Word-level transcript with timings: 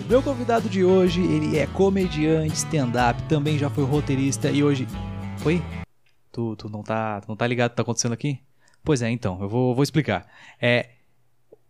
O 0.00 0.08
meu 0.08 0.22
convidado 0.22 0.68
de 0.68 0.82
hoje, 0.82 1.20
ele 1.20 1.58
é 1.58 1.66
comediante, 1.66 2.54
stand-up, 2.54 3.22
também 3.24 3.58
já 3.58 3.68
foi 3.68 3.84
roteirista 3.84 4.50
e 4.50 4.64
hoje. 4.64 4.86
Oi? 5.44 5.62
Tu, 6.32 6.56
tu 6.56 6.68
não 6.70 6.82
tá, 6.82 7.20
tu 7.20 7.28
não 7.28 7.36
tá 7.36 7.46
ligado 7.46 7.68
o 7.68 7.70
que 7.70 7.76
tá 7.76 7.82
acontecendo 7.82 8.12
aqui? 8.12 8.40
Pois 8.82 9.02
é, 9.02 9.10
então, 9.10 9.40
eu 9.42 9.48
vou, 9.48 9.74
vou 9.74 9.84
explicar. 9.84 10.26
É, 10.60 10.90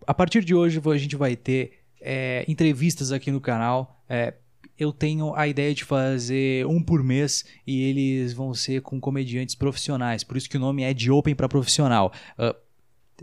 a 0.06 0.14
partir 0.14 0.45
de 0.45 0.54
hoje 0.54 0.80
a 0.85 0.96
gente 0.96 1.16
vai 1.16 1.35
ter 1.35 1.80
é, 2.01 2.45
entrevistas 2.46 3.11
aqui 3.11 3.30
no 3.32 3.41
canal. 3.41 4.01
É, 4.09 4.35
eu 4.79 4.93
tenho 4.93 5.35
a 5.35 5.49
ideia 5.49 5.75
de 5.75 5.85
fazer 5.85 6.65
um 6.67 6.81
por 6.83 7.03
mês 7.03 7.45
e 7.67 7.83
eles 7.83 8.33
vão 8.33 8.55
ser 8.55 8.81
com 8.81 9.01
comediantes 9.01 9.55
profissionais. 9.55 10.23
Por 10.23 10.37
isso 10.37 10.49
que 10.49 10.57
o 10.57 10.61
nome 10.61 10.85
é 10.85 10.95
de 10.95 11.11
Open 11.11 11.35
para 11.35 11.49
profissional. 11.49 12.12
Uh, 12.39 12.55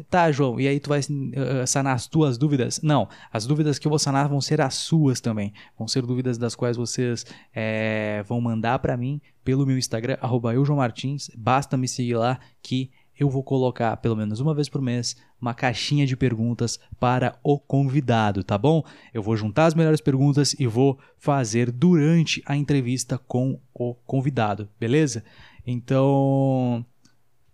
Tá, 0.04 0.32
João, 0.32 0.59
e 0.59 0.68
aí 0.68 0.79
tu 0.79 0.89
vai 0.89 1.00
uh, 1.00 1.66
sanar 1.66 1.95
as 1.95 2.07
tuas 2.07 2.38
dúvidas? 2.38 2.79
Não, 2.82 3.07
as 3.32 3.46
dúvidas 3.46 3.79
que 3.79 3.88
eu 3.88 3.89
vou 3.89 4.00
sanar 4.00 4.29
vão 4.29 4.41
ser 4.41 4.61
as 4.61 4.75
suas 4.75 5.20
também. 5.20 5.54
Vão 5.77 5.88
ser 5.88 6.01
dúvidas 6.04 6.37
das 6.37 6.56
quais 6.56 6.78
vocês 6.78 7.25
é, 7.54 8.23
vão 8.28 8.39
mandar 8.39 8.79
para 8.79 8.96
mim 8.96 9.21
pelo 9.43 9.65
meu 9.65 9.78
Instagram, 9.78 10.18
arroba. 10.21 10.54
Basta 11.37 11.78
me 11.78 11.87
seguir 11.87 12.15
lá 12.15 12.39
que 12.61 12.92
eu 13.20 13.29
vou 13.29 13.43
colocar, 13.43 13.97
pelo 13.97 14.15
menos 14.15 14.39
uma 14.39 14.54
vez 14.54 14.70
por 14.70 14.82
mês, 14.82 15.15
uma 15.42 15.54
caixinha 15.54 16.06
de 16.06 16.15
perguntas 16.15 16.79
para 17.00 17.37
o 17.43 17.57
convidado, 17.59 18.43
tá 18.43 18.57
bom? 18.57 18.84
Eu 19.14 19.23
vou 19.23 19.36
juntar 19.36 19.65
as 19.65 19.73
melhores 19.73 20.01
perguntas 20.01 20.56
e 20.59 20.68
vou 20.68 21.00
fazer 21.18 21.71
durante 21.71 22.43
a 22.45 22.56
entrevista 22.56 23.18
com 23.18 23.59
o 23.73 23.95
convidado, 23.95 24.70
beleza? 24.79 25.23
Então, 25.65 26.86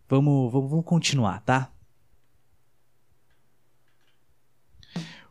vamos, 0.09 0.51
vamos, 0.51 0.69
vamos 0.69 0.85
continuar, 0.85 1.41
tá? 1.41 1.72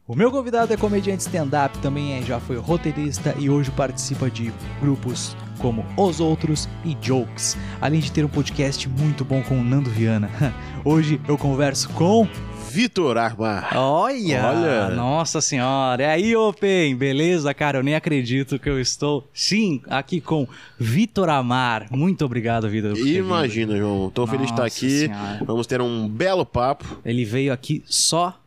O 0.05 0.17
meu 0.17 0.33
convidado 0.33 0.73
é 0.73 0.77
comediante 0.77 1.21
stand-up, 1.23 1.79
também 1.79 2.15
é, 2.15 2.23
já 2.23 2.41
foi 2.41 2.57
roteirista 2.57 3.37
e 3.39 3.49
hoje 3.49 3.71
participa 3.71 4.29
de 4.29 4.53
grupos 4.81 5.37
como 5.61 5.87
Os 5.97 6.19
Outros 6.19 6.69
e 6.85 6.97
Jokes, 7.01 7.57
além 7.81 8.01
de 8.01 8.11
ter 8.11 8.25
um 8.25 8.29
podcast 8.29 8.89
muito 8.89 9.25
bom 9.25 9.41
com 9.45 9.61
o 9.61 9.63
Nando 9.63 9.89
Viana. 9.89 10.29
Hoje 10.85 11.21
eu 11.29 11.39
converso 11.39 11.89
com 11.91 12.27
Vitor 12.69 13.17
Armar. 13.17 13.71
Olha, 13.77 14.45
Olha, 14.45 14.89
nossa 14.89 15.41
senhora. 15.41 16.03
E 16.03 16.07
aí, 16.07 16.37
Open, 16.37 16.97
beleza, 16.97 17.55
cara? 17.55 17.79
Eu 17.79 17.85
nem 17.85 17.95
acredito 17.95 18.59
que 18.59 18.69
eu 18.69 18.81
estou, 18.81 19.31
sim, 19.33 19.81
aqui 19.89 20.21
com 20.21 20.49
Vitor 20.81 21.29
Amar. 21.29 21.87
Muito 21.93 22.25
obrigado, 22.25 22.69
Vitor. 22.69 22.97
Imagina, 22.99 23.77
João. 23.77 24.11
Tô 24.11 24.23
nossa 24.23 24.33
feliz 24.33 24.47
de 24.49 24.53
estar 24.53 24.65
aqui. 24.65 25.07
Senhora. 25.07 25.45
Vamos 25.47 25.67
ter 25.69 25.81
um 25.81 26.09
belo 26.09 26.45
papo. 26.45 27.01
Ele 27.05 27.25
veio 27.25 27.53
aqui 27.53 27.85
só 27.87 28.42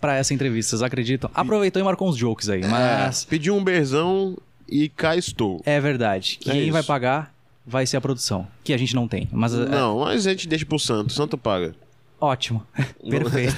para 0.00 0.16
essa 0.16 0.32
entrevista, 0.32 0.70
vocês 0.70 0.82
acreditam? 0.82 1.30
Aproveitou 1.34 1.80
e 1.80 1.84
marcou 1.84 2.08
uns 2.08 2.16
jokes 2.16 2.48
aí, 2.48 2.62
mas... 2.64 3.24
É, 3.24 3.26
pediu 3.28 3.54
um 3.54 3.62
berzão 3.62 4.36
e 4.68 4.88
cá 4.88 5.16
estou. 5.16 5.60
É 5.64 5.80
verdade. 5.80 6.38
É 6.42 6.50
Quem 6.52 6.62
isso. 6.64 6.72
vai 6.72 6.82
pagar 6.82 7.32
vai 7.66 7.84
ser 7.86 7.98
a 7.98 8.00
produção, 8.00 8.46
que 8.64 8.72
a 8.72 8.78
gente 8.78 8.94
não 8.94 9.06
tem. 9.06 9.28
Mas, 9.30 9.54
é- 9.54 9.66
não, 9.66 10.02
é... 10.02 10.04
mas 10.06 10.26
a 10.26 10.30
gente 10.30 10.48
deixa 10.48 10.64
pro 10.64 10.78
Santo, 10.78 11.10
o 11.10 11.12
Santo 11.12 11.36
paga. 11.36 11.74
Ótimo. 12.20 12.66
Perfeito. 13.08 13.54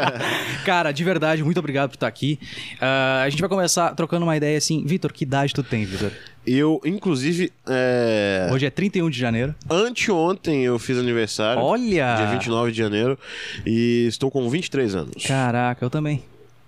Cara, 0.64 0.92
de 0.92 1.04
verdade, 1.04 1.42
muito 1.42 1.58
obrigado 1.58 1.90
por 1.90 1.96
estar 1.96 2.06
aqui. 2.06 2.38
Uh, 2.74 3.24
a 3.24 3.30
gente 3.30 3.40
vai 3.40 3.48
começar 3.48 3.94
trocando 3.94 4.24
uma 4.24 4.36
ideia 4.36 4.58
assim. 4.58 4.84
Vitor, 4.84 5.12
que 5.12 5.24
idade 5.24 5.54
tu 5.54 5.62
tem, 5.62 5.84
Vitor? 5.84 6.12
Eu, 6.46 6.80
inclusive. 6.84 7.52
É... 7.66 8.48
Hoje 8.52 8.66
é 8.66 8.70
31 8.70 9.08
de 9.08 9.18
janeiro. 9.18 9.54
Anteontem 9.70 10.64
eu 10.64 10.78
fiz 10.78 10.98
aniversário. 10.98 11.62
Olha! 11.62 12.16
Dia 12.16 12.26
29 12.32 12.72
de 12.72 12.78
janeiro. 12.78 13.18
E 13.64 14.06
estou 14.06 14.30
com 14.30 14.48
23 14.48 14.94
anos. 14.94 15.24
Caraca, 15.24 15.84
eu 15.84 15.90
também. 15.90 16.22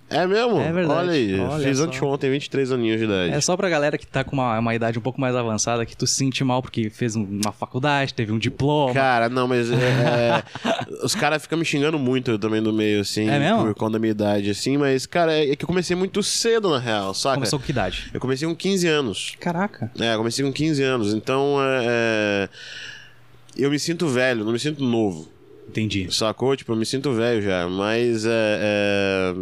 É 0.08 0.24
mesmo? 0.26 0.60
É 0.60 0.72
verdade. 0.72 1.00
Olha 1.00 1.12
aí, 1.12 1.40
Olha 1.40 1.68
fiz 1.68 1.78
só. 1.78 1.84
anteontem 1.84 2.30
23 2.30 2.70
aninhos 2.70 2.98
de 2.98 3.04
idade. 3.06 3.32
É 3.32 3.40
só 3.40 3.56
pra 3.56 3.68
galera 3.68 3.98
que 3.98 4.06
tá 4.06 4.22
com 4.22 4.36
uma, 4.36 4.58
uma 4.58 4.74
idade 4.74 4.98
um 4.98 5.02
pouco 5.02 5.20
mais 5.20 5.34
avançada 5.34 5.84
que 5.84 5.96
tu 5.96 6.06
se 6.06 6.14
sente 6.14 6.44
mal 6.44 6.62
porque 6.62 6.88
fez 6.90 7.16
uma 7.16 7.50
faculdade, 7.50 8.14
teve 8.14 8.30
um 8.30 8.38
diploma. 8.38 8.94
Cara, 8.94 9.28
não, 9.28 9.48
mas 9.48 9.68
é, 9.70 9.74
é, 10.40 10.42
os 11.04 11.14
caras 11.14 11.42
ficam 11.42 11.58
me 11.58 11.64
xingando 11.64 11.98
muito 11.98 12.38
também 12.38 12.60
no 12.60 12.72
meio, 12.72 13.00
assim, 13.00 13.28
é 13.28 13.38
mesmo? 13.38 13.64
por 13.64 13.74
conta 13.74 13.94
da 13.94 13.98
minha 13.98 14.12
idade, 14.12 14.48
assim, 14.50 14.76
mas, 14.76 15.06
cara, 15.06 15.32
é 15.36 15.56
que 15.56 15.64
eu 15.64 15.68
comecei 15.68 15.96
muito 15.96 16.22
cedo, 16.22 16.70
na 16.70 16.78
real, 16.78 17.12
saca? 17.12 17.34
Começou 17.34 17.58
com 17.58 17.64
que 17.64 17.72
idade? 17.72 18.08
Eu 18.14 18.20
comecei 18.20 18.46
com 18.46 18.54
15 18.54 18.86
anos. 18.86 19.34
Caraca. 19.40 19.90
É, 19.98 20.14
eu 20.14 20.18
comecei 20.18 20.44
com 20.44 20.52
15 20.52 20.82
anos, 20.84 21.14
então 21.14 21.56
é, 21.60 21.84
é, 21.84 22.48
eu 23.56 23.70
me 23.70 23.78
sinto 23.78 24.06
velho, 24.06 24.44
não 24.44 24.52
me 24.52 24.58
sinto 24.58 24.84
novo. 24.84 25.28
Entendi. 25.68 26.06
Sacou? 26.14 26.54
Tipo, 26.54 26.72
eu 26.72 26.76
me 26.76 26.86
sinto 26.86 27.12
velho 27.12 27.42
já, 27.42 27.68
mas 27.68 28.24
é, 28.24 28.30
é 28.60 29.34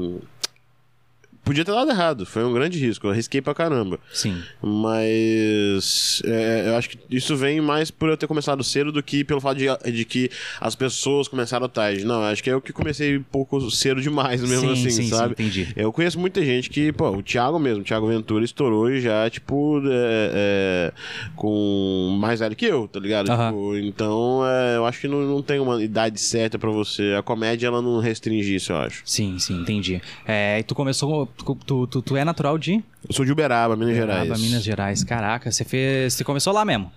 Podia 1.45 1.65
ter 1.65 1.73
dado 1.73 1.91
errado, 1.91 2.25
foi 2.25 2.43
um 2.43 2.53
grande 2.53 2.79
risco, 2.79 3.07
eu 3.07 3.11
arrisquei 3.11 3.43
pra 3.43 3.55
caramba. 3.55 4.01
Sim. 4.13 4.43
Mas 4.63 6.23
é, 6.25 6.69
eu 6.69 6.77
acho 6.77 6.89
que 6.89 6.99
isso 7.11 7.37
vem 7.37 7.61
mais 7.61 7.91
por 7.91 8.09
eu 8.09 8.17
ter 8.17 8.27
começado 8.27 8.65
cedo 8.65 8.91
do 8.91 9.03
que 9.03 9.23
pelo 9.25 9.41
fato 9.41 9.59
de, 9.59 9.93
de 9.93 10.05
que 10.05 10.31
as 10.59 10.75
pessoas 10.75 11.29
começaram 11.29 11.69
tarde. 11.69 12.05
Não, 12.05 12.23
acho 12.23 12.43
que 12.43 12.49
é 12.49 12.55
eu 12.55 12.63
que 12.63 12.73
comecei 12.73 13.19
um 13.19 13.23
pouco 13.23 13.71
cedo 13.71 14.01
demais 14.01 14.41
mesmo 14.41 14.75
sim, 14.75 14.87
assim, 14.87 14.91
sim, 14.91 15.09
sabe? 15.09 15.35
Sim, 15.37 15.43
entendi. 15.45 15.73
Eu 15.77 15.93
conheço 15.93 16.19
muita 16.19 16.43
gente 16.43 16.71
que, 16.71 16.93
pô, 16.93 17.11
o 17.11 17.23
Thiago 17.23 17.59
mesmo, 17.59 17.83
o 17.83 17.85
Thiago 17.85 18.07
Ventura 18.07 18.45
estourou 18.45 18.91
e 18.91 19.01
já, 19.01 19.29
tipo, 19.29 19.83
é, 19.85 20.31
é, 20.35 20.93
com 21.37 22.17
mais 22.19 22.41
velho 22.41 22.57
que 22.57 22.65
eu, 22.65 22.89
tá 22.89 22.99
ligado? 22.99 23.29
Uh 23.29 23.33
-huh. 23.33 23.47
tipo, 23.49 23.77
então, 23.77 24.41
é, 24.47 24.77
eu 24.77 24.87
acho 24.87 25.01
que 25.01 25.09
não, 25.09 25.21
não 25.21 25.43
tem 25.43 25.61
uma 25.61 25.83
idade 25.83 26.19
certa 26.21 26.59
para 26.59 26.71
você. 26.71 27.15
A 27.19 27.23
comédia, 27.23 27.67
ela 27.67 27.83
não 27.83 27.99
restringe 28.01 28.55
isso, 28.55 28.73
eu 28.73 28.77
acho. 28.77 29.03
Sim, 29.05 29.39
sim, 29.39 29.61
entendi. 29.61 30.01
É, 30.27 30.59
e 30.59 30.63
tu 30.63 30.75
começou 30.75 31.29
Tu, 31.37 31.87
tu, 31.87 32.03
tu, 32.03 32.17
é 32.17 32.25
natural 32.25 32.57
de? 32.57 32.83
Eu 33.07 33.13
sou 33.13 33.25
de 33.25 33.33
Uberaba, 33.33 33.77
Minas 33.77 33.97
Uberaba, 33.97 34.25
Gerais. 34.25 34.41
Minas 34.41 34.63
Gerais. 34.63 35.05
Caraca, 35.05 35.51
você 35.51 35.65
fez. 35.65 36.15
Você 36.15 36.25
começou 36.25 36.53
lá 36.53 36.65
mesmo? 36.65 36.91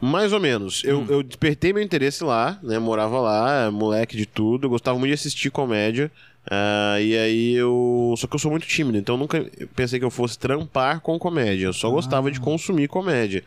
Mais 0.00 0.32
ou 0.32 0.40
menos. 0.40 0.82
Eu, 0.84 1.00
hum. 1.00 1.06
eu 1.08 1.22
despertei 1.22 1.72
meu 1.72 1.82
interesse 1.82 2.22
lá, 2.24 2.58
né? 2.62 2.78
Morava 2.78 3.20
lá, 3.20 3.70
moleque 3.70 4.16
de 4.16 4.26
tudo. 4.26 4.66
Eu 4.66 4.70
gostava 4.70 4.98
muito 4.98 5.10
de 5.10 5.14
assistir 5.14 5.50
comédia. 5.50 6.10
Uh, 6.46 7.00
e 7.00 7.16
aí 7.16 7.54
eu. 7.54 8.14
Só 8.16 8.26
que 8.28 8.36
eu 8.36 8.38
sou 8.38 8.52
muito 8.52 8.66
tímido, 8.66 8.96
então 8.96 9.16
nunca 9.16 9.44
pensei 9.74 9.98
que 9.98 10.04
eu 10.04 10.10
fosse 10.10 10.38
trampar 10.38 11.00
com 11.00 11.18
comédia. 11.18 11.66
Eu 11.66 11.72
só 11.72 11.88
ah. 11.88 11.90
gostava 11.90 12.30
de 12.30 12.38
consumir 12.38 12.86
comédia. 12.86 13.42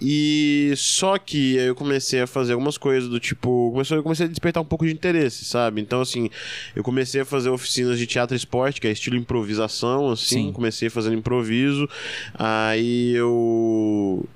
E 0.00 0.74
só 0.76 1.16
que 1.18 1.54
eu 1.56 1.74
comecei 1.74 2.20
a 2.20 2.26
fazer 2.26 2.52
algumas 2.52 2.76
coisas 2.76 3.08
do 3.08 3.20
tipo. 3.20 3.70
Comecei, 3.70 3.96
eu 3.96 4.02
comecei 4.02 4.26
a 4.26 4.28
despertar 4.28 4.60
um 4.60 4.66
pouco 4.66 4.84
de 4.84 4.92
interesse, 4.92 5.44
sabe? 5.44 5.80
Então, 5.80 6.00
assim, 6.00 6.28
eu 6.74 6.82
comecei 6.82 7.20
a 7.20 7.24
fazer 7.24 7.48
oficinas 7.48 7.96
de 7.96 8.06
teatro 8.06 8.34
e 8.34 8.36
esporte, 8.36 8.80
que 8.80 8.88
é 8.88 8.90
estilo 8.90 9.16
improvisação, 9.16 10.10
assim. 10.10 10.46
Sim. 10.46 10.52
Comecei 10.52 10.90
fazendo 10.90 11.16
improviso. 11.16 11.88
Aí 12.34 13.14
eu 13.14 14.28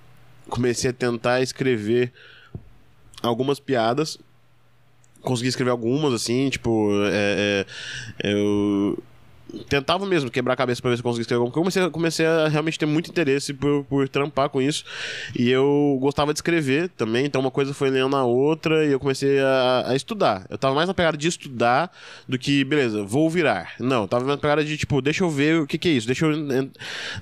comecei 0.48 0.90
a 0.90 0.92
tentar 0.92 1.42
escrever 1.42 2.12
algumas 3.20 3.58
piadas. 3.58 4.16
Consegui 5.22 5.48
escrever 5.48 5.70
algumas, 5.70 6.12
assim, 6.12 6.48
tipo. 6.50 6.90
É, 7.12 7.66
é, 8.22 8.32
eu 8.32 8.98
tentava 9.68 10.06
mesmo 10.06 10.30
quebrar 10.30 10.54
a 10.54 10.56
cabeça 10.56 10.80
para 10.80 10.90
ver 10.90 10.96
se 10.96 11.00
eu 11.00 11.04
conseguia 11.04 11.22
escrever 11.22 11.38
alguma 11.40 11.52
coisa. 11.52 11.80
Eu 11.80 11.90
comecei, 11.90 12.10
comecei 12.10 12.26
a 12.26 12.48
realmente 12.48 12.78
ter 12.78 12.86
muito 12.86 13.10
interesse 13.10 13.52
por, 13.54 13.84
por 13.84 14.08
trampar 14.08 14.48
com 14.48 14.60
isso. 14.60 14.84
E 15.38 15.50
eu 15.50 15.98
gostava 16.00 16.32
de 16.32 16.38
escrever 16.38 16.88
também, 16.90 17.26
então 17.26 17.40
uma 17.40 17.50
coisa 17.50 17.72
foi 17.72 17.90
lendo 17.90 18.16
a 18.16 18.24
outra 18.24 18.84
e 18.84 18.92
eu 18.92 19.00
comecei 19.00 19.38
a, 19.40 19.84
a 19.88 19.96
estudar. 19.96 20.46
Eu 20.50 20.58
tava 20.58 20.74
mais 20.74 20.88
na 20.88 20.94
pegada 20.94 21.16
de 21.16 21.28
estudar 21.28 21.90
do 22.28 22.38
que, 22.38 22.64
beleza, 22.64 23.02
vou 23.02 23.30
virar. 23.30 23.74
Não, 23.78 24.02
eu 24.02 24.08
tava 24.08 24.24
na 24.24 24.36
pegada 24.36 24.64
de, 24.64 24.76
tipo, 24.76 25.00
deixa 25.00 25.24
eu 25.24 25.30
ver 25.30 25.60
o 25.60 25.66
que 25.66 25.78
que 25.78 25.88
é 25.88 25.92
isso, 25.92 26.06
deixa 26.06 26.26
eu 26.26 26.70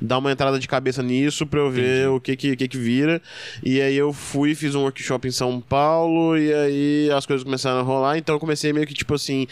dar 0.00 0.18
uma 0.18 0.32
entrada 0.32 0.58
de 0.58 0.66
cabeça 0.66 1.02
nisso 1.02 1.46
pra 1.46 1.60
eu 1.60 1.70
ver 1.70 2.02
Entendi. 2.02 2.06
o 2.06 2.20
que 2.20 2.36
que, 2.36 2.56
que 2.56 2.68
que 2.68 2.78
vira. 2.78 3.20
E 3.62 3.80
aí 3.80 3.96
eu 3.96 4.12
fui, 4.12 4.54
fiz 4.54 4.74
um 4.74 4.82
workshop 4.82 5.28
em 5.28 5.32
São 5.32 5.60
Paulo 5.60 6.36
e 6.36 6.52
aí 6.52 7.10
as 7.10 7.26
coisas 7.26 7.44
começaram 7.44 7.80
a 7.80 7.82
rolar, 7.82 8.18
então 8.18 8.34
eu 8.34 8.40
comecei 8.40 8.72
meio 8.72 8.86
que, 8.86 8.94
tipo 8.94 9.14
assim, 9.14 9.46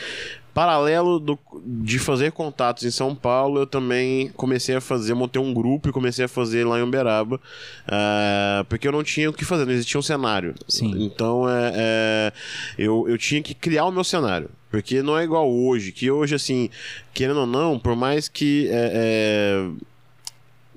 Paralelo 0.56 1.20
do, 1.20 1.38
de 1.66 1.98
fazer 1.98 2.32
contatos 2.32 2.82
em 2.84 2.90
São 2.90 3.14
Paulo, 3.14 3.60
eu 3.60 3.66
também 3.66 4.28
comecei 4.28 4.74
a 4.74 4.80
fazer, 4.80 5.12
montei 5.12 5.40
um 5.40 5.52
grupo 5.52 5.90
e 5.90 5.92
comecei 5.92 6.24
a 6.24 6.28
fazer 6.28 6.66
lá 6.66 6.78
em 6.78 6.82
Uberaba, 6.82 7.36
uh, 7.36 8.64
porque 8.66 8.88
eu 8.88 8.92
não 8.92 9.04
tinha 9.04 9.28
o 9.28 9.34
que 9.34 9.44
fazer, 9.44 9.66
não 9.66 9.72
existia 9.74 10.00
um 10.00 10.02
cenário. 10.02 10.54
Sim. 10.66 10.94
Então 11.04 11.46
é, 11.46 11.72
é, 11.74 12.32
eu, 12.78 13.06
eu 13.06 13.18
tinha 13.18 13.42
que 13.42 13.52
criar 13.52 13.84
o 13.84 13.92
meu 13.92 14.02
cenário. 14.02 14.48
Porque 14.70 15.02
não 15.02 15.18
é 15.18 15.24
igual 15.24 15.46
hoje, 15.46 15.92
que 15.92 16.10
hoje, 16.10 16.34
assim, 16.34 16.70
querendo 17.12 17.40
ou 17.40 17.46
não, 17.46 17.78
por 17.78 17.94
mais 17.94 18.26
que 18.26 18.66
é, 18.70 19.68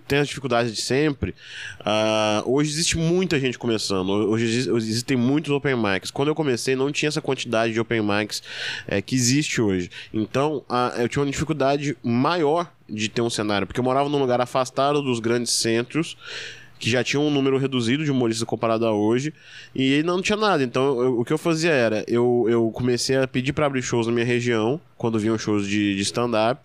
tem 0.10 0.20
as 0.20 0.28
dificuldades 0.28 0.74
de 0.74 0.82
sempre. 0.82 1.36
Uh, 1.82 2.52
hoje 2.52 2.72
existe 2.72 2.98
muita 2.98 3.40
gente 3.40 3.58
começando. 3.60 4.10
Hoje 4.10 4.46
existem 4.46 5.16
muitos 5.16 5.52
open 5.52 5.76
mics. 5.76 6.10
Quando 6.10 6.30
eu 6.30 6.36
comecei, 6.36 6.76
não 6.76 6.92
tinha 6.92 7.08
essa 7.08 7.22
quantidade 7.22 7.72
de 7.74 7.80
open 7.80 8.02
mics 8.02 8.42
é, 8.88 9.02
que 9.02 9.16
existe 9.16 9.62
hoje. 9.62 9.90
Então, 10.12 10.64
uh, 10.68 11.00
eu 11.00 11.08
tinha 11.08 11.24
uma 11.24 11.32
dificuldade 11.32 11.96
maior 12.04 12.70
de 12.90 13.08
ter 13.08 13.22
um 13.22 13.30
cenário, 13.30 13.68
porque 13.68 13.80
eu 13.80 13.84
morava 13.84 14.10
num 14.10 14.18
lugar 14.18 14.42
afastado 14.42 15.04
dos 15.04 15.20
grandes 15.20 15.54
centros 15.54 16.18
que 16.80 16.90
já 16.90 17.04
tinha 17.04 17.20
um 17.20 17.30
número 17.30 17.58
reduzido 17.58 18.04
de 18.06 18.10
humoristas 18.10 18.48
comparado 18.48 18.88
a 18.88 18.94
hoje, 18.94 19.34
e 19.76 20.02
não 20.04 20.22
tinha 20.22 20.38
nada. 20.38 20.64
Então, 20.64 21.02
eu, 21.02 21.20
o 21.20 21.26
que 21.26 21.34
eu 21.34 21.38
fazia 21.38 21.72
era, 21.72 22.06
eu, 22.08 22.46
eu 22.50 22.72
comecei 22.72 23.18
a 23.18 23.28
pedir 23.28 23.52
para 23.52 23.66
abrir 23.66 23.82
shows 23.82 24.08
na 24.08 24.14
minha 24.14 24.26
região, 24.26 24.80
quando 24.98 25.20
vinham 25.20 25.38
shows 25.38 25.68
de, 25.68 25.96
de 25.96 26.02
stand-up, 26.02 26.62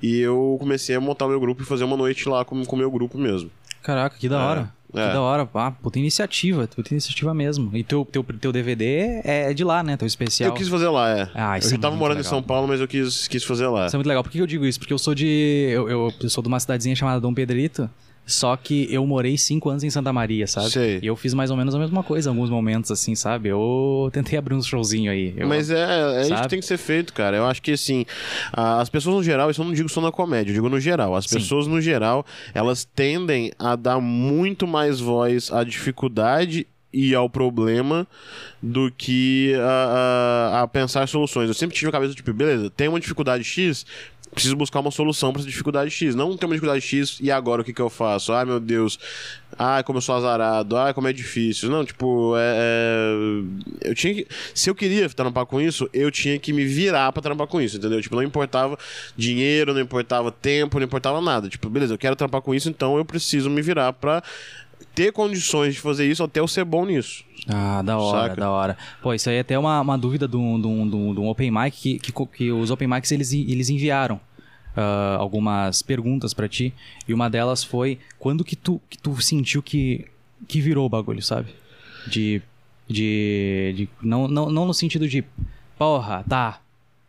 e 0.00 0.20
eu 0.20 0.56
comecei 0.60 0.94
a 0.94 1.00
montar 1.00 1.26
o 1.26 1.28
meu 1.28 1.40
grupo 1.40 1.62
e 1.62 1.66
fazer 1.66 1.84
uma 1.84 1.96
noite 1.96 2.28
lá 2.28 2.44
com 2.44 2.54
o 2.54 2.76
meu 2.76 2.90
grupo 2.90 3.18
mesmo. 3.18 3.50
Caraca, 3.82 4.16
que 4.16 4.28
da 4.28 4.44
hora. 4.44 4.72
Que 4.92 4.98
é. 4.98 5.12
da 5.12 5.20
hora. 5.20 5.48
Ah, 5.54 5.70
puta 5.70 5.98
iniciativa, 5.98 6.66
puta 6.68 6.94
iniciativa 6.94 7.34
mesmo. 7.34 7.70
E 7.76 7.84
teu, 7.84 8.04
teu, 8.04 8.22
teu 8.22 8.52
DVD 8.52 9.20
é 9.24 9.52
de 9.52 9.64
lá, 9.64 9.82
né? 9.82 9.96
Teu 9.96 10.06
especial. 10.06 10.50
Eu 10.50 10.54
quis 10.54 10.68
fazer 10.68 10.88
lá, 10.88 11.10
é. 11.10 11.30
Ah, 11.34 11.58
isso 11.58 11.68
eu 11.68 11.70
já 11.72 11.76
é 11.76 11.80
tava 11.80 11.96
morando 11.96 12.18
em 12.18 12.22
legal. 12.22 12.30
São 12.30 12.42
Paulo, 12.42 12.68
mas 12.68 12.80
eu 12.80 12.88
quis, 12.88 13.28
quis 13.28 13.44
fazer 13.44 13.66
lá. 13.66 13.86
Isso 13.86 13.96
é 13.96 13.98
muito 13.98 14.06
legal. 14.06 14.22
Por 14.22 14.30
que 14.30 14.38
eu 14.38 14.46
digo 14.46 14.64
isso? 14.64 14.78
Porque 14.78 14.92
eu 14.92 14.98
sou 14.98 15.14
de. 15.14 15.26
Eu, 15.70 15.88
eu, 15.88 16.12
eu 16.20 16.30
sou 16.30 16.42
de 16.42 16.48
uma 16.48 16.58
cidadezinha 16.60 16.94
chamada 16.96 17.20
Dom 17.20 17.34
Pedrito. 17.34 17.90
Só 18.28 18.56
que 18.56 18.92
eu 18.92 19.06
morei 19.06 19.38
cinco 19.38 19.70
anos 19.70 19.84
em 19.84 19.90
Santa 19.90 20.12
Maria, 20.12 20.48
sabe? 20.48 20.68
Sei. 20.70 20.98
E 21.00 21.06
eu 21.06 21.14
fiz 21.14 21.32
mais 21.32 21.50
ou 21.52 21.56
menos 21.56 21.74
a 21.76 21.78
mesma 21.78 22.02
coisa 22.02 22.28
em 22.28 22.32
alguns 22.32 22.50
momentos, 22.50 22.90
assim, 22.90 23.14
sabe? 23.14 23.48
Eu 23.50 24.10
tentei 24.12 24.36
abrir 24.36 24.54
um 24.54 24.60
showzinho 24.62 25.12
aí. 25.12 25.32
Eu- 25.36 25.46
Mas 25.46 25.70
é, 25.70 25.76
é 25.76 26.22
isso 26.22 26.42
que 26.42 26.48
tem 26.48 26.58
que 26.58 26.66
ser 26.66 26.76
feito, 26.76 27.12
cara. 27.12 27.36
Eu 27.36 27.46
acho 27.46 27.62
que, 27.62 27.70
assim, 27.70 28.04
as 28.52 28.88
pessoas 28.88 29.14
no 29.16 29.22
geral, 29.22 29.48
isso 29.48 29.60
eu 29.60 29.64
não 29.64 29.72
digo 29.72 29.88
só 29.88 30.00
na 30.00 30.10
comédia, 30.10 30.50
eu 30.50 30.54
digo 30.54 30.68
no 30.68 30.80
geral. 30.80 31.14
As 31.14 31.26
Sim. 31.26 31.36
pessoas 31.36 31.68
no 31.68 31.80
geral, 31.80 32.26
elas 32.52 32.84
tendem 32.84 33.52
a 33.58 33.76
dar 33.76 34.00
muito 34.00 34.66
mais 34.66 34.98
voz 34.98 35.52
à 35.52 35.62
dificuldade 35.62 36.66
e 36.92 37.14
ao 37.14 37.28
problema 37.28 38.06
do 38.62 38.90
que 38.90 39.52
a, 39.56 40.58
a- 40.58 40.62
a 40.62 40.68
pensar 40.68 41.06
soluções. 41.06 41.46
Eu 41.48 41.54
sempre 41.54 41.76
tive 41.76 41.90
a 41.90 41.92
cabeça, 41.92 42.14
tipo, 42.14 42.32
beleza, 42.32 42.70
tem 42.70 42.88
uma 42.88 42.98
dificuldade 42.98 43.44
X, 43.44 43.84
preciso 44.32 44.54
buscar 44.56 44.80
uma 44.80 44.90
solução 44.90 45.32
para 45.32 45.40
essa 45.40 45.48
dificuldade 45.48 45.90
X. 45.90 46.14
Não 46.14 46.36
tem 46.36 46.46
uma 46.48 46.54
dificuldade 46.54 46.84
X 46.84 47.18
e 47.20 47.30
agora 47.30 47.62
o 47.62 47.64
que, 47.64 47.72
que 47.72 47.80
eu 47.80 47.88
faço? 47.88 48.32
Ai, 48.32 48.44
meu 48.44 48.60
Deus. 48.60 48.98
Ai, 49.58 49.82
como 49.82 49.98
eu 49.98 50.02
sou 50.02 50.14
azarado. 50.14 50.76
Ai, 50.76 50.92
como 50.92 51.08
é 51.08 51.12
difícil. 51.12 51.70
Não, 51.70 51.84
tipo, 51.84 52.34
é, 52.36 52.56
é- 53.84 53.88
eu 53.90 53.94
tinha 53.94 54.14
que. 54.14 54.26
Se 54.54 54.68
eu 54.68 54.74
queria 54.74 55.08
trampar 55.08 55.46
com 55.46 55.60
isso, 55.60 55.88
eu 55.92 56.10
tinha 56.10 56.38
que 56.38 56.52
me 56.52 56.64
virar 56.64 57.12
pra 57.12 57.22
trampar 57.22 57.46
com 57.46 57.60
isso, 57.60 57.76
entendeu? 57.78 58.00
Tipo, 58.02 58.16
não 58.16 58.22
importava 58.22 58.78
dinheiro, 59.16 59.72
não 59.72 59.80
importava 59.80 60.30
tempo, 60.30 60.78
não 60.78 60.84
importava 60.86 61.20
nada. 61.20 61.48
Tipo, 61.48 61.68
beleza, 61.70 61.94
eu 61.94 61.98
quero 61.98 62.14
trampar 62.16 62.42
com 62.42 62.54
isso, 62.54 62.68
então 62.68 62.96
eu 62.98 63.04
preciso 63.04 63.48
me 63.48 63.62
virar 63.62 63.92
pra 63.94 64.22
ter 64.94 65.12
condições 65.12 65.74
de 65.74 65.80
fazer 65.80 66.06
isso 66.06 66.22
até 66.22 66.40
eu 66.40 66.48
ser 66.48 66.64
bom 66.64 66.84
nisso. 66.84 67.24
Ah, 67.48 67.80
da 67.82 67.96
hora, 67.98 68.28
Saca? 68.30 68.40
da 68.40 68.50
hora. 68.50 68.76
Pô, 69.00 69.14
isso 69.14 69.30
aí 69.30 69.36
é 69.36 69.40
até 69.40 69.58
uma, 69.58 69.80
uma 69.80 69.96
dúvida 69.96 70.26
de 70.26 70.36
um, 70.36 70.60
de 70.60 70.66
um- 70.66 70.88
de 70.90 70.96
um- 70.96 71.14
de 71.14 71.20
um 71.20 71.28
open 71.28 71.50
mic 71.50 71.70
que, 71.76 71.98
que, 71.98 72.26
que 72.26 72.50
os 72.52 72.70
open 72.70 72.88
mics 72.88 73.12
eles, 73.12 73.32
eles 73.32 73.70
enviaram 73.70 74.20
ah, 74.76 75.16
algumas 75.18 75.80
perguntas 75.82 76.34
pra 76.34 76.48
ti. 76.48 76.74
E 77.06 77.14
uma 77.14 77.30
delas 77.30 77.62
foi 77.62 77.98
quando 78.18 78.44
que 78.44 78.56
tu, 78.56 78.80
que 78.90 78.98
tu 78.98 79.20
sentiu 79.22 79.62
que, 79.62 80.06
que 80.48 80.60
virou 80.60 80.84
o 80.86 80.88
bagulho, 80.88 81.22
sabe? 81.22 81.48
De. 82.08 82.42
De. 82.88 83.72
de 83.76 83.88
não, 84.02 84.28
não, 84.28 84.50
não 84.50 84.66
no 84.66 84.74
sentido 84.74 85.08
de. 85.08 85.24
Porra, 85.78 86.24
tá. 86.28 86.60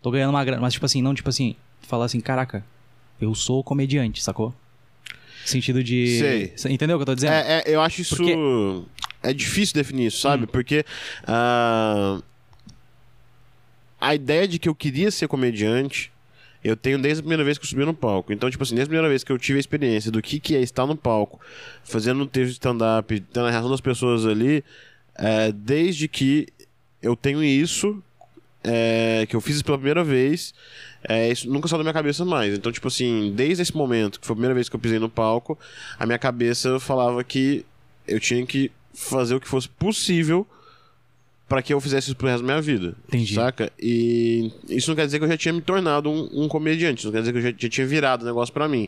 Tô 0.01 0.11
ganhando 0.11 0.29
uma 0.31 0.43
grana. 0.43 0.61
Mas 0.61 0.73
tipo 0.73 0.85
assim, 0.85 1.01
não 1.01 1.13
tipo 1.13 1.29
assim. 1.29 1.55
Falar 1.81 2.05
assim, 2.05 2.19
caraca, 2.19 2.65
eu 3.21 3.33
sou 3.33 3.63
comediante, 3.63 4.21
sacou? 4.23 4.53
Sentido 5.45 5.81
de. 5.83 6.53
Sei. 6.57 6.73
Entendeu 6.73 6.97
o 6.97 6.99
que 6.99 7.03
eu 7.03 7.05
tô 7.05 7.15
dizendo? 7.15 7.33
É, 7.33 7.59
é, 7.59 7.63
eu 7.75 7.79
acho 7.81 8.01
isso. 8.01 8.17
Porque- 8.17 8.35
É 9.29 9.33
difícil 9.33 9.73
definir 9.73 10.07
isso, 10.07 10.19
sabe? 10.19 10.43
Hum. 10.43 10.47
Porque. 10.47 10.85
ah, 11.25 12.19
a 13.99 14.15
ideia 14.15 14.47
de 14.47 14.59
que 14.59 14.69
eu 14.69 14.75
queria 14.75 15.11
ser 15.11 15.27
comediante. 15.27 16.11
Eu 16.63 16.75
tenho 16.75 16.99
desde 16.99 17.19
a 17.19 17.23
primeira 17.23 17.43
vez 17.43 17.57
que 17.57 17.63
eu 17.63 17.69
subi 17.69 17.85
no 17.85 17.93
palco. 17.93 18.33
Então, 18.33 18.49
tipo 18.49 18.63
assim, 18.63 18.75
desde 18.75 18.89
a 18.89 18.91
primeira 18.91 19.07
vez 19.07 19.23
que 19.23 19.31
eu 19.31 19.37
tive 19.37 19.57
a 19.57 19.59
experiência 19.59 20.11
do 20.11 20.21
que, 20.21 20.39
que 20.39 20.55
é 20.55 20.59
estar 20.59 20.85
no 20.85 20.97
palco, 20.97 21.39
fazendo 21.83 22.23
um 22.23 22.27
texto 22.27 22.47
de 22.47 22.53
stand-up, 22.53 23.19
tendo 23.31 23.45
a 23.45 23.51
reação 23.51 23.69
das 23.69 23.79
pessoas 23.79 24.25
ali, 24.25 24.63
é, 25.15 25.51
desde 25.51 26.07
que 26.07 26.47
eu 27.01 27.15
tenho 27.15 27.43
isso, 27.43 28.03
é, 28.63 29.25
que 29.29 29.35
eu 29.35 29.39
fiz 29.39 29.55
isso 29.55 29.65
pela 29.65 29.77
primeira 29.77 30.03
vez, 30.03 30.53
é, 31.07 31.31
isso 31.31 31.49
nunca 31.49 31.67
saiu 31.67 31.77
da 31.77 31.83
minha 31.83 31.93
cabeça 31.93 32.25
mais. 32.25 32.53
Então, 32.53 32.71
tipo 32.71 32.87
assim, 32.87 33.31
desde 33.35 33.61
esse 33.61 33.75
momento, 33.75 34.19
que 34.19 34.25
foi 34.25 34.33
a 34.33 34.35
primeira 34.35 34.55
vez 34.55 34.67
que 34.67 34.75
eu 34.75 34.79
pisei 34.79 34.99
no 34.99 35.09
palco, 35.09 35.57
a 35.97 36.05
minha 36.05 36.19
cabeça 36.19 36.79
falava 36.79 37.23
que 37.23 37.65
eu 38.05 38.19
tinha 38.19 38.45
que 38.45 38.71
fazer 38.97 39.35
o 39.35 39.39
que 39.39 39.47
fosse 39.47 39.69
possível 39.69 40.45
para 41.47 41.61
que 41.61 41.73
eu 41.73 41.79
fizesse 41.79 42.07
isso 42.07 42.15
pro 42.15 42.27
resto 42.27 42.41
da 42.41 42.47
minha 42.47 42.61
vida. 42.61 42.95
Entendi. 43.07 43.35
Saca? 43.35 43.71
E 43.79 44.51
isso 44.67 44.89
não 44.89 44.95
quer 44.95 45.05
dizer 45.05 45.19
que 45.19 45.23
eu 45.23 45.29
já 45.29 45.37
tinha 45.37 45.53
me 45.53 45.61
tornado 45.61 46.09
um, 46.09 46.43
um 46.43 46.47
comediante, 46.47 46.99
isso 46.99 47.07
não 47.07 47.13
quer 47.13 47.19
dizer 47.19 47.31
que 47.31 47.37
eu 47.37 47.41
já, 47.41 47.53
já 47.57 47.69
tinha 47.69 47.87
virado 47.87 48.23
o 48.23 48.25
negócio 48.25 48.53
pra 48.53 48.67
mim. 48.67 48.87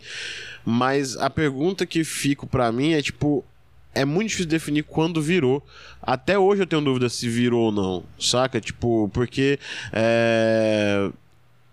Mas 0.66 1.16
a 1.16 1.30
pergunta 1.30 1.86
que 1.86 2.04
fico 2.04 2.48
pra 2.48 2.72
mim 2.72 2.94
é 2.94 3.02
tipo. 3.02 3.46
É 3.94 4.06
muito 4.06 4.30
difícil 4.30 4.50
definir 4.50 4.84
quando 4.84 5.22
virou. 5.22 5.66
Até 6.02 6.38
hoje 6.38 6.62
eu 6.62 6.68
tenho 6.68 6.82
dúvida 6.82 7.10
se 7.10 7.28
virou 7.28 7.66
ou 7.66 7.72
não, 7.72 8.04
saca? 8.20 8.60
Tipo, 8.60 9.10
porque. 9.14 9.58
é, 9.94 11.10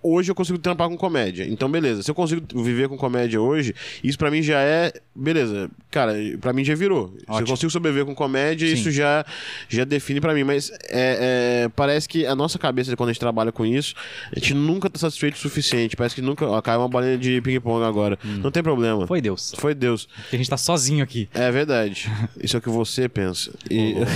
Hoje 0.08 0.31
eu 0.31 0.35
consigo 0.35 0.58
trampar 0.58 0.88
com 0.88 0.97
comédia. 0.97 1.44
Então, 1.49 1.69
beleza. 1.70 2.03
Se 2.03 2.11
eu 2.11 2.14
consigo 2.14 2.43
viver 2.62 2.88
com 2.88 2.97
comédia 2.97 3.41
hoje, 3.41 3.75
isso 4.05 4.19
pra 4.19 4.31
mim 4.31 4.43
já 4.43 4.61
é. 4.61 4.93
Beleza. 5.14 5.69
Cara, 5.91 6.14
pra 6.41 6.53
mim 6.53 6.64
já 6.64 6.75
virou. 6.75 7.08
Se 7.19 7.25
eu 7.29 7.35
Ótimo. 7.35 7.49
consigo 7.49 7.70
sobreviver 7.70 8.05
com 8.06 8.14
comédia, 8.14 8.67
Sim. 8.69 8.75
isso 8.75 8.91
já, 8.91 9.25
já 9.69 9.85
define 9.85 10.20
pra 10.20 10.35
mim. 10.35 10.44
Mas 10.44 10.70
é, 10.88 11.64
é, 11.64 11.69
parece 11.75 12.08
que 12.08 12.26
a 12.26 12.35
nossa 12.35 12.58
cabeça, 12.58 12.94
quando 12.97 13.08
a 13.08 13.12
gente 13.12 13.20
trabalha 13.20 13.50
com 13.50 13.64
isso, 13.67 13.94
a 14.35 14.38
gente 14.38 14.55
nunca 14.55 14.88
tá 14.91 14.99
satisfeito 14.99 15.35
o 15.35 15.38
suficiente. 15.38 15.97
Parece 15.97 16.14
que 16.14 16.23
nunca. 16.23 16.47
Ó, 16.47 16.61
caiu 16.61 16.81
uma 16.81 16.88
bolinha 16.88 17.17
de 17.19 17.41
ping-pong 17.41 17.85
agora. 17.85 18.19
Não 18.25 18.50
tem 18.50 18.62
problema. 18.62 19.05
Hum. 19.05 19.06
Foi 19.06 19.20
Deus. 19.20 19.55
Foi 19.59 19.75
Deus. 19.75 20.06
Porque 20.06 20.37
a 20.37 20.38
gente 20.38 20.50
tá 20.50 20.56
sozinho 20.56 21.02
aqui. 21.02 21.29
É 21.35 21.50
verdade. 21.50 22.11
Isso 22.43 22.56
é 22.56 22.59
o 22.59 22.62
que 22.62 22.69
você 22.69 23.09
pensa. 23.09 23.50
E- 23.70 23.94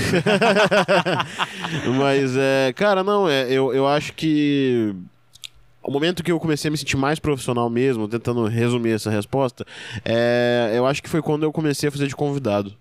Mas, 1.98 2.36
é, 2.36 2.72
cara, 2.74 3.02
não, 3.02 3.28
é, 3.28 3.50
eu, 3.50 3.72
eu 3.72 3.86
acho 3.86 4.12
que 4.12 4.94
o 5.82 5.90
momento 5.90 6.22
que 6.22 6.30
eu 6.30 6.38
comecei 6.38 6.68
a 6.68 6.72
me 6.72 6.76
sentir 6.76 6.96
mais 6.96 7.18
profissional 7.18 7.68
mesmo, 7.70 8.06
tentando 8.08 8.46
resumir 8.46 8.92
essa 8.92 9.10
resposta, 9.10 9.64
é, 10.04 10.72
eu 10.74 10.86
acho 10.86 11.02
que 11.02 11.08
foi 11.08 11.22
quando 11.22 11.42
eu 11.42 11.52
comecei 11.52 11.88
a 11.88 11.92
fazer 11.92 12.06
de 12.06 12.16
convidado. 12.16 12.74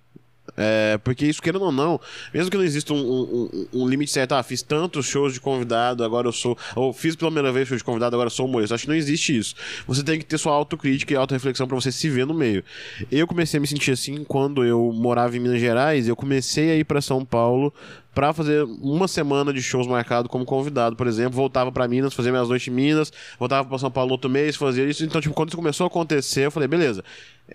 É, 0.57 0.98
porque 1.04 1.25
isso, 1.25 1.42
querendo 1.42 1.63
ou 1.66 1.72
não, 1.72 2.00
mesmo 2.34 2.50
que 2.51 2.57
não 2.57 2.63
exista 2.63 2.94
um, 2.94 2.98
um- 2.98 3.68
um- 3.74 3.88
limite 3.88 4.12
certo, 4.12 4.34
ah, 4.34 4.44
fiz 4.44 4.62
tantos 4.62 5.06
shows 5.06 5.34
de 5.34 5.40
convidado, 5.40 6.04
agora 6.04 6.28
eu 6.28 6.31
sou. 6.31 6.57
Ou 6.75 6.92
fiz 6.94 7.16
pela 7.16 7.30
primeira 7.31 7.51
vez 7.51 7.68
show 7.68 7.78
de 7.78 7.84
convidado, 7.84 8.16
agora 8.16 8.28
eu 8.28 8.31
sou 8.31 8.46
humorista. 8.46 8.75
Acho 8.75 8.84
que 8.84 8.90
não 8.90 8.96
existe 8.96 9.38
isso. 9.38 9.56
Você 9.88 10.04
tem 10.04 10.19
que 10.19 10.25
ter 10.25 10.38
sua 10.38 10.54
autocrítica 10.54 11.13
e 11.13 11.16
autorreflexão 11.18 11.68
pra 11.68 11.75
você 11.75 11.92
se 11.92 12.10
ver 12.10 12.25
no 12.25 12.34
meio. 12.34 12.63
Eu 13.12 13.28
comecei 13.28 13.57
a 13.57 13.62
me 13.62 13.68
sentir 13.68 13.92
assim 13.92 14.24
quando 14.24 14.63
eu 14.66 14.92
morava 14.94 15.36
em 15.36 15.40
Minas 15.40 15.60
Gerais, 15.60 16.07
eu 16.07 16.16
comecei 16.16 16.72
a 16.72 16.75
ir 16.75 16.84
pra 16.84 17.01
São 17.01 17.24
Paulo 17.25 17.74
pra 18.13 18.34
fazer 18.34 18.63
uma 18.81 19.07
semana 19.07 19.54
de 19.54 19.62
shows 19.62 19.88
marcado 19.88 20.28
como 20.28 20.44
convidado, 20.44 20.96
por 20.96 21.07
exemplo, 21.07 21.34
voltava 21.34 21.72
pra 21.72 21.88
Minas, 21.88 22.13
fazia 22.13 22.31
minhas 22.31 22.50
noites 22.50 22.68
em 22.68 22.72
Minas, 22.72 23.13
voltava 23.38 23.68
pra 23.68 23.78
São 23.78 23.90
Paulo 23.90 24.12
outro 24.12 24.30
mês, 24.30 24.56
fazia 24.56 24.84
isso. 24.86 25.06
Então, 25.06 25.22
tipo, 25.22 25.34
quando 25.34 25.50
isso 25.50 25.57
começou 25.57 25.86
a 25.86 25.88
acontecer, 25.88 26.46
eu 26.46 26.51
falei, 26.51 26.68
beleza, 26.68 27.04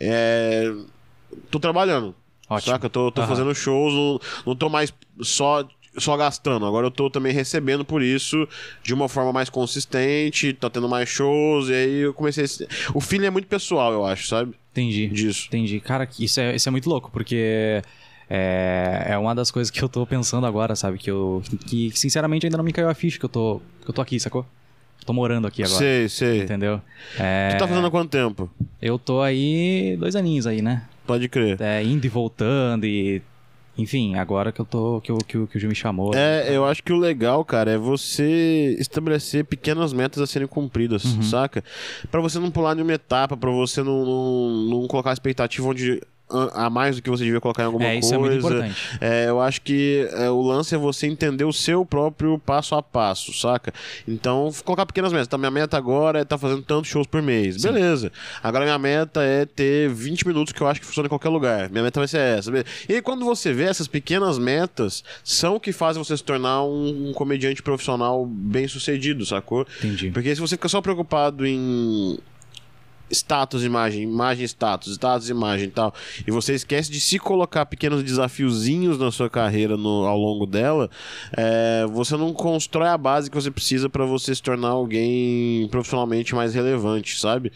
é... 0.01 0.73
tô 1.51 1.59
trabalhando. 1.61 2.15
Ótimo. 2.49 2.73
Saca? 2.73 2.87
Eu 2.87 2.91
tô, 2.91 3.11
tô 3.11 3.23
Aham. 3.23 3.29
fazendo 3.29 3.55
shows, 3.55 3.93
não, 3.95 4.21
não 4.47 4.57
tô 4.57 4.69
mais 4.69 4.93
só, 5.21 5.67
só 5.97 6.17
gastando. 6.17 6.67
Agora 6.67 6.87
eu 6.87 6.91
tô 6.91 7.09
também 7.09 7.33
recebendo 7.33 7.85
por 7.85 8.03
isso 8.03 8.47
de 8.83 8.93
uma 8.93 9.09
forma 9.09 9.33
mais 9.33 9.49
consistente, 9.51 10.53
tô 10.53 10.69
tendo 10.69 10.89
mais 10.89 11.09
shows, 11.09 11.69
e 11.69 11.75
aí 11.75 11.99
eu 12.01 12.13
comecei. 12.15 12.45
a 12.45 12.49
O 12.93 13.01
feeling 13.01 13.27
é 13.27 13.31
muito 13.31 13.47
pessoal, 13.49 13.93
eu 13.93 14.05
acho, 14.05 14.27
sabe? 14.29 14.55
Entendi. 14.73 15.07
Disso. 15.09 15.47
Entendi. 15.49 15.81
Cara, 15.81 16.09
isso 16.19 16.41
é, 16.41 16.55
isso 16.57 16.69
é 16.69 16.73
muito 16.73 16.89
louco, 16.89 17.11
porque 17.13 17.81
é, 18.29 19.07
é 19.11 19.19
uma 19.19 19.35
das 19.35 19.51
coisas 19.51 19.71
que 19.71 19.83
eu 19.83 19.89
tô 19.89 20.05
pensando 20.07 20.47
agora, 20.47 20.75
sabe? 20.75 20.99
Que 20.99 21.11
eu. 21.11 21.43
Que 21.67 21.91
sinceramente 21.95 22.47
ainda 22.47 22.57
não 22.57 22.65
me 22.65 22.73
caiu 22.73 22.89
a 22.89 22.95
ficha 22.95 23.19
que 23.19 23.25
eu 23.25 23.29
tô. 23.29 23.61
Que 23.83 23.91
eu 23.91 23.95
tô 23.95 24.03
aqui, 24.03 24.19
sacou? 24.19 24.45
Tô 25.07 25.13
morando 25.13 25.47
aqui 25.47 25.63
agora. 25.63 25.79
Sei, 25.79 26.09
sei. 26.09 26.43
Entendeu? 26.43 26.81
É, 27.19 27.51
Tu 27.53 27.59
tá 27.59 27.69
fazendo 27.69 27.87
há 27.87 27.91
quanto 27.91 28.11
tempo? 28.11 28.51
Eu 28.81 28.99
tô 28.99 29.21
aí 29.21 29.97
dois 29.99 30.17
aninhos 30.17 30.47
aí, 30.47 30.63
né? 30.63 30.83
Pode 31.07 31.29
crer. 31.29 31.61
É, 31.61 31.83
indo 31.83 32.05
e 32.05 32.09
voltando 32.09 32.85
e. 32.87 33.21
Enfim, 33.77 34.15
agora 34.15 34.53
que 34.53 34.61
eu 34.61 34.65
tô. 34.65 35.01
Que, 35.01 35.11
eu, 35.11 35.19
que, 35.19 35.37
o- 35.37 35.47
que 35.49 35.57
o 35.57 35.61
Gil 35.61 35.69
me 35.69 35.75
chamou. 35.75 36.13
É, 36.15 36.57
eu 36.57 36.65
acho 36.65 36.81
que 36.83 36.93
o 36.93 36.97
legal, 36.97 37.45
cara, 37.45 37.73
é 37.73 37.77
você 37.79 38.77
estabelecer 38.79 39.45
pequenas 39.45 39.93
metas 39.93 40.23
a 40.23 40.27
serem 40.29 40.47
cumpridas, 40.47 41.05
Uhum. 41.05 41.23
saca? 41.23 41.65
Pra 42.11 42.21
você 42.21 42.39
não 42.39 42.53
pular 42.53 42.75
nenhuma 42.77 42.93
etapa, 42.95 43.37
pra 43.37 43.51
você 43.51 43.83
não, 43.83 44.05
não, 44.05 44.51
não 44.81 44.87
colocar 44.87 45.13
expectativa 45.13 45.67
onde 45.67 46.01
a 46.55 46.71
mais 46.71 46.97
do 46.97 47.03
que 47.03 47.11
você 47.11 47.23
devia 47.25 47.41
colocar 47.41 47.63
em 47.63 47.67
alguma 47.67 47.85
É, 47.85 47.93
coisa. 47.93 48.07
isso 48.07 48.15
é 48.15 48.19
muito 48.19 48.37
importante. 48.37 48.77
É, 49.01 49.29
eu 49.29 49.41
acho 49.41 49.61
que 49.61 50.09
é, 50.13 50.31
o 50.31 50.41
lance 50.41 50.75
é 50.75 50.79
você 50.79 51.07
entender 51.07 51.45
o 51.45 51.53
seu 51.53 51.85
próprio 51.85 52.39
passo 52.39 52.75
a 52.75 52.83
passo, 52.83 53.33
saca? 53.33 53.73
Então, 54.09 54.51
colocar 54.65 54.87
pequenas 54.87 55.13
metas. 55.13 55.27
Então, 55.27 55.39
minha 55.39 55.51
meta 55.51 55.77
agora 55.77 56.21
é 56.21 56.23
estar 56.23 56.39
fazendo 56.39 56.63
tantos 56.63 56.91
shows 56.91 57.07
por 57.07 57.21
mês. 57.23 57.57
Sim. 57.63 57.69
Beleza. 57.73 58.11
Agora, 58.43 58.65
minha 58.65 58.79
meta 58.79 59.23
é 59.23 59.45
ter 59.45 59.89
20 59.91 60.27
minutos 60.27 60.53
que 60.53 60.61
eu 60.61 60.67
acho 60.67 60.81
que 60.81 60.87
funciona 60.87 61.07
em 61.07 61.11
qualquer 61.11 61.29
lugar. 61.29 61.69
Minha 61.71 61.85
meta 61.85 62.01
vai 62.01 62.09
ser 62.09 62.19
essa. 62.21 62.51
beleza? 62.51 62.69
E 62.89 62.95
aí, 62.95 63.03
quando 63.03 63.25
você 63.25 63.53
vê 63.53 63.65
essas 63.65 63.87
pequenas 63.87 64.39
metas, 64.39 65.05
são 65.23 65.57
o 65.57 65.61
que 65.61 65.73
fazem 65.73 66.03
você 66.03 66.17
se 66.17 66.25
tornar 66.25 66.65
um, 66.65 67.11
um 67.11 67.13
comediante 67.13 67.63
profissional 67.63 68.25
bem 68.27 68.67
sucedido, 68.67 69.25
sacou? 69.27 69.67
Entendi. 69.79 70.11
Porque 70.11 70.35
se 70.35 70.41
você 70.41 70.57
fica 70.57 70.69
só 70.69 70.81
preocupado 70.81 71.47
em 71.47 72.19
status, 73.15 73.63
imagem, 73.63 74.03
imagem, 74.03 74.45
status, 74.45 74.93
status, 74.95 75.29
imagem 75.29 75.69
e 75.69 75.71
tal, 75.71 75.95
e 76.27 76.31
você 76.31 76.55
esquece 76.55 76.91
de 76.91 77.01
se 77.01 77.19
colocar 77.19 77.67
pequenos 77.67 78.03
desafiozinhos 78.03 78.99
na 78.99 79.11
sua 79.11 79.31
carreira 79.31 79.77
no, 79.77 80.05
ao 80.05 80.19
longo 80.19 80.47
dela, 80.47 80.91
é, 81.33 81.87
você 81.91 82.17
não 82.17 82.33
constrói 82.33 82.89
a 82.89 82.99
base 82.99 83.31
que 83.31 83.37
você 83.37 83.51
precisa 83.51 83.89
para 83.89 84.05
você 84.05 84.35
se 84.35 84.43
tornar 84.43 84.69
alguém 84.69 85.69
profissionalmente 85.69 86.35
mais 86.35 86.55
relevante, 86.55 87.19
sabe? 87.19 87.53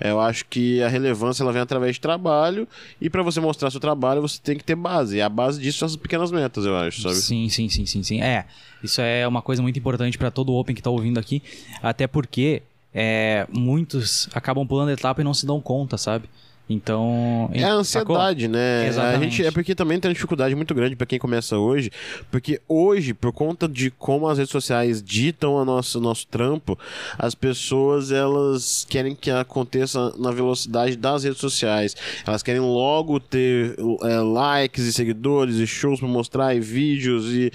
É, 0.00 0.10
eu 0.10 0.20
acho 0.20 0.44
que 0.46 0.82
a 0.82 0.88
relevância 0.88 1.42
ela 1.42 1.52
vem 1.52 1.62
através 1.62 1.96
de 1.96 2.00
trabalho 2.00 2.66
e 3.00 3.08
para 3.10 3.22
você 3.22 3.40
mostrar 3.40 3.70
seu 3.70 3.80
trabalho 3.80 4.20
você 4.20 4.40
tem 4.42 4.56
que 4.56 4.64
ter 4.64 4.76
base. 4.76 5.16
E 5.16 5.22
a 5.22 5.28
base 5.28 5.60
disso 5.60 5.78
são 5.78 5.86
as 5.86 5.96
pequenas 5.96 6.30
metas, 6.30 6.64
eu 6.64 6.76
acho, 6.76 7.02
sabe? 7.02 7.16
Sim, 7.16 7.48
sim, 7.48 7.68
sim, 7.68 7.86
sim, 7.86 8.02
sim. 8.02 8.20
É, 8.22 8.46
isso 8.82 9.00
é 9.00 9.26
uma 9.26 9.42
coisa 9.42 9.62
muito 9.62 9.78
importante 9.78 10.16
para 10.16 10.30
todo 10.30 10.52
Open 10.52 10.74
que 10.74 10.82
tá 10.82 10.90
ouvindo 10.90 11.18
aqui, 11.18 11.42
até 11.82 12.06
porque 12.06 12.62
é, 12.92 13.46
muitos 13.50 14.28
acabam 14.34 14.66
pulando 14.66 14.90
etapa 14.90 15.20
e 15.20 15.24
não 15.24 15.34
se 15.34 15.46
dão 15.46 15.60
conta, 15.60 15.96
sabe? 15.96 16.28
Então. 16.70 17.50
É 17.52 17.64
a 17.64 17.72
ansiedade, 17.72 18.42
sacou? 18.42 18.56
né? 18.56 18.86
Exatamente. 18.86 19.16
A 19.16 19.22
gente, 19.24 19.44
é 19.46 19.50
porque 19.50 19.74
também 19.74 19.98
tem 19.98 20.08
uma 20.08 20.14
dificuldade 20.14 20.54
muito 20.54 20.72
grande 20.72 20.94
para 20.94 21.06
quem 21.06 21.18
começa 21.18 21.58
hoje. 21.58 21.90
Porque 22.30 22.60
hoje, 22.68 23.12
por 23.12 23.32
conta 23.32 23.66
de 23.66 23.90
como 23.90 24.28
as 24.28 24.38
redes 24.38 24.52
sociais 24.52 25.02
ditam 25.02 25.54
o 25.54 25.64
nosso, 25.64 26.00
nosso 26.00 26.28
trampo, 26.28 26.78
as 27.18 27.34
pessoas 27.34 28.12
elas 28.12 28.86
querem 28.88 29.16
que 29.16 29.32
aconteça 29.32 30.14
na 30.16 30.30
velocidade 30.30 30.96
das 30.96 31.24
redes 31.24 31.40
sociais. 31.40 31.96
Elas 32.24 32.40
querem 32.40 32.60
logo 32.60 33.18
ter 33.18 33.74
é, 34.04 34.20
likes 34.20 34.84
e 34.84 34.92
seguidores 34.92 35.56
e 35.56 35.66
shows 35.66 35.98
para 35.98 36.08
mostrar 36.08 36.54
e 36.54 36.60
vídeos 36.60 37.26
e, 37.26 37.52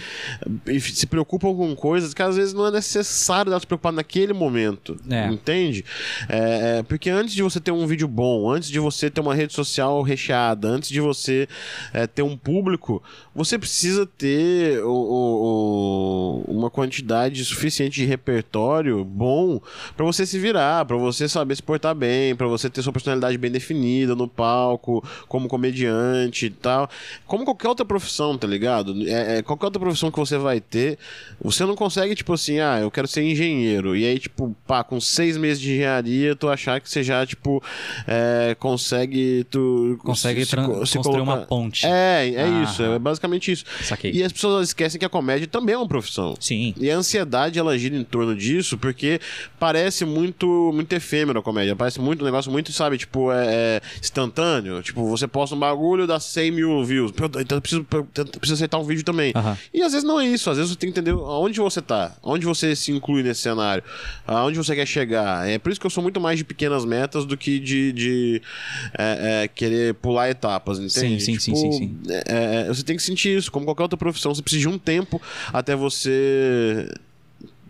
e, 0.67 0.79
se 0.81 1.07
preocupam 1.07 1.55
com 1.55 1.73
coisas 1.73 2.13
que 2.13 2.21
às 2.21 2.35
vezes 2.35 2.53
não 2.53 2.67
é 2.67 2.71
necessário 2.71 3.49
elas 3.49 3.61
se 3.61 3.67
preocupar 3.67 3.93
naquele 3.93 4.33
momento. 4.33 4.99
É. 5.09 5.27
Entende? 5.27 5.85
É, 6.27 6.79
é, 6.79 6.83
porque 6.83 7.09
antes 7.09 7.33
de 7.33 7.41
você 7.41 7.61
ter 7.61 7.71
um 7.71 7.87
vídeo 7.87 8.09
bom, 8.09 8.51
antes 8.51 8.69
de 8.69 8.79
você 8.79 9.04
você 9.05 9.09
ter 9.09 9.21
uma 9.21 9.35
rede 9.35 9.53
social 9.53 10.01
recheada, 10.01 10.67
antes 10.67 10.89
de 10.89 10.99
você 10.99 11.47
é, 11.93 12.07
ter 12.07 12.21
um 12.21 12.35
público, 12.35 13.01
você 13.33 13.57
precisa 13.57 14.05
ter 14.05 14.83
o, 14.83 16.43
o, 16.47 16.51
uma 16.51 16.69
quantidade 16.69 17.43
suficiente 17.43 17.95
de 17.95 18.05
repertório 18.05 19.03
bom 19.03 19.61
para 19.95 20.05
você 20.05 20.25
se 20.25 20.39
virar, 20.39 20.85
para 20.85 20.97
você 20.97 21.27
saber 21.27 21.55
se 21.55 21.63
portar 21.63 21.93
bem, 21.93 22.35
para 22.35 22.47
você 22.47 22.69
ter 22.69 22.81
sua 22.81 22.93
personalidade 22.93 23.37
bem 23.37 23.51
definida 23.51 24.15
no 24.15 24.27
palco, 24.27 25.03
como 25.27 25.47
comediante 25.47 26.47
e 26.47 26.49
tal. 26.49 26.89
Como 27.27 27.45
qualquer 27.45 27.67
outra 27.67 27.85
profissão, 27.85 28.37
tá 28.37 28.47
ligado? 28.47 28.95
É, 29.07 29.37
é, 29.37 29.41
qualquer 29.41 29.65
outra 29.65 29.79
profissão 29.79 30.11
que 30.11 30.19
você 30.19 30.37
vai 30.37 30.59
ter, 30.59 30.97
você 31.41 31.65
não 31.65 31.75
consegue, 31.75 32.15
tipo 32.15 32.33
assim, 32.33 32.59
ah, 32.59 32.79
eu 32.79 32.89
quero 32.89 33.07
ser 33.07 33.23
engenheiro. 33.23 33.95
E 33.95 34.05
aí, 34.05 34.19
tipo, 34.19 34.55
pá, 34.65 34.83
com 34.83 34.99
seis 34.99 35.37
meses 35.37 35.61
de 35.61 35.73
engenharia, 35.73 36.35
tu 36.35 36.47
achar 36.47 36.79
que 36.79 36.89
você 36.89 37.03
já, 37.03 37.25
tipo, 37.25 37.61
é, 38.07 38.55
consegue 38.59 38.94
consegue 38.95 39.45
tu 39.49 39.99
consegue 40.03 40.45
se, 40.45 40.51
se 40.51 40.55
construir 40.55 41.03
colocar... 41.03 41.21
uma 41.21 41.37
ponte. 41.37 41.85
É, 41.85 42.31
é 42.33 42.43
ah, 42.43 42.63
isso, 42.63 42.83
é 42.83 42.99
basicamente 42.99 43.51
isso. 43.51 43.65
Saquei. 43.83 44.11
E 44.11 44.23
as 44.23 44.31
pessoas 44.31 44.69
esquecem 44.69 44.99
que 44.99 45.05
a 45.05 45.09
comédia 45.09 45.47
também 45.47 45.75
é 45.75 45.77
uma 45.77 45.87
profissão. 45.87 46.35
Sim. 46.39 46.73
E 46.77 46.89
a 46.89 46.97
ansiedade 46.97 47.59
ela 47.59 47.77
gira 47.77 47.95
em 47.95 48.03
torno 48.03 48.35
disso 48.35 48.77
porque 48.77 49.19
parece 49.59 50.05
muito 50.05 50.71
muito 50.73 50.93
efêmero 50.93 51.39
a 51.39 51.43
comédia, 51.43 51.75
parece 51.75 51.99
muito 51.99 52.21
um 52.21 52.25
negócio 52.25 52.51
muito, 52.51 52.71
sabe, 52.71 52.97
tipo, 52.97 53.31
é, 53.31 53.45
é 53.47 53.81
instantâneo. 53.99 54.81
Tipo, 54.81 55.07
você 55.07 55.27
posta 55.27 55.55
um 55.55 55.59
bagulho, 55.59 56.07
dá 56.07 56.19
100 56.19 56.51
mil 56.51 56.83
views. 56.83 57.11
Então 57.11 57.57
eu 57.57 57.61
preciso, 57.61 57.85
eu 57.91 58.05
preciso 58.05 58.53
aceitar 58.53 58.77
um 58.77 58.83
vídeo 58.83 59.03
também. 59.03 59.33
E 59.73 59.81
às 59.81 59.91
vezes 59.91 60.07
não 60.07 60.19
é 60.19 60.27
isso, 60.27 60.49
às 60.49 60.57
vezes 60.57 60.71
você 60.71 60.77
tem 60.77 60.91
que 60.91 60.99
entender 60.99 61.11
aonde 61.11 61.59
você 61.59 61.81
tá, 61.81 62.15
onde 62.23 62.45
você 62.45 62.75
se 62.75 62.91
inclui 62.91 63.23
nesse 63.23 63.41
cenário, 63.41 63.83
aonde 64.25 64.57
você 64.57 64.75
quer 64.75 64.85
chegar. 64.85 65.47
É 65.47 65.57
por 65.57 65.71
isso 65.71 65.79
que 65.79 65.85
eu 65.85 65.91
sou 65.91 66.03
muito 66.03 66.19
mais 66.19 66.37
de 66.37 66.43
pequenas 66.43 66.85
metas 66.85 67.25
do 67.25 67.37
que 67.37 67.59
de, 67.59 67.91
de 67.91 68.41
é, 68.97 69.43
é, 69.43 69.47
querer 69.47 69.93
pular 69.95 70.29
etapas, 70.29 70.77
entende? 70.77 71.21
Sim, 71.21 71.37
sim, 71.37 71.37
tipo, 71.37 71.57
sim, 71.57 71.71
sim, 71.71 71.77
sim. 71.77 71.97
É, 72.09 72.61
é, 72.61 72.67
você 72.67 72.83
tem 72.83 72.95
que 72.95 73.03
sentir 73.03 73.37
isso, 73.37 73.51
como 73.51 73.65
qualquer 73.65 73.83
outra 73.83 73.97
profissão. 73.97 74.33
Você 74.33 74.41
precisa 74.41 74.61
de 74.61 74.67
um 74.67 74.77
tempo 74.77 75.21
até 75.51 75.75
você 75.75 76.91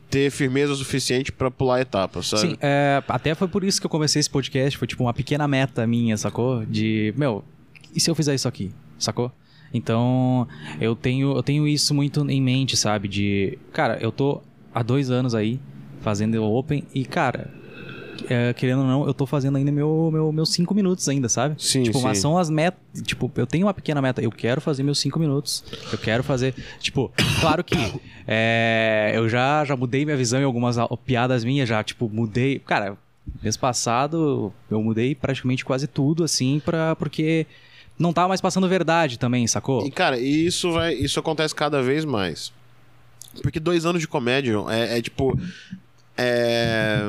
ter 0.09 0.31
firmeza 0.31 0.73
suficiente 0.75 1.31
para 1.31 1.51
pular 1.51 1.81
etapas, 1.81 2.27
sabe? 2.27 2.41
Sim, 2.49 2.57
é, 2.61 3.03
até 3.07 3.35
foi 3.35 3.47
por 3.47 3.63
isso 3.63 3.79
que 3.79 3.85
eu 3.85 3.89
comecei 3.89 4.19
esse 4.19 4.29
podcast. 4.29 4.77
Foi 4.77 4.87
tipo 4.87 5.03
uma 5.03 5.13
pequena 5.13 5.47
meta 5.47 5.85
minha, 5.85 6.15
sacou? 6.17 6.65
De, 6.65 7.13
meu, 7.17 7.43
e 7.93 7.99
se 7.99 8.09
eu 8.09 8.15
fizer 8.15 8.35
isso 8.35 8.47
aqui, 8.47 8.71
sacou? 8.97 9.31
Então, 9.73 10.47
eu 10.79 10.95
tenho, 10.95 11.35
eu 11.35 11.43
tenho 11.43 11.67
isso 11.67 11.93
muito 11.93 12.29
em 12.29 12.41
mente, 12.41 12.77
sabe? 12.77 13.07
De, 13.07 13.57
cara, 13.73 13.97
eu 13.99 14.11
tô 14.11 14.41
há 14.73 14.81
dois 14.81 15.11
anos 15.11 15.35
aí 15.35 15.59
fazendo 16.01 16.35
o 16.35 16.57
Open 16.57 16.83
e, 16.93 17.03
cara, 17.03 17.51
é, 18.29 18.53
querendo 18.53 18.79
ou 18.79 18.87
não, 18.87 19.07
eu 19.07 19.13
tô 19.13 19.25
fazendo 19.25 19.57
ainda 19.57 19.71
meu, 19.71 20.09
meu, 20.11 20.31
meus 20.31 20.49
cinco 20.49 20.73
minutos 20.73 21.07
ainda, 21.07 21.29
sabe? 21.29 21.55
Sim, 21.61 21.83
tipo, 21.83 21.97
sim. 21.97 22.03
mas 22.03 22.19
são 22.19 22.37
as 22.37 22.49
metas. 22.49 22.79
Tipo, 23.03 23.31
eu 23.35 23.45
tenho 23.45 23.65
uma 23.65 23.73
pequena 23.73 24.01
meta. 24.01 24.21
Eu 24.21 24.31
quero 24.31 24.61
fazer 24.61 24.83
meus 24.83 24.99
cinco 24.99 25.19
minutos. 25.19 25.63
Eu 25.91 25.97
quero 25.97 26.23
fazer. 26.23 26.53
Tipo, 26.79 27.11
claro 27.39 27.63
que 27.63 27.75
é, 28.27 29.13
eu 29.15 29.27
já, 29.29 29.63
já 29.65 29.75
mudei 29.75 30.05
minha 30.05 30.17
visão 30.17 30.39
em 30.39 30.43
algumas 30.43 30.77
piadas 31.05 31.43
minhas, 31.43 31.67
já, 31.67 31.83
tipo, 31.83 32.09
mudei. 32.09 32.59
Cara, 32.59 32.97
mês 33.41 33.57
passado 33.57 34.53
eu 34.69 34.81
mudei 34.81 35.15
praticamente 35.15 35.65
quase 35.65 35.87
tudo, 35.87 36.23
assim, 36.23 36.61
pra, 36.63 36.95
porque 36.95 37.45
não 37.97 38.13
tava 38.13 38.29
mais 38.29 38.41
passando 38.41 38.67
verdade 38.67 39.19
também, 39.19 39.47
sacou? 39.47 39.85
E, 39.85 39.91
cara, 39.91 40.19
isso 40.19 40.71
vai. 40.71 40.93
Isso 40.93 41.19
acontece 41.19 41.53
cada 41.53 41.81
vez 41.81 42.05
mais. 42.05 42.51
Porque 43.41 43.59
dois 43.59 43.85
anos 43.85 44.01
de 44.01 44.07
comédia 44.07 44.55
é, 44.69 44.97
é 44.97 45.01
tipo. 45.01 45.37
É 46.17 47.01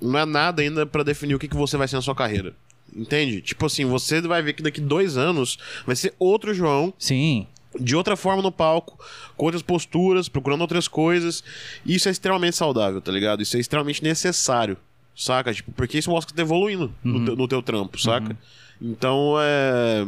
não 0.00 0.18
é 0.18 0.24
nada 0.24 0.62
ainda 0.62 0.86
para 0.86 1.02
definir 1.02 1.34
o 1.34 1.38
que, 1.38 1.48
que 1.48 1.56
você 1.56 1.76
vai 1.76 1.88
ser 1.88 1.96
na 1.96 2.02
sua 2.02 2.14
carreira. 2.14 2.54
Entende? 2.94 3.40
Tipo 3.40 3.66
assim, 3.66 3.84
você 3.84 4.20
vai 4.20 4.42
ver 4.42 4.52
que 4.52 4.62
daqui 4.62 4.80
dois 4.80 5.16
anos 5.16 5.58
vai 5.84 5.96
ser 5.96 6.14
outro 6.18 6.54
João. 6.54 6.92
Sim. 6.98 7.46
De 7.78 7.94
outra 7.94 8.16
forma 8.16 8.42
no 8.42 8.50
palco, 8.50 8.98
com 9.36 9.44
outras 9.44 9.62
posturas, 9.62 10.28
procurando 10.28 10.62
outras 10.62 10.88
coisas. 10.88 11.44
E 11.84 11.94
isso 11.94 12.08
é 12.08 12.12
extremamente 12.12 12.56
saudável, 12.56 13.00
tá 13.00 13.12
ligado? 13.12 13.42
Isso 13.42 13.56
é 13.56 13.60
extremamente 13.60 14.02
necessário, 14.02 14.78
saca? 15.14 15.52
Tipo, 15.52 15.72
porque 15.72 15.98
isso 15.98 16.10
mostra 16.10 16.32
que 16.32 16.36
tá 16.36 16.42
evoluindo 16.42 16.94
uhum. 17.04 17.12
no, 17.12 17.24
teu, 17.24 17.36
no, 17.36 17.48
teu, 17.48 17.62
trampo, 17.62 18.00
saca? 18.00 18.30
Uhum. 18.80 18.90
Então 18.92 19.34
é 19.40 20.06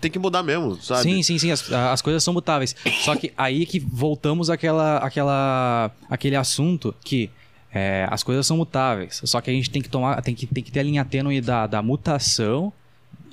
tem 0.00 0.10
que 0.10 0.18
mudar 0.18 0.42
mesmo, 0.42 0.80
sabe? 0.80 1.02
Sim, 1.02 1.22
sim, 1.22 1.38
sim. 1.38 1.50
As, 1.50 1.72
as 1.72 2.02
coisas 2.02 2.22
são 2.22 2.34
mutáveis. 2.34 2.76
Só 3.04 3.16
que 3.16 3.32
aí 3.36 3.66
que 3.66 3.80
voltamos 3.80 4.50
àquela, 4.50 4.98
àquela, 4.98 5.90
àquele 6.08 6.36
assunto 6.36 6.94
que 7.04 7.30
é, 7.78 8.08
as 8.10 8.22
coisas 8.22 8.46
são 8.46 8.56
mutáveis, 8.56 9.20
só 9.22 9.38
que 9.38 9.50
a 9.50 9.52
gente 9.52 9.68
tem 9.68 9.82
que 9.82 9.88
tomar, 9.90 10.22
tem 10.22 10.34
que, 10.34 10.46
tem 10.46 10.64
que 10.64 10.72
ter 10.72 10.80
a 10.80 10.82
linha 10.82 11.04
tênue 11.04 11.42
da, 11.42 11.66
da 11.66 11.82
mutação 11.82 12.72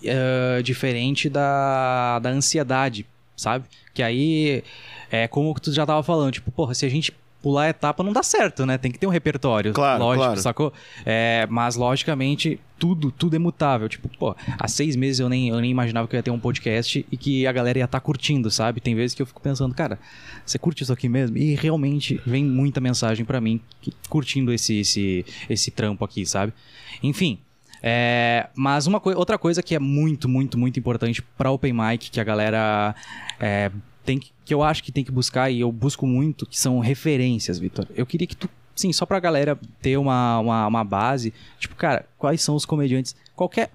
uh, 0.03 0.61
diferente 0.61 1.29
da, 1.29 2.19
da 2.19 2.29
ansiedade, 2.29 3.05
sabe? 3.37 3.63
Que 3.93 4.03
aí 4.03 4.61
é 5.09 5.29
como 5.29 5.57
tu 5.57 5.71
já 5.71 5.85
tava 5.85 6.03
falando, 6.03 6.33
tipo, 6.33 6.51
porra, 6.51 6.73
se 6.73 6.85
a 6.85 6.89
gente 6.89 7.13
pular 7.43 7.63
a 7.63 7.69
etapa 7.69 8.01
não 8.01 8.13
dá 8.13 8.23
certo, 8.23 8.65
né? 8.65 8.77
Tem 8.77 8.89
que 8.89 8.97
ter 8.97 9.05
um 9.05 9.09
repertório. 9.09 9.73
Claro, 9.73 10.01
lógico, 10.01 10.25
claro. 10.25 10.41
sacou? 10.41 10.73
É, 11.05 11.45
mas, 11.49 11.75
logicamente, 11.75 12.57
tudo, 12.79 13.11
tudo 13.11 13.35
é 13.35 13.39
mutável. 13.39 13.89
Tipo, 13.89 14.07
pô, 14.17 14.33
há 14.57 14.67
seis 14.69 14.95
meses 14.95 15.19
eu 15.19 15.27
nem, 15.27 15.49
eu 15.49 15.59
nem 15.59 15.69
imaginava 15.69 16.07
que 16.07 16.15
eu 16.15 16.17
ia 16.17 16.23
ter 16.23 16.31
um 16.31 16.39
podcast 16.39 17.05
e 17.11 17.17
que 17.17 17.45
a 17.45 17.51
galera 17.51 17.79
ia 17.79 17.85
estar 17.85 17.99
tá 17.99 18.03
curtindo, 18.03 18.49
sabe? 18.49 18.79
Tem 18.79 18.95
vezes 18.95 19.13
que 19.13 19.21
eu 19.21 19.25
fico 19.25 19.41
pensando, 19.41 19.75
cara, 19.75 19.99
você 20.45 20.57
curte 20.57 20.83
isso 20.83 20.93
aqui 20.93 21.09
mesmo? 21.09 21.37
E 21.37 21.53
realmente 21.53 22.19
vem 22.25 22.45
muita 22.45 22.79
mensagem 22.79 23.25
para 23.25 23.41
mim 23.41 23.59
que, 23.81 23.93
curtindo 24.07 24.53
esse, 24.53 24.79
esse, 24.79 25.25
esse 25.49 25.69
trampo 25.69 26.05
aqui, 26.05 26.25
sabe? 26.25 26.53
Enfim. 27.03 27.39
É, 27.85 28.47
mas 28.55 28.87
uma 28.87 29.01
co 29.01 29.09
outra 29.09 29.37
coisa 29.37 29.61
que 29.61 29.75
é 29.75 29.79
muito, 29.79 30.29
muito, 30.29 30.57
muito 30.57 30.79
importante 30.79 31.21
para 31.21 31.51
Open 31.51 31.73
Mic, 31.73 32.09
que 32.09 32.21
a 32.21 32.23
galera 32.23 32.95
é, 33.37 33.69
tem 34.03 34.19
que, 34.19 34.31
que 34.45 34.53
eu 34.53 34.61
acho 34.61 34.83
que 34.83 34.91
tem 34.91 35.03
que 35.03 35.11
buscar, 35.11 35.49
e 35.49 35.59
eu 35.61 35.71
busco 35.71 36.05
muito, 36.05 36.45
que 36.45 36.59
são 36.59 36.79
referências, 36.79 37.59
Vitor. 37.59 37.87
Eu 37.95 38.05
queria 38.05 38.27
que 38.27 38.35
tu, 38.35 38.49
sim, 38.75 38.91
só 38.91 39.05
pra 39.05 39.19
galera 39.19 39.57
ter 39.81 39.97
uma, 39.97 40.39
uma, 40.39 40.67
uma 40.67 40.83
base, 40.83 41.33
tipo, 41.59 41.75
cara, 41.75 42.05
quais 42.17 42.41
são 42.41 42.55
os 42.55 42.65
comediantes, 42.65 43.15
qualquer 43.35 43.71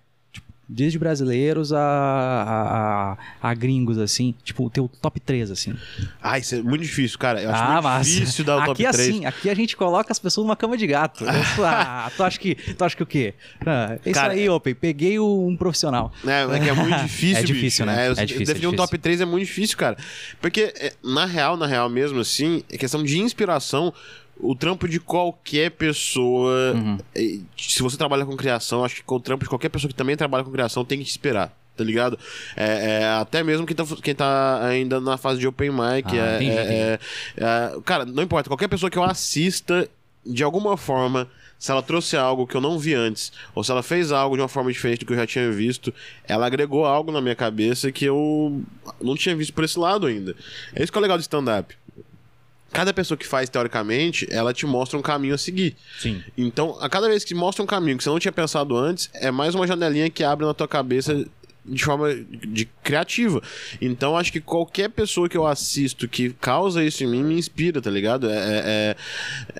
desde 0.68 0.98
brasileiros 0.98 1.72
a, 1.72 3.16
a, 3.40 3.50
a, 3.50 3.54
gringos, 3.54 3.96
assim. 3.96 4.34
Tipo, 4.44 4.66
o 4.66 4.70
teu 4.70 4.90
top 5.00 5.18
3, 5.18 5.50
assim. 5.50 5.74
Ah, 6.22 6.38
isso 6.38 6.56
é 6.56 6.62
muito 6.62 6.82
difícil, 6.82 7.18
cara. 7.18 7.40
Eu 7.40 7.50
acho 7.50 7.62
ah, 7.62 7.72
muito 7.72 7.84
mas... 7.84 8.06
difícil 8.06 8.44
dar 8.44 8.56
o 8.56 8.58
aqui 8.58 8.84
top 8.84 8.92
3. 8.92 9.08
Assim, 9.08 9.24
aqui 9.24 9.48
a 9.48 9.54
gente 9.54 9.76
coloca 9.76 10.12
as 10.12 10.18
pessoas 10.18 10.46
numa 10.46 10.56
cama 10.56 10.76
de 10.76 10.86
gato. 10.86 11.24
ah, 11.64 12.10
tu 12.14 12.22
acha 12.22 12.38
que, 12.38 12.54
tu 12.54 12.84
acha 12.84 12.94
que 12.94 13.02
o 13.02 13.06
quê? 13.06 13.34
Ah, 13.64 13.98
isso 14.04 14.14
cara, 14.14 14.34
aí, 14.34 14.48
Open, 14.48 14.74
peguei 14.74 15.18
um 15.18 15.56
profissional. 15.56 16.12
É, 16.26 16.56
é 16.56 16.60
que 16.60 16.68
é 16.68 16.74
muito 16.74 17.02
difícil, 17.02 17.38
É 17.38 17.42
difícil, 17.42 17.86
bicho. 17.86 17.96
né? 17.96 18.08
É, 18.08 18.10
é 18.10 18.26
difícil. 18.26 18.46
Definir 18.46 18.66
é 18.66 18.68
um 18.68 18.76
top 18.76 18.98
3 18.98 19.20
é 19.22 19.24
muito 19.24 19.46
difícil, 19.46 19.76
cara. 19.76 19.96
Porque, 20.40 20.72
é, 20.76 20.92
na 21.02 21.24
real, 21.24 21.56
na 21.56 21.66
real 21.66 21.88
mesmo, 21.88 22.20
assim, 22.20 22.62
é 22.70 22.76
questão 22.76 23.02
de 23.02 23.18
inspiração 23.18 23.92
o 24.40 24.54
trampo 24.54 24.88
de 24.88 25.00
qualquer 25.00 25.70
pessoa. 25.72 26.74
Uhum. 26.74 26.98
Se 27.56 27.82
você 27.82 27.96
trabalha 27.96 28.24
com 28.24 28.36
criação, 28.36 28.84
acho 28.84 28.96
que 28.96 29.02
o 29.06 29.20
trampo 29.20 29.44
de 29.44 29.48
qualquer 29.48 29.68
pessoa 29.68 29.88
que 29.88 29.94
também 29.94 30.16
trabalha 30.16 30.44
com 30.44 30.50
criação 30.50 30.84
tem 30.84 30.98
que 30.98 31.04
te 31.04 31.10
esperar. 31.10 31.52
Tá 31.76 31.84
ligado? 31.84 32.18
É, 32.56 33.02
é 33.02 33.04
até 33.04 33.42
mesmo 33.44 33.64
quem 33.64 33.76
tá, 33.76 33.84
quem 34.02 34.14
tá 34.14 34.66
ainda 34.66 35.00
na 35.00 35.16
fase 35.16 35.38
de 35.38 35.46
open 35.46 35.70
mic. 35.70 36.08
Ah, 36.10 36.16
é, 36.16 36.44
é, 36.44 36.48
é, 36.48 36.98
é, 37.36 37.80
cara, 37.84 38.04
não 38.04 38.22
importa. 38.22 38.50
Qualquer 38.50 38.66
pessoa 38.66 38.90
que 38.90 38.98
eu 38.98 39.04
assista, 39.04 39.88
de 40.26 40.42
alguma 40.42 40.76
forma, 40.76 41.28
se 41.56 41.70
ela 41.70 41.82
trouxe 41.82 42.16
algo 42.16 42.46
que 42.48 42.56
eu 42.56 42.60
não 42.60 42.78
vi 42.78 42.94
antes, 42.94 43.32
ou 43.54 43.62
se 43.62 43.70
ela 43.70 43.82
fez 43.82 44.10
algo 44.10 44.36
de 44.36 44.42
uma 44.42 44.48
forma 44.48 44.72
diferente 44.72 45.00
do 45.00 45.06
que 45.06 45.12
eu 45.12 45.16
já 45.16 45.26
tinha 45.26 45.50
visto, 45.52 45.94
ela 46.24 46.46
agregou 46.46 46.84
algo 46.84 47.12
na 47.12 47.20
minha 47.20 47.36
cabeça 47.36 47.92
que 47.92 48.04
eu 48.04 48.60
não 49.00 49.14
tinha 49.14 49.36
visto 49.36 49.52
por 49.52 49.62
esse 49.62 49.78
lado 49.78 50.06
ainda. 50.06 50.34
É 50.74 50.82
isso 50.82 50.90
que 50.90 50.98
é 50.98 51.00
legal 51.00 51.16
do 51.16 51.20
stand-up. 51.20 51.76
Cada 52.72 52.92
pessoa 52.92 53.16
que 53.16 53.26
faz, 53.26 53.48
teoricamente, 53.48 54.26
ela 54.30 54.52
te 54.52 54.66
mostra 54.66 54.98
um 54.98 55.02
caminho 55.02 55.34
a 55.34 55.38
seguir. 55.38 55.74
Sim. 55.98 56.22
Então, 56.36 56.76
a 56.80 56.88
cada 56.88 57.08
vez 57.08 57.24
que 57.24 57.34
mostra 57.34 57.62
um 57.62 57.66
caminho 57.66 57.96
que 57.96 58.04
você 58.04 58.10
não 58.10 58.18
tinha 58.18 58.32
pensado 58.32 58.76
antes, 58.76 59.10
é 59.14 59.30
mais 59.30 59.54
uma 59.54 59.66
janelinha 59.66 60.10
que 60.10 60.22
abre 60.22 60.44
na 60.44 60.52
tua 60.52 60.68
cabeça 60.68 61.24
de 61.68 61.84
forma 61.84 62.14
de 62.14 62.66
criativa. 62.82 63.42
Então 63.80 64.16
acho 64.16 64.32
que 64.32 64.40
qualquer 64.40 64.88
pessoa 64.88 65.28
que 65.28 65.36
eu 65.36 65.46
assisto 65.46 66.08
que 66.08 66.30
causa 66.30 66.82
isso 66.82 67.04
em 67.04 67.06
mim 67.06 67.22
me 67.22 67.34
inspira, 67.34 67.80
tá 67.80 67.90
ligado? 67.90 68.28
É, 68.28 68.36
é, 68.36 68.62
é 68.64 68.96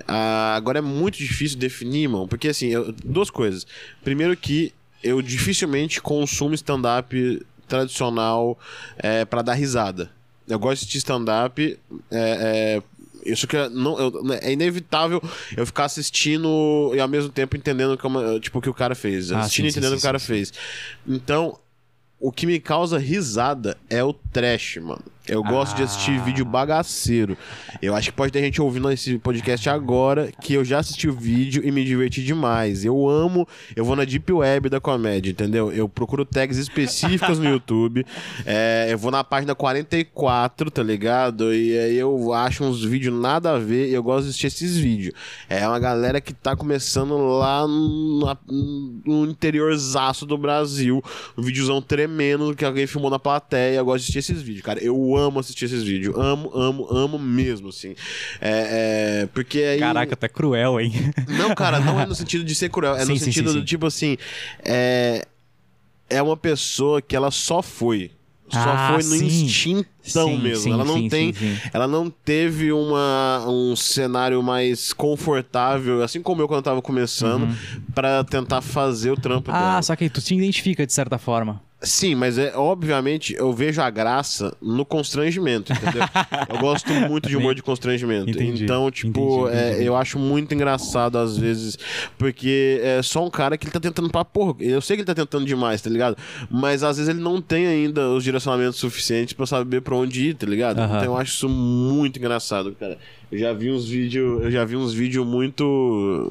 a, 0.07 0.55
agora 0.55 0.79
é 0.79 0.81
muito 0.81 1.17
difícil 1.17 1.57
definir, 1.57 2.07
mano, 2.07 2.27
porque 2.27 2.47
assim, 2.47 2.67
eu, 2.67 2.91
duas 3.03 3.29
coisas. 3.29 3.65
Primeiro 4.03 4.35
que 4.35 4.73
eu 5.03 5.21
dificilmente 5.21 6.01
consumo 6.01 6.53
stand-up 6.55 7.45
tradicional 7.67 8.57
é, 8.97 9.23
para 9.23 9.41
dar 9.41 9.53
risada. 9.53 10.11
Eu 10.47 10.57
gosto 10.57 10.85
de 10.87 10.97
stand-up 10.97 11.61
é, 11.61 11.77
é, 12.11 12.83
isso 13.25 13.47
que 13.47 13.57
é, 13.57 13.69
não, 13.69 13.99
eu, 13.99 14.23
né, 14.23 14.39
é 14.41 14.51
inevitável 14.51 15.21
eu 15.55 15.65
ficar 15.65 15.85
assistindo 15.85 16.91
e 16.93 16.99
ao 16.99 17.07
mesmo 17.07 17.31
tempo 17.31 17.55
entendendo 17.55 17.97
como, 17.97 18.39
tipo, 18.39 18.59
o 18.59 18.61
que 18.61 18.69
o 18.69 18.73
cara 18.73 18.95
fez. 18.95 19.31
Ah, 19.31 19.39
assistindo 19.39 19.67
e 19.67 19.71
sim, 19.71 19.77
entendendo 19.79 19.91
sim, 19.91 19.97
o 19.97 19.99
que 19.99 20.05
o 20.05 20.07
cara 20.07 20.19
fez. 20.19 20.53
Então, 21.07 21.57
o 22.19 22.31
que 22.31 22.45
me 22.45 22.59
causa 22.59 22.97
risada 22.97 23.77
é 23.89 24.03
o 24.03 24.13
trash, 24.13 24.77
mano. 24.77 25.03
Eu 25.29 25.43
gosto 25.43 25.75
de 25.75 25.83
assistir 25.83 26.19
Ah. 26.19 26.23
vídeo 26.23 26.43
bagaceiro. 26.43 27.37
Eu 27.81 27.93
acho 27.95 28.09
que 28.09 28.15
pode 28.17 28.31
ter 28.33 28.41
gente 28.41 28.59
ouvindo 28.59 28.91
esse 28.91 29.19
podcast 29.19 29.69
agora 29.69 30.31
que 30.41 30.53
eu 30.55 30.65
já 30.65 30.79
assisti 30.79 31.07
o 31.07 31.13
vídeo 31.13 31.61
e 31.63 31.71
me 31.71 31.85
diverti 31.85 32.23
demais. 32.23 32.83
Eu 32.83 33.07
amo, 33.07 33.47
eu 33.75 33.85
vou 33.85 33.95
na 33.95 34.03
deep 34.05 34.31
web 34.33 34.69
da 34.69 34.79
comédia, 34.81 35.29
entendeu? 35.29 35.71
Eu 35.71 35.87
procuro 35.87 36.25
tags 36.25 36.57
específicas 36.57 37.37
no 37.37 37.45
YouTube. 37.49 38.03
É, 38.43 38.87
eu 38.89 38.97
vou 38.97 39.11
na 39.11 39.23
página 39.23 39.53
44, 39.53 40.71
tá 40.71 40.81
ligado? 40.81 41.53
E 41.53 41.77
aí 41.77 41.95
eu 41.95 42.33
acho 42.33 42.63
uns 42.63 42.83
vídeos 42.83 43.13
nada 43.13 43.51
a 43.51 43.59
ver 43.59 43.89
e 43.89 43.93
eu 43.93 44.01
gosto 44.01 44.23
de 44.23 44.29
assistir 44.29 44.47
esses 44.47 44.77
vídeos. 44.77 45.13
É 45.47 45.67
uma 45.67 45.79
galera 45.79 46.19
que 46.19 46.33
tá 46.33 46.55
começando 46.55 47.15
lá 47.37 47.67
no, 47.67 48.35
no 49.05 49.25
interiorzaço 49.29 50.25
do 50.25 50.37
Brasil. 50.39 51.03
Um 51.37 51.43
videozão 51.43 51.81
tremendo 51.81 52.55
que 52.55 52.65
alguém 52.65 52.87
filmou 52.87 53.11
na 53.11 53.19
plateia. 53.19 53.77
Eu 53.77 53.85
gosto 53.85 54.05
de 54.05 54.17
assistir 54.17 54.19
esses 54.33 54.41
vídeos, 54.41 54.65
cara. 54.65 54.83
Eu 54.83 54.95
amo 55.15 55.18
assistir 55.39 55.65
esses 55.65 55.83
vídeos. 55.83 56.15
Amo, 56.17 56.51
amo, 56.55 56.87
amo 56.89 57.19
mesmo, 57.19 57.69
assim. 57.69 57.95
É, 58.39 59.23
é, 59.23 59.27
porque 59.33 59.59
aí. 59.59 59.79
Caraca, 59.79 60.15
tá 60.15 60.29
cruel, 60.29 60.79
hein? 60.79 60.91
Não, 61.27 61.53
cara, 61.53 61.79
não 61.79 61.99
é 61.99 62.05
no 62.05 62.15
sentido 62.15 62.43
de 62.43 62.55
ser 62.55 62.69
cruel. 62.69 62.95
É 62.95 63.05
Sim, 63.05 63.11
no 63.13 63.17
sim, 63.19 63.25
sentido 63.25 63.51
sim, 63.51 63.59
do 63.59 63.65
tipo 63.65 63.85
assim. 63.85 64.17
É, 64.63 65.25
é 66.09 66.21
uma 66.21 66.37
pessoa 66.37 67.01
que 67.01 67.15
ela 67.15 67.31
só 67.31 67.61
foi. 67.61 68.11
Só 68.51 68.57
Ah, 68.59 68.97
foi 68.99 69.03
no 69.03 69.15
instintão 69.23 70.35
mesmo. 70.39 70.63
sim, 70.63 70.73
ela 70.73 70.83
não 70.83 70.95
sim, 70.95 71.07
tem. 71.07 71.31
sim. 71.33 71.55
Ela 71.71 71.87
não 71.87 72.09
teve 72.09 72.71
uma, 72.71 73.45
um 73.47 73.75
cenário 73.75 74.41
mais 74.41 74.91
confortável, 74.91 76.01
assim 76.01 76.19
como 76.19 76.41
eu 76.41 76.47
quando 76.47 76.57
eu 76.57 76.63
tava 76.63 76.81
começando, 76.81 77.47
pra 77.93 78.23
tentar 78.23 78.61
fazer 78.61 79.11
o 79.11 79.15
trampo 79.15 79.51
dela. 79.51 79.73
Uhum. 79.73 79.77
Ah, 79.77 79.81
só 79.83 79.95
que 79.95 80.09
tu 80.09 80.19
te 80.19 80.33
identifica 80.33 80.83
de 80.83 80.91
certa 80.91 81.19
forma. 81.19 81.61
Sim, 81.81 82.13
mas 82.13 82.37
é 82.37 82.51
obviamente 82.57 83.33
eu 83.35 83.53
vejo 83.53 83.81
a 83.81 83.89
graça 83.89 84.53
no 84.61 84.85
constrangimento, 84.85 85.71
entendeu? 85.71 86.01
eu 86.49 86.57
gosto 86.59 86.91
muito 86.93 87.29
de 87.29 87.37
humor 87.37 87.55
de 87.55 87.63
constrangimento. 87.63 88.29
Entendi, 88.29 88.65
Então, 88.65 88.91
tipo, 88.91 89.47
entendi, 89.47 89.55
é, 89.57 89.69
entendi. 89.69 89.85
eu 89.85 89.95
acho 89.95 90.19
muito 90.19 90.53
engraçado 90.53 91.17
às 91.17 91.37
vezes, 91.37 91.77
porque 92.17 92.81
é 92.83 93.01
só 93.01 93.25
um 93.25 93.29
cara 93.29 93.57
que 93.57 93.65
ele 93.65 93.71
tá 93.71 93.79
tentando 93.79 94.09
pra 94.09 94.25
porra. 94.25 94.55
Eu 94.59 94.81
sei 94.81 94.97
que 94.97 95.01
ele 95.03 95.07
tá 95.07 95.15
tentando 95.15 95.45
demais, 95.45 95.81
tá 95.81 95.89
ligado? 95.89 96.17
Mas 96.51 96.83
às 96.83 96.97
vezes 96.97 97.09
ele 97.09 97.21
não 97.21 97.41
tem 97.41 97.65
ainda 97.67 98.09
os 98.09 98.25
direcionamentos 98.25 98.77
suficientes 98.77 99.33
pra 99.33 99.45
saber 99.45 99.81
pra 99.81 99.95
onde 99.95 100.29
ir, 100.29 100.33
tá 100.33 100.45
ligado? 100.45 100.79
Aham. 100.79 100.97
Então 100.97 101.03
eu 101.13 101.17
acho 101.17 101.33
isso 101.33 101.47
muito 101.47 102.19
engraçado, 102.19 102.75
cara. 102.77 102.97
Eu 103.31 103.37
já 103.37 103.53
vi 103.53 103.69
uns 103.71 103.87
vídeos, 103.87 104.43
eu 104.43 104.49
já 104.51 104.65
vi 104.65 104.75
uns 104.75 104.93
vídeos 104.93 105.25
muito 105.25 105.63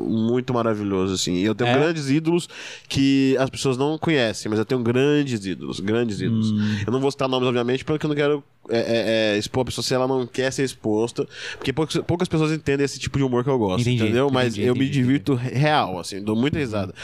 muito 0.08 0.52
maravilhosos 0.52 1.20
assim. 1.20 1.34
E 1.34 1.44
eu 1.44 1.54
tenho 1.54 1.70
É? 1.70 1.74
grandes 1.78 2.10
ídolos 2.10 2.48
que 2.88 3.36
as 3.38 3.48
pessoas 3.48 3.76
não 3.76 3.96
conhecem, 3.96 4.48
mas 4.50 4.58
eu 4.58 4.64
tenho 4.64 4.82
grandes 4.82 5.44
ídolos, 5.46 5.78
grandes 5.80 6.20
ídolos. 6.20 6.50
Hum. 6.50 6.58
Eu 6.86 6.92
não 6.92 7.00
vou 7.00 7.10
citar 7.10 7.28
nomes, 7.28 7.46
obviamente, 7.48 7.84
porque 7.84 8.04
eu 8.04 8.08
não 8.08 8.16
quero 8.16 8.42
é, 8.70 8.78
é, 8.78 9.34
é, 9.34 9.38
expor 9.38 9.62
a 9.62 9.64
pessoa 9.66 9.82
se 9.84 9.94
ela 9.94 10.06
não 10.06 10.26
quer 10.26 10.52
ser 10.52 10.62
exposta, 10.64 11.26
porque 11.56 11.72
poucas, 11.72 11.96
poucas 12.06 12.28
pessoas 12.28 12.52
entendem 12.52 12.84
esse 12.84 12.98
tipo 12.98 13.18
de 13.18 13.24
humor 13.24 13.42
que 13.44 13.50
eu 13.50 13.58
gosto, 13.58 13.80
Entendi, 13.82 14.02
entendeu? 14.02 14.30
Mas 14.30 14.54
entendi, 14.54 14.66
eu 14.68 14.74
me 14.74 14.84
entendi, 14.84 14.98
divirto 14.98 15.34
real, 15.34 15.98
assim, 15.98 16.22
dou 16.22 16.34
muita 16.36 16.58
risada. 16.58 16.94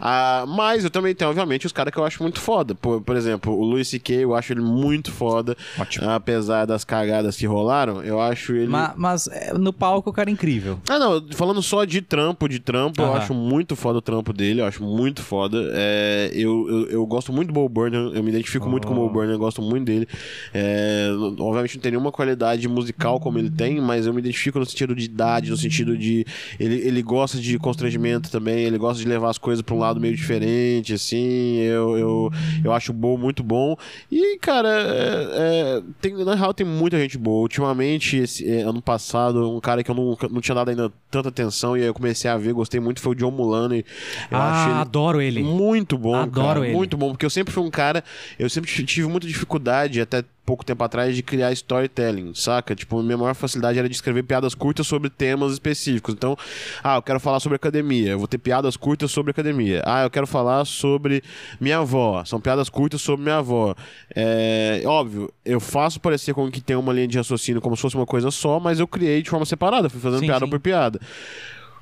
Ah, 0.00 0.44
mas 0.46 0.84
eu 0.84 0.90
também 0.90 1.14
tenho, 1.14 1.30
obviamente, 1.30 1.66
os 1.66 1.72
caras 1.72 1.92
que 1.92 1.98
eu 1.98 2.04
acho 2.04 2.22
muito 2.22 2.40
foda. 2.40 2.74
Por, 2.74 3.00
por 3.00 3.16
exemplo, 3.16 3.52
o 3.52 3.64
Luis 3.64 3.88
C.K., 3.88 4.14
eu 4.16 4.34
acho 4.34 4.52
ele 4.52 4.60
muito 4.60 5.10
foda. 5.12 5.56
Ótimo. 5.78 6.08
Apesar 6.10 6.64
das 6.66 6.84
cagadas 6.84 7.36
que 7.36 7.46
rolaram, 7.46 8.02
eu 8.02 8.20
acho 8.20 8.52
ele. 8.54 8.68
Ma- 8.68 8.94
Mas, 8.96 9.26
é, 9.28 9.52
no 9.52 9.72
palco 9.72 10.10
o 10.10 10.12
cara 10.12 10.30
é 10.30 10.32
incrível. 10.32 10.78
Ah, 10.88 10.98
não, 10.98 11.24
falando 11.32 11.62
só 11.62 11.84
de 11.84 12.00
trampo, 12.02 12.48
de 12.48 12.58
trampo, 12.58 13.00
eu 13.02 13.14
acho 13.14 13.34
muito 13.34 13.74
foda 13.76 13.98
o 13.98 14.02
trampo 14.02 14.32
dele, 14.32 14.60
eu 14.60 14.66
acho 14.66 14.82
muito 14.82 15.22
foda. 15.22 15.58
É, 15.74 16.30
eu, 16.32 16.66
eu, 16.68 16.86
eu 16.90 17.06
gosto 17.06 17.32
muito 17.32 17.48
do 17.48 17.54
Bo 17.54 17.68
Burnham, 17.68 18.12
eu 18.14 18.22
me 18.22 18.30
identifico 18.30 18.68
muito 18.68 18.86
com 18.86 18.92
o 18.94 18.96
Bo 18.96 19.08
Burnham, 19.10 19.32
eu 19.32 19.38
gosto 19.38 19.60
muito 19.62 19.84
dele. 19.86 20.08
É, 20.54 21.07
obviamente 21.38 21.76
não 21.76 21.82
tem 21.82 21.92
nenhuma 21.92 22.12
qualidade 22.12 22.68
musical 22.68 23.20
como 23.20 23.38
ele 23.38 23.50
tem, 23.50 23.80
mas 23.80 24.06
eu 24.06 24.14
me 24.14 24.20
identifico 24.20 24.58
no 24.58 24.66
sentido 24.66 24.94
de 24.94 25.04
idade, 25.04 25.50
no 25.50 25.56
sentido 25.56 25.96
de. 25.96 26.26
Ele, 26.58 26.76
ele 26.76 27.02
gosta 27.02 27.38
de 27.38 27.58
constrangimento 27.58 28.30
também, 28.30 28.64
ele 28.64 28.78
gosta 28.78 29.02
de 29.02 29.08
levar 29.08 29.30
as 29.30 29.38
coisas 29.38 29.62
pra 29.62 29.74
um 29.74 29.78
lado 29.78 30.00
meio 30.00 30.14
diferente, 30.14 30.92
assim. 30.94 31.56
Eu, 31.58 31.96
eu, 31.96 32.30
eu 32.64 32.72
acho 32.72 32.92
o 32.92 32.94
Bo 32.94 33.16
muito 33.16 33.42
bom. 33.42 33.76
E, 34.10 34.38
cara, 34.38 34.68
é, 34.68 35.28
é, 35.32 35.82
tem, 36.00 36.12
na 36.24 36.34
real 36.34 36.52
tem 36.54 36.66
muita 36.66 36.98
gente 36.98 37.18
boa. 37.18 37.42
Ultimamente, 37.42 38.16
esse, 38.16 38.48
é, 38.48 38.62
ano 38.62 38.82
passado, 38.82 39.50
um 39.54 39.60
cara 39.60 39.82
que 39.82 39.90
eu 39.90 39.94
nunca, 39.94 40.28
não 40.28 40.40
tinha 40.40 40.54
dado 40.54 40.70
ainda 40.70 40.92
tanta 41.10 41.28
atenção 41.28 41.76
e 41.76 41.80
aí 41.80 41.86
eu 41.86 41.94
comecei 41.94 42.30
a 42.30 42.36
ver, 42.36 42.52
gostei 42.52 42.80
muito, 42.80 43.00
foi 43.00 43.12
o 43.12 43.14
John 43.14 43.30
Mulaney. 43.30 43.84
Eu 44.30 44.38
ah, 44.38 44.66
ele 44.68 44.78
adoro 44.80 45.20
ele. 45.20 45.42
muito 45.42 45.96
bom, 45.96 46.14
Adoro 46.14 46.46
cara, 46.46 46.66
ele. 46.66 46.76
Muito 46.76 46.96
bom, 46.96 47.10
porque 47.10 47.24
eu 47.26 47.30
sempre 47.30 47.52
fui 47.52 47.62
um 47.62 47.70
cara, 47.70 48.04
eu 48.38 48.48
sempre 48.48 48.70
tive 48.84 49.06
muita 49.08 49.26
dificuldade, 49.26 50.00
até 50.00 50.24
pouco 50.48 50.64
tempo 50.64 50.82
atrás, 50.82 51.14
de 51.14 51.22
criar 51.22 51.52
storytelling, 51.52 52.32
saca? 52.32 52.74
Tipo, 52.74 53.02
minha 53.02 53.18
maior 53.18 53.34
facilidade 53.34 53.78
era 53.78 53.86
de 53.86 53.94
escrever 53.94 54.22
piadas 54.22 54.54
curtas 54.54 54.86
sobre 54.86 55.10
temas 55.10 55.52
específicos. 55.52 56.14
Então, 56.14 56.38
ah, 56.82 56.96
eu 56.96 57.02
quero 57.02 57.20
falar 57.20 57.38
sobre 57.38 57.56
academia, 57.56 58.12
eu 58.12 58.18
vou 58.18 58.26
ter 58.26 58.38
piadas 58.38 58.74
curtas 58.74 59.10
sobre 59.10 59.30
academia. 59.30 59.82
Ah, 59.84 60.04
eu 60.04 60.10
quero 60.10 60.26
falar 60.26 60.64
sobre 60.64 61.22
minha 61.60 61.80
avó, 61.80 62.24
são 62.24 62.40
piadas 62.40 62.70
curtas 62.70 63.02
sobre 63.02 63.24
minha 63.24 63.36
avó. 63.36 63.74
É, 64.16 64.80
óbvio, 64.86 65.30
eu 65.44 65.60
faço 65.60 66.00
parecer 66.00 66.32
com 66.32 66.50
que 66.50 66.62
tem 66.62 66.76
uma 66.76 66.94
linha 66.94 67.08
de 67.08 67.18
raciocínio 67.18 67.60
como 67.60 67.76
se 67.76 67.82
fosse 67.82 67.96
uma 67.96 68.06
coisa 68.06 68.30
só, 68.30 68.58
mas 68.58 68.80
eu 68.80 68.88
criei 68.88 69.20
de 69.20 69.28
forma 69.28 69.44
separada, 69.44 69.90
fui 69.90 70.00
fazendo 70.00 70.20
Sim, 70.20 70.28
piada 70.28 70.46
sim. 70.46 70.50
por 70.50 70.60
piada. 70.60 70.98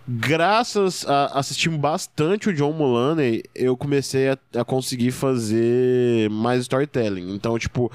Graças 0.09 1.05
a 1.05 1.39
assistir 1.39 1.69
bastante 1.69 2.49
o 2.49 2.53
John 2.53 2.73
Mulaney, 2.73 3.43
eu 3.53 3.77
comecei 3.77 4.29
a, 4.29 4.39
a 4.55 4.65
conseguir 4.65 5.11
fazer 5.11 6.31
mais 6.31 6.61
storytelling. 6.61 7.35
Então, 7.35 7.59
tipo, 7.59 7.91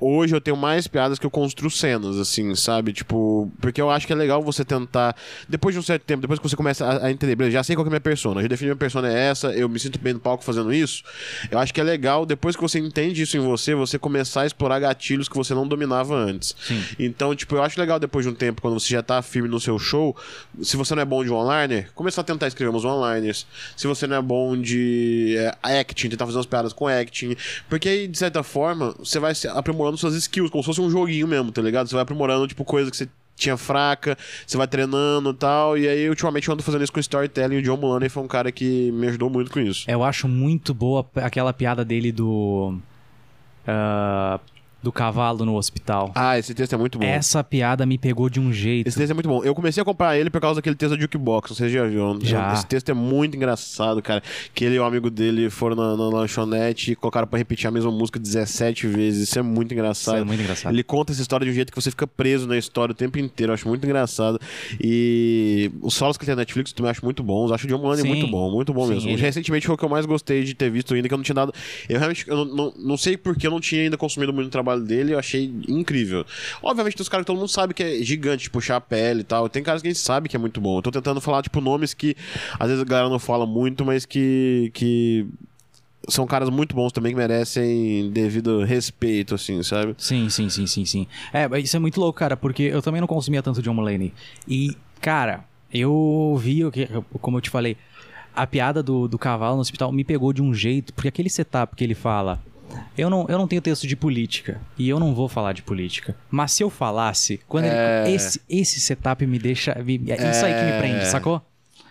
hoje 0.00 0.34
eu 0.34 0.40
tenho 0.40 0.56
mais 0.56 0.86
piadas 0.86 1.18
que 1.18 1.26
eu 1.26 1.30
construo 1.30 1.70
cenas, 1.70 2.18
assim, 2.18 2.54
sabe? 2.54 2.92
Tipo, 2.92 3.50
porque 3.60 3.80
eu 3.80 3.90
acho 3.90 4.06
que 4.06 4.12
é 4.12 4.16
legal 4.16 4.42
você 4.42 4.64
tentar, 4.64 5.16
depois 5.48 5.74
de 5.74 5.78
um 5.78 5.82
certo 5.82 6.02
tempo, 6.02 6.20
depois 6.20 6.38
que 6.38 6.48
você 6.48 6.56
começa 6.56 6.84
a, 6.84 7.06
a 7.06 7.10
entender, 7.10 7.34
beleza, 7.34 7.54
já 7.54 7.64
sei 7.64 7.74
qual 7.76 7.84
que 7.84 7.88
é 7.88 7.90
a 7.90 7.94
minha 7.94 8.00
persona, 8.00 8.42
já 8.42 8.48
defini 8.48 8.68
minha 8.68 8.76
persona 8.76 9.12
é 9.12 9.28
essa, 9.28 9.48
eu 9.52 9.68
me 9.68 9.78
sinto 9.78 9.98
bem 9.98 10.14
no 10.14 10.20
palco 10.20 10.44
fazendo 10.44 10.72
isso. 10.72 11.02
Eu 11.50 11.58
acho 11.58 11.72
que 11.72 11.80
é 11.80 11.84
legal, 11.84 12.24
depois 12.24 12.56
que 12.56 12.62
você 12.62 12.78
entende 12.78 13.22
isso 13.22 13.36
em 13.36 13.40
você, 13.40 13.74
você 13.74 13.98
começar 13.98 14.42
a 14.42 14.46
explorar 14.46 14.78
gatilhos 14.78 15.28
que 15.28 15.36
você 15.36 15.54
não 15.54 15.66
dominava 15.66 16.14
antes. 16.14 16.54
Sim. 16.60 16.82
Então, 16.98 17.34
tipo, 17.34 17.56
eu 17.56 17.62
acho 17.62 17.78
legal 17.78 17.98
depois 17.98 18.24
de 18.24 18.30
um 18.30 18.34
tempo, 18.34 18.62
quando 18.62 18.78
você 18.78 18.88
já 18.88 19.02
tá 19.02 19.20
firme 19.22 19.48
no 19.48 19.60
seu 19.60 19.78
show, 19.78 20.16
se 20.62 20.76
você 20.76 20.94
não 20.94 21.02
é 21.02 21.04
bom 21.04 21.24
de 21.24 21.30
one-liner, 21.30 21.90
começar 21.94 22.20
a 22.20 22.24
tentar 22.24 22.46
escrever 22.46 22.74
uns 22.74 22.84
one-liners. 22.84 23.46
Se 23.76 23.86
você 23.86 24.06
não 24.06 24.16
é 24.16 24.22
bom 24.22 24.56
de 24.60 25.36
é, 25.38 25.80
acting, 25.80 26.08
tentar 26.08 26.26
fazer 26.26 26.38
umas 26.38 26.46
piadas 26.46 26.72
com 26.72 26.86
acting. 26.86 27.36
Porque 27.68 27.88
aí, 27.88 28.08
de 28.08 28.18
certa 28.18 28.42
forma, 28.42 28.94
você 28.98 29.18
vai 29.18 29.34
se 29.34 29.48
aprimorando 29.64 29.96
suas 29.96 30.14
skills, 30.14 30.50
como 30.50 30.62
se 30.62 30.66
fosse 30.66 30.80
um 30.80 30.90
joguinho 30.90 31.26
mesmo, 31.26 31.50
tá 31.50 31.62
ligado? 31.62 31.88
Você 31.88 31.94
vai 31.94 32.02
aprimorando, 32.02 32.46
tipo, 32.46 32.64
coisa 32.64 32.90
que 32.90 32.96
você 32.96 33.08
tinha 33.36 33.56
fraca, 33.56 34.16
você 34.46 34.56
vai 34.56 34.68
treinando 34.68 35.30
e 35.30 35.34
tal. 35.34 35.78
E 35.78 35.88
aí, 35.88 36.08
ultimamente, 36.08 36.48
eu 36.48 36.54
ando 36.54 36.62
fazendo 36.62 36.82
isso 36.82 36.92
com 36.92 37.00
storytelling. 37.00 37.56
O 37.56 37.62
John 37.62 37.76
Mulaney 37.76 38.08
foi 38.08 38.22
um 38.22 38.28
cara 38.28 38.52
que 38.52 38.92
me 38.92 39.08
ajudou 39.08 39.28
muito 39.30 39.50
com 39.50 39.60
isso. 39.60 39.84
Eu 39.88 40.04
acho 40.04 40.28
muito 40.28 40.72
boa 40.72 41.06
aquela 41.16 41.52
piada 41.52 41.84
dele 41.84 42.12
do. 42.12 42.78
ah, 43.66 44.38
do 44.84 44.92
cavalo 44.92 45.44
no 45.44 45.56
hospital. 45.56 46.12
Ah, 46.14 46.38
esse 46.38 46.54
texto 46.54 46.74
é 46.74 46.76
muito 46.76 46.98
bom. 46.98 47.04
Essa 47.04 47.42
piada 47.42 47.84
me 47.86 47.96
pegou 47.98 48.28
de 48.28 48.38
um 48.38 48.52
jeito. 48.52 48.86
Esse 48.86 48.98
texto 48.98 49.10
é 49.10 49.14
muito 49.14 49.28
bom. 49.28 49.42
Eu 49.42 49.54
comecei 49.54 49.80
a 49.80 49.84
comprar 49.84 50.16
ele 50.18 50.30
por 50.30 50.40
causa 50.40 50.56
daquele 50.60 50.76
texto 50.76 50.94
da 50.94 51.00
Jukebox, 51.00 51.50
não 51.50 51.56
sei 51.56 51.68
se 51.68 51.74
já 51.74 51.86
viu. 51.86 52.18
Já. 52.22 52.52
Esse 52.52 52.66
texto 52.66 52.90
é 52.90 52.94
muito 52.94 53.34
engraçado, 53.36 54.00
cara. 54.02 54.22
Que 54.54 54.64
ele 54.66 54.76
e 54.76 54.78
o 54.78 54.84
amigo 54.84 55.10
dele 55.10 55.48
foram 55.50 55.74
na, 55.74 55.96
na 55.96 56.08
lanchonete 56.08 56.92
e 56.92 56.94
colocaram 56.94 57.26
pra 57.26 57.38
repetir 57.38 57.66
a 57.66 57.70
mesma 57.70 57.90
música 57.90 58.18
17 58.20 58.86
vezes. 58.86 59.28
Isso 59.28 59.38
é 59.38 59.42
muito 59.42 59.72
engraçado. 59.72 60.16
Isso 60.16 60.22
é 60.22 60.26
muito 60.26 60.40
engraçado. 60.42 60.72
Ele 60.74 60.82
conta 60.84 61.12
essa 61.12 61.22
história 61.22 61.44
de 61.44 61.50
um 61.50 61.54
jeito 61.54 61.72
que 61.72 61.80
você 61.80 61.90
fica 61.90 62.06
preso 62.06 62.46
na 62.46 62.58
história 62.58 62.92
o 62.92 62.94
tempo 62.94 63.18
inteiro. 63.18 63.50
Eu 63.50 63.54
acho 63.54 63.66
muito 63.66 63.84
engraçado. 63.84 64.38
E 64.80 65.70
os 65.80 65.94
solos 65.94 66.16
que 66.18 66.26
tem 66.26 66.34
na 66.34 66.40
Netflix 66.42 66.70
eu 66.70 66.76
também 66.76 66.90
acho 66.90 67.04
muito 67.04 67.22
bons. 67.22 67.48
Eu 67.48 67.54
acho 67.54 67.66
o 67.66 67.68
John 67.68 67.78
Mulaney 67.78 68.04
muito 68.04 68.26
bom, 68.26 68.50
muito 68.50 68.72
bom 68.74 68.86
Sim, 68.86 68.94
mesmo. 68.94 69.10
ele- 69.10 69.20
Recentemente 69.22 69.66
foi 69.66 69.74
o 69.74 69.78
que 69.78 69.84
eu 69.84 69.88
mais 69.88 70.04
gostei 70.04 70.44
de 70.44 70.54
ter 70.54 70.70
visto 70.70 70.92
ainda, 70.94 71.08
que 71.08 71.14
eu 71.14 71.18
não 71.18 71.24
tinha 71.24 71.34
dado. 71.34 71.52
Eu 71.88 71.98
realmente 71.98 72.28
eu 72.28 72.36
não, 72.36 72.44
não, 72.44 72.74
não 72.76 72.96
sei 72.96 73.16
porque 73.16 73.46
eu 73.46 73.50
não 73.50 73.60
tinha 73.60 73.82
ainda 73.82 73.96
consumido 73.96 74.32
muito 74.32 74.46
o 74.48 74.50
trabalho 74.74 74.82
dele, 74.82 75.14
eu 75.14 75.18
achei 75.18 75.52
incrível. 75.68 76.24
Obviamente, 76.62 76.96
tem 76.96 77.02
os 77.02 77.08
caras 77.08 77.24
que 77.24 77.26
todo 77.26 77.38
mundo 77.38 77.48
sabe 77.48 77.74
que 77.74 77.82
é 77.82 78.02
gigante, 78.02 78.50
puxar 78.50 78.76
a 78.76 78.80
pele 78.80 79.20
e 79.20 79.24
tal. 79.24 79.48
Tem 79.48 79.62
caras 79.62 79.80
que 79.80 79.88
a 79.88 79.90
gente 79.90 80.00
sabe 80.00 80.28
que 80.28 80.36
é 80.36 80.38
muito 80.38 80.60
bom. 80.60 80.78
Eu 80.78 80.82
tô 80.82 80.90
tentando 80.90 81.20
falar, 81.20 81.42
tipo, 81.42 81.60
nomes 81.60 81.94
que 81.94 82.16
às 82.58 82.68
vezes 82.68 82.82
a 82.82 82.84
galera 82.84 83.08
não 83.08 83.18
fala 83.18 83.46
muito, 83.46 83.84
mas 83.84 84.04
que. 84.04 84.70
que 84.74 85.26
são 86.06 86.26
caras 86.26 86.50
muito 86.50 86.74
bons 86.74 86.92
também 86.92 87.12
que 87.12 87.16
merecem 87.16 88.10
devido 88.10 88.62
respeito, 88.62 89.34
assim, 89.34 89.62
sabe? 89.62 89.94
Sim, 89.96 90.28
sim, 90.28 90.50
sim, 90.50 90.66
sim, 90.66 90.84
sim. 90.84 91.06
É, 91.32 91.48
isso 91.58 91.74
é 91.76 91.80
muito 91.80 91.98
louco, 91.98 92.18
cara, 92.18 92.36
porque 92.36 92.64
eu 92.64 92.82
também 92.82 93.00
não 93.00 93.08
consumia 93.08 93.42
tanto 93.42 93.62
John 93.62 93.72
Mulaney. 93.72 94.12
E, 94.46 94.76
cara, 95.00 95.44
eu 95.72 96.38
vi 96.38 96.62
o 96.62 96.70
que, 96.70 96.86
como 97.22 97.38
eu 97.38 97.40
te 97.40 97.48
falei, 97.48 97.78
a 98.36 98.46
piada 98.46 98.82
do, 98.82 99.08
do 99.08 99.18
cavalo 99.18 99.54
no 99.54 99.62
hospital 99.62 99.90
me 99.92 100.04
pegou 100.04 100.30
de 100.30 100.42
um 100.42 100.52
jeito, 100.52 100.92
porque 100.92 101.08
aquele 101.08 101.30
setup 101.30 101.74
que 101.74 101.82
ele 101.82 101.94
fala. 101.94 102.38
Eu 102.96 103.10
não, 103.10 103.26
eu 103.28 103.38
não 103.38 103.46
tenho 103.48 103.60
texto 103.62 103.86
de 103.86 103.96
política 103.96 104.60
e 104.78 104.88
eu 104.88 104.98
não 105.00 105.14
vou 105.14 105.28
falar 105.28 105.52
de 105.52 105.62
política. 105.62 106.16
Mas 106.30 106.52
se 106.52 106.62
eu 106.62 106.70
falasse, 106.70 107.40
quando 107.48 107.64
ele- 107.64 107.74
É. 107.74 108.10
esse, 108.10 108.40
esse 108.48 108.80
setup 108.80 109.26
me 109.26 109.38
deixa. 109.38 109.74
me- 109.84 110.00
é 110.10 110.30
isso 110.30 110.44
aí 110.44 110.54
que 110.54 110.62
me 110.62 110.70
É. 110.70 110.78
prende, 110.78 111.06
sacou? 111.06 111.42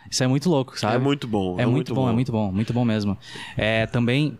Isso 0.10 0.24
é 0.24 0.28
muito 0.28 0.50
louco, 0.50 0.80
sabe? 0.80 0.96
É 0.96 1.00
muito 1.00 1.28
bom. 1.28 1.60
É, 1.60 1.66
muito, 1.66 1.94
bom, 1.94 2.08
é 2.10 2.14
muito 2.14 2.32
bom, 2.32 2.52
muito 2.52 2.72
bom 2.74 2.86
mesmo. 2.86 3.18
É, 3.58 3.86
também, 3.88 4.38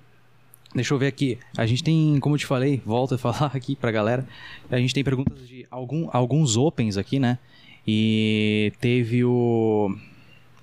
deixa 0.76 0.94
eu 0.94 0.98
ver 1.00 1.08
aqui. 1.08 1.38
A 1.58 1.66
gente 1.66 1.84
tem, 1.84 2.20
como 2.20 2.36
eu 2.36 2.40
te 2.40 2.46
falei, 2.46 2.82
volto 2.86 3.16
a 3.16 3.18
falar 3.18 3.52
aqui 3.56 3.76
pra 3.76 3.92
galera. 3.92 4.26
A 4.70 4.78
gente 4.78 4.94
tem 4.94 5.04
perguntas 5.04 5.48
de 5.48 5.66
algum, 5.72 6.08
alguns 6.14 6.56
opens 6.58 6.96
aqui, 6.98 7.18
né? 7.20 7.40
E 7.88 8.72
teve 8.80 9.24
o. 9.26 9.94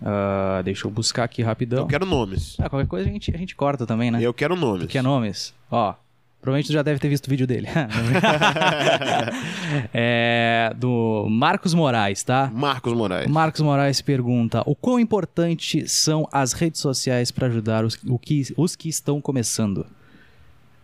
ah, 0.03 0.63
deixa 0.65 0.87
eu 0.87 0.91
buscar 0.91 1.25
aqui 1.25 1.43
rapidão. 1.43 1.81
Eu 1.81 1.87
quero 1.87 2.07
nomes. 2.07 2.57
Ah, 2.59 2.69
qualquer 2.69 2.89
coisa 2.89 3.09
a 3.09 3.13
gente, 3.13 3.35
a 3.35 3.39
gente 3.39 3.55
corta 3.55 3.87
também, 3.87 4.11
né? 4.11 4.21
Eu 4.23 4.33
quero 4.33 4.57
nomes. 4.57 4.83
Tu 4.83 4.89
quer 4.89 5.03
nomes? 5.03 5.55
Ó. 5.71 5.95
Provavelmente 6.41 6.69
tu 6.69 6.73
já 6.73 6.83
deve 6.83 6.99
ter 6.99 7.11
visto 7.11 7.27
o 7.27 7.31
vídeo 7.31 7.47
dele. 7.47 7.69
é, 9.93 10.73
do 10.75 11.27
Marcos 11.29 11.75
Moraes, 11.75 12.23
tá? 12.23 12.51
Marcos 12.53 12.95
Moraes. 12.95 13.31
Marcos 13.31 13.61
Moraes 13.61 14.01
pergunta: 14.01 14.63
O 14.65 14.75
quão 14.75 14.99
importante 14.99 15.87
são 15.87 16.27
as 16.33 16.55
redes 16.55 16.81
sociais 16.81 17.31
para 17.31 17.49
ajudar 17.49 17.85
os, 17.85 17.99
o 18.09 18.19
que, 18.19 18.55
os 18.57 18.75
que 18.75 18.89
estão 18.89 19.21
começando? 19.21 19.87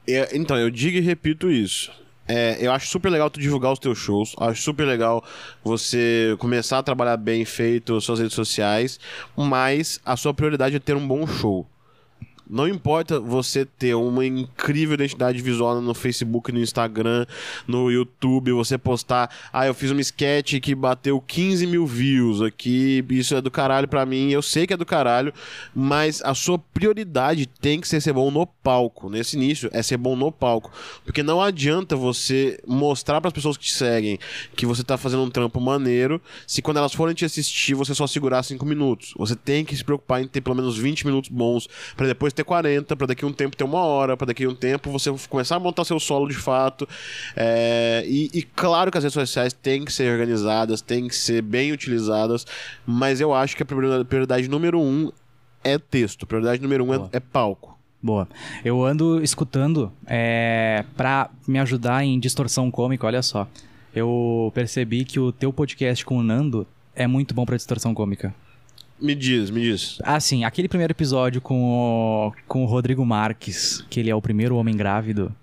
É, 0.07 0.37
então, 0.37 0.59
eu 0.59 0.71
digo 0.71 0.99
e 0.99 1.01
repito 1.01 1.51
isso. 1.51 1.91
É, 2.29 2.57
eu 2.61 2.73
acho 2.73 2.89
super 2.89 3.11
legal 3.11 3.31
tu 3.31 3.41
divulgar 3.41 3.73
os 3.73 3.79
teus 3.79 3.99
shows. 3.99 4.35
Acho 4.39 4.63
super 4.63 4.85
legal 4.85 5.25
você 5.63 6.35
começar 6.39 6.79
a 6.79 6.83
trabalhar 6.83 7.17
bem 7.17 7.45
feito 7.45 8.01
suas 8.01 8.19
redes 8.19 8.35
sociais. 8.35 8.99
Mas 9.37 10.01
a 10.05 10.17
sua 10.17 10.35
prioridade 10.35 10.77
é 10.77 10.81
ter 10.81 10.97
um 10.97 11.07
bom 11.07 11.27
show. 11.27 11.67
Não 12.49 12.67
importa 12.67 13.21
você 13.21 13.65
ter 13.65 13.95
uma 13.95 14.25
incrível 14.25 14.95
identidade 14.95 15.41
visual 15.43 15.81
no 15.81 15.95
Facebook, 15.95 16.53
no 16.53 16.61
Instagram, 16.61 17.27
no 17.67 17.91
YouTube, 17.91 18.53
você 18.53 18.79
postar, 18.79 19.31
ah, 19.53 19.67
eu 19.67 19.75
fiz 19.75 19.91
uma 19.91 20.01
sketch 20.01 20.61
que 20.61 20.75
bateu 20.75 21.21
15 21.21 21.67
mil 21.67 21.87
views 21.87 22.41
aqui, 22.41 23.05
isso 23.11 23.35
é 23.35 23.41
do 23.41 23.51
caralho 23.51 23.89
pra 23.89 24.07
mim, 24.07 24.31
eu 24.31 24.43
sei 24.43 24.67
que 24.67 24.75
é 24.75 24.77
do 24.77 24.87
caralho, 24.87 25.33
mas 25.75 26.23
a 26.23 26.35
sua 26.35 26.59
prioridade 26.59 27.47
tem 27.47 27.81
que 27.81 27.89
ser 27.89 28.01
ser 28.01 28.13
bom 28.13 28.31
no 28.31 28.47
palco. 28.47 29.11
Nesse 29.11 29.37
início, 29.37 29.69
é 29.73 29.83
ser 29.83 29.97
bom 29.97 30.15
no 30.15 30.31
palco. 30.31 30.71
Porque 31.05 31.23
não 31.23 31.43
adianta 31.43 31.97
você 31.97 32.61
mostrar 32.67 33.21
pras 33.21 33.33
pessoas 33.33 33.57
que 33.57 33.65
te 33.65 33.73
seguem 33.73 34.19
que 34.55 34.65
você 34.65 34.85
tá 34.85 34.97
fazendo 34.97 35.23
um 35.23 35.31
trampo 35.31 35.61
maneiro, 35.61 36.21
se 36.47 36.63
quando 36.63 36.77
elas 36.77 36.95
forem 36.95 37.15
te 37.15 37.25
assistir, 37.25 37.75
você 37.75 37.95
só 37.95 38.07
segurar 38.07 38.43
5 38.43 38.65
minutos. 38.65 39.13
Você 39.17 39.35
tem 39.35 39.65
que 39.65 39.77
se 39.77 39.83
preocupar 39.83 40.23
em 40.23 40.29
ter 40.29 40.41
pelo 40.41 40.55
menos 40.55 40.79
20 40.79 41.07
minutos 41.07 41.31
bons, 41.31 41.69
pra 41.97 42.07
depois 42.07 42.33
ter 42.37 42.45
40, 42.45 42.95
pra 42.95 43.07
daqui 43.07 43.25
a 43.25 43.29
um 43.29 43.33
tempo 43.33 43.57
ter 43.57 43.65
uma 43.65 43.81
hora, 43.81 44.17
pra 44.17 44.27
daqui 44.27 44.45
a 44.45 44.49
um 44.49 44.55
tempo 44.55 44.91
você 44.91 45.13
começar 45.29 45.57
a 45.57 45.59
montar 45.59 45.85
seu 45.85 45.99
solo 45.99 46.29
de 46.29 46.37
fato. 46.37 46.89
É, 47.35 48.05
e, 48.07 48.31
e 48.33 48.43
claro 48.43 48.91
que 48.91 48.99
as 48.99 49.05
redes 49.05 49.15
sociais 49.15 49.53
têm 49.53 49.85
que 49.85 49.93
ser 49.93 50.13
organizadas, 50.13 50.81
têm 50.81 51.09
que 51.09 51.17
ser 51.17 51.43
bem 51.43 51.73
utilizadas, 51.73 52.47
mas 52.87 53.21
eu 53.21 53.35
acho 53.35 53.57
que 53.57 53.63
a 53.63 53.67
prioridade, 53.67 54.05
prioridade 54.05 54.49
número 54.49 54.81
um 54.81 55.11
é 55.65 55.79
texto, 55.79 56.27
prioridade 56.27 56.63
número 56.63 56.85
um 56.85 56.95
é, 56.95 57.09
é 57.15 57.21
palco. 57.21 57.77
Boa. 58.03 58.29
Eu 58.65 58.85
ando 58.85 59.23
escutando 59.23 59.91
é, 60.07 60.85
pra 60.97 61.29
me 61.49 61.59
ajudar 61.59 62.05
em 62.05 62.21
distorção 62.21 62.71
cômica, 62.71 63.07
olha 63.07 63.23
só. 63.23 63.49
Eu 63.95 64.53
percebi 64.55 65.05
que 65.05 65.19
o 65.19 65.33
teu 65.33 65.53
podcast 65.53 66.05
com 66.05 66.19
o 66.19 66.23
Nando 66.23 66.67
é 66.95 67.07
muito 67.07 67.35
bom 67.35 67.45
pra 67.45 67.57
distorção 67.57 67.95
cômica. 67.95 68.35
Me 69.01 69.15
diz, 69.15 69.51
me 69.51 69.61
diz. 69.61 69.99
Assim, 70.03 70.45
aquele 70.45 70.69
primeiro 70.69 70.93
episódio 70.93 71.41
com 71.41 71.63
o, 71.63 72.33
com 72.49 72.63
o 72.63 72.67
Rodrigo 72.67 73.05
Marques, 73.05 73.85
que 73.91 74.01
ele 74.01 74.11
é 74.11 74.15
o 74.15 74.23
primeiro 74.23 74.57
homem 74.57 74.77
grávido, 74.77 75.35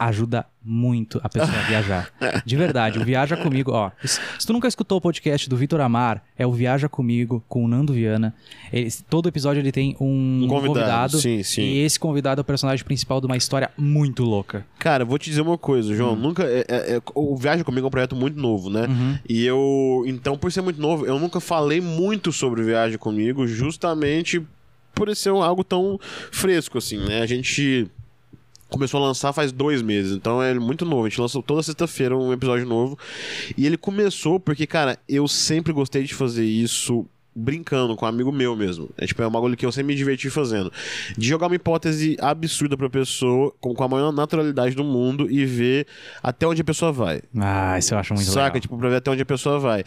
ajuda 0.00 0.46
muito 0.64 1.20
a 1.22 1.28
pessoa 1.28 1.56
a 1.58 1.62
viajar. 1.62 2.10
De 2.44 2.56
verdade, 2.56 2.98
o 2.98 3.04
Viaja 3.04 3.36
Comigo, 3.36 3.70
ó. 3.72 3.90
Se, 4.04 4.46
tu 4.46 4.52
nunca 4.52 4.66
escutou 4.66 4.96
o 4.98 5.00
podcast 5.00 5.48
do 5.48 5.56
Vitor 5.56 5.80
Amar, 5.80 6.22
é 6.38 6.46
o 6.46 6.52
Viaja 6.52 6.88
Comigo 6.88 7.44
com 7.48 7.64
o 7.64 7.68
Nando 7.68 7.92
Viana. 7.92 8.34
Ele- 8.72 8.90
todo 9.10 9.28
episódio 9.28 9.60
ele 9.60 9.70
tem 9.72 9.94
um, 10.00 10.44
Um 10.44 10.48
convidado, 10.48 10.66
convidado. 10.68 11.18
sim, 11.18 11.42
sim. 11.42 11.62
E 11.62 11.78
esse 11.84 11.98
convidado 12.00 12.40
é 12.40 12.42
o 12.42 12.44
personagem 12.44 12.84
principal 12.84 13.20
de 13.20 13.26
uma 13.26 13.36
história 13.36 13.70
muito 13.76 14.24
louca. 14.24 14.66
Cara, 14.78 15.04
vou 15.04 15.18
te 15.18 15.28
dizer 15.28 15.42
uma 15.42 15.58
coisa, 15.58 15.94
João. 15.94 16.14
Hum. 16.14 16.16
Nunca. 16.16 16.44
é- 16.44 16.64
é- 16.68 16.96
é- 16.96 17.02
o 17.14 17.36
Viagem 17.36 17.62
Comigo 17.64 17.86
é 17.86 17.88
um 17.88 17.90
projeto 17.90 18.16
muito 18.16 18.38
novo, 18.40 18.70
né? 18.70 18.86
Uhum. 18.86 19.18
E 19.28 19.44
eu. 19.44 20.04
Então, 20.06 20.36
por 20.38 20.50
ser 20.50 20.62
muito 20.62 20.80
novo, 20.80 21.04
eu 21.06 21.18
nunca 21.18 21.40
falei 21.40 21.80
muito 21.80 22.32
sobre 22.32 22.62
Viagem 22.62 22.96
Comigo, 22.98 23.46
justamente 23.46 24.40
por 24.94 25.14
ser 25.14 25.30
algo 25.30 25.62
tão 25.62 25.98
fresco, 26.32 26.78
assim, 26.78 26.98
né? 26.98 27.20
A 27.22 27.26
gente. 27.26 27.86
Começou 28.70 29.02
a 29.02 29.06
lançar 29.06 29.32
faz 29.32 29.52
dois 29.52 29.82
meses, 29.82 30.16
então 30.16 30.42
é 30.42 30.54
muito 30.54 30.84
novo. 30.84 31.06
A 31.06 31.08
gente 31.08 31.20
lança 31.20 31.42
toda 31.42 31.62
sexta-feira 31.62 32.16
um 32.16 32.32
episódio 32.32 32.66
novo. 32.66 32.98
E 33.56 33.66
ele 33.66 33.76
começou 33.76 34.38
porque, 34.40 34.66
cara, 34.66 34.98
eu 35.08 35.26
sempre 35.28 35.72
gostei 35.72 36.04
de 36.04 36.14
fazer 36.14 36.44
isso 36.44 37.06
brincando 37.34 37.94
com 37.96 38.04
um 38.04 38.08
amigo 38.08 38.32
meu 38.32 38.56
mesmo. 38.56 38.90
É 38.98 39.06
tipo, 39.06 39.22
é 39.22 39.26
um 39.26 39.30
bagulho 39.30 39.56
que 39.56 39.64
eu 39.64 39.72
sempre 39.72 39.92
me 39.92 39.94
diverti 39.94 40.28
fazendo. 40.30 40.70
De 41.16 41.28
jogar 41.28 41.46
uma 41.46 41.54
hipótese 41.54 42.16
absurda 42.20 42.76
pra 42.76 42.90
pessoa, 42.90 43.52
com, 43.60 43.72
com 43.74 43.84
a 43.84 43.88
maior 43.88 44.12
naturalidade 44.12 44.74
do 44.74 44.84
mundo 44.84 45.30
e 45.30 45.44
ver 45.44 45.86
até 46.22 46.46
onde 46.46 46.60
a 46.60 46.64
pessoa 46.64 46.92
vai. 46.92 47.22
Ah, 47.38 47.78
isso 47.78 47.94
eu 47.94 47.98
acho 47.98 48.14
muito 48.14 48.26
Saca? 48.26 48.40
legal. 48.46 48.60
Tipo, 48.60 48.78
pra 48.78 48.88
ver 48.88 48.96
até 48.96 49.10
onde 49.10 49.22
a 49.22 49.26
pessoa 49.26 49.58
vai. 49.58 49.84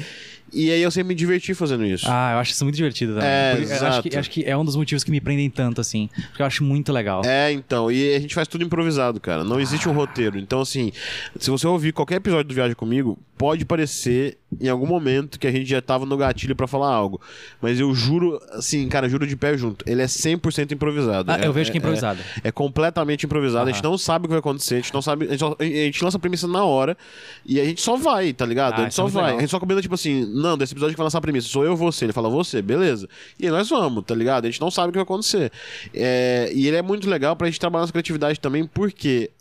E 0.53 0.71
aí 0.71 0.81
eu 0.81 0.91
sempre 0.91 1.09
me 1.09 1.15
diverti 1.15 1.53
fazendo 1.53 1.85
isso. 1.85 2.05
Ah, 2.07 2.33
eu 2.33 2.39
acho 2.39 2.51
isso 2.51 2.63
muito 2.63 2.75
divertido 2.75 3.13
também. 3.13 3.27
É, 3.29 3.53
eu 3.57 3.63
acho, 3.63 3.73
exato. 3.73 4.09
que, 4.09 4.17
acho 4.17 4.29
que 4.29 4.43
é 4.45 4.55
um 4.55 4.63
dos 4.63 4.75
motivos 4.75 5.03
que 5.03 5.11
me 5.11 5.19
prendem 5.19 5.49
tanto, 5.49 5.81
assim. 5.81 6.09
Porque 6.27 6.41
eu 6.41 6.45
acho 6.45 6.63
muito 6.63 6.91
legal. 6.91 7.21
É, 7.25 7.51
então, 7.51 7.91
e 7.91 8.15
a 8.15 8.19
gente 8.19 8.35
faz 8.35 8.47
tudo 8.47 8.63
improvisado, 8.63 9.19
cara. 9.19 9.43
Não 9.43 9.59
existe 9.59 9.89
um 9.89 9.93
roteiro. 9.93 10.37
Então, 10.37 10.61
assim, 10.61 10.91
se 11.39 11.49
você 11.49 11.65
ouvir 11.67 11.91
qualquer 11.91 12.15
episódio 12.15 12.45
do 12.45 12.53
Viagem 12.53 12.75
Comigo, 12.75 13.17
pode 13.37 13.65
parecer 13.65 14.37
em 14.61 14.69
algum 14.69 14.85
momento 14.85 15.39
que 15.39 15.47
a 15.47 15.51
gente 15.51 15.69
já 15.69 15.81
tava 15.81 16.05
no 16.05 16.15
gatilho 16.15 16.55
pra 16.55 16.67
falar 16.67 16.93
algo. 16.93 17.19
Mas 17.61 17.79
eu 17.79 17.93
juro, 17.93 18.39
assim, 18.51 18.87
cara, 18.87 19.09
juro 19.09 19.25
de 19.25 19.35
pé 19.35 19.57
junto. 19.57 19.83
Ele 19.87 20.01
é 20.01 20.05
100% 20.05 20.71
improvisado. 20.71 21.31
Ah, 21.31 21.39
eu 21.39 21.51
vejo 21.51 21.71
que 21.71 21.77
é 21.77 21.79
é 21.79 21.81
improvisado. 21.81 22.19
É 22.43 22.51
completamente 22.51 23.25
improvisado, 23.25 23.69
a 23.69 23.73
gente 23.73 23.83
não 23.83 23.97
sabe 23.97 24.25
o 24.25 24.27
que 24.27 24.31
vai 24.31 24.39
acontecer, 24.39 24.75
a 24.75 24.77
gente 24.77 24.93
não 24.93 25.01
sabe. 25.01 25.27
A 25.27 25.31
gente, 25.31 25.43
a 25.43 25.63
gente 25.63 26.03
lança 26.03 26.17
a 26.17 26.19
premissa 26.19 26.47
na 26.47 26.63
hora 26.63 26.97
e 27.45 27.59
a 27.59 27.65
gente 27.65 27.81
só 27.81 27.97
vai, 27.97 28.31
tá 28.33 28.45
ligado? 28.45 28.73
Ah, 28.73 28.77
a 28.77 28.83
gente 28.83 28.91
é 28.93 28.95
só 28.95 29.07
vai. 29.07 29.23
legal. 29.23 29.37
A 29.37 29.41
gente 29.41 29.51
só 29.51 29.59
combina, 29.59 29.81
tipo 29.81 29.95
assim, 29.95 30.25
não, 30.43 30.58
desse 30.58 30.73
episódio 30.73 30.93
que 30.93 30.97
vai 30.97 31.06
lançar 31.06 31.17
a 31.17 31.21
premissa, 31.21 31.47
sou 31.47 31.63
eu 31.63 31.71
ou 31.71 31.77
você. 31.77 32.06
Ele 32.06 32.13
fala 32.13 32.29
você, 32.29 32.62
beleza. 32.62 33.08
E 33.39 33.45
aí 33.45 33.51
nós 33.51 33.69
vamos, 33.69 34.03
tá 34.06 34.13
ligado? 34.13 34.45
A 34.45 34.49
gente 34.49 34.62
não 34.62 34.69
sabe 34.69 34.89
o 34.89 34.91
que 34.91 34.97
vai 34.97 35.03
acontecer. 35.03 35.51
É, 35.93 36.51
e 36.53 36.67
ele 36.67 36.77
é 36.77 36.82
muito 36.82 37.10
legal 37.10 37.36
pra 37.36 37.47
gente 37.47 37.60
trabalhar 37.60 37.82
nossa 37.82 37.93
criatividade 37.93 38.39
também, 38.39 38.65
porque. 38.65 39.32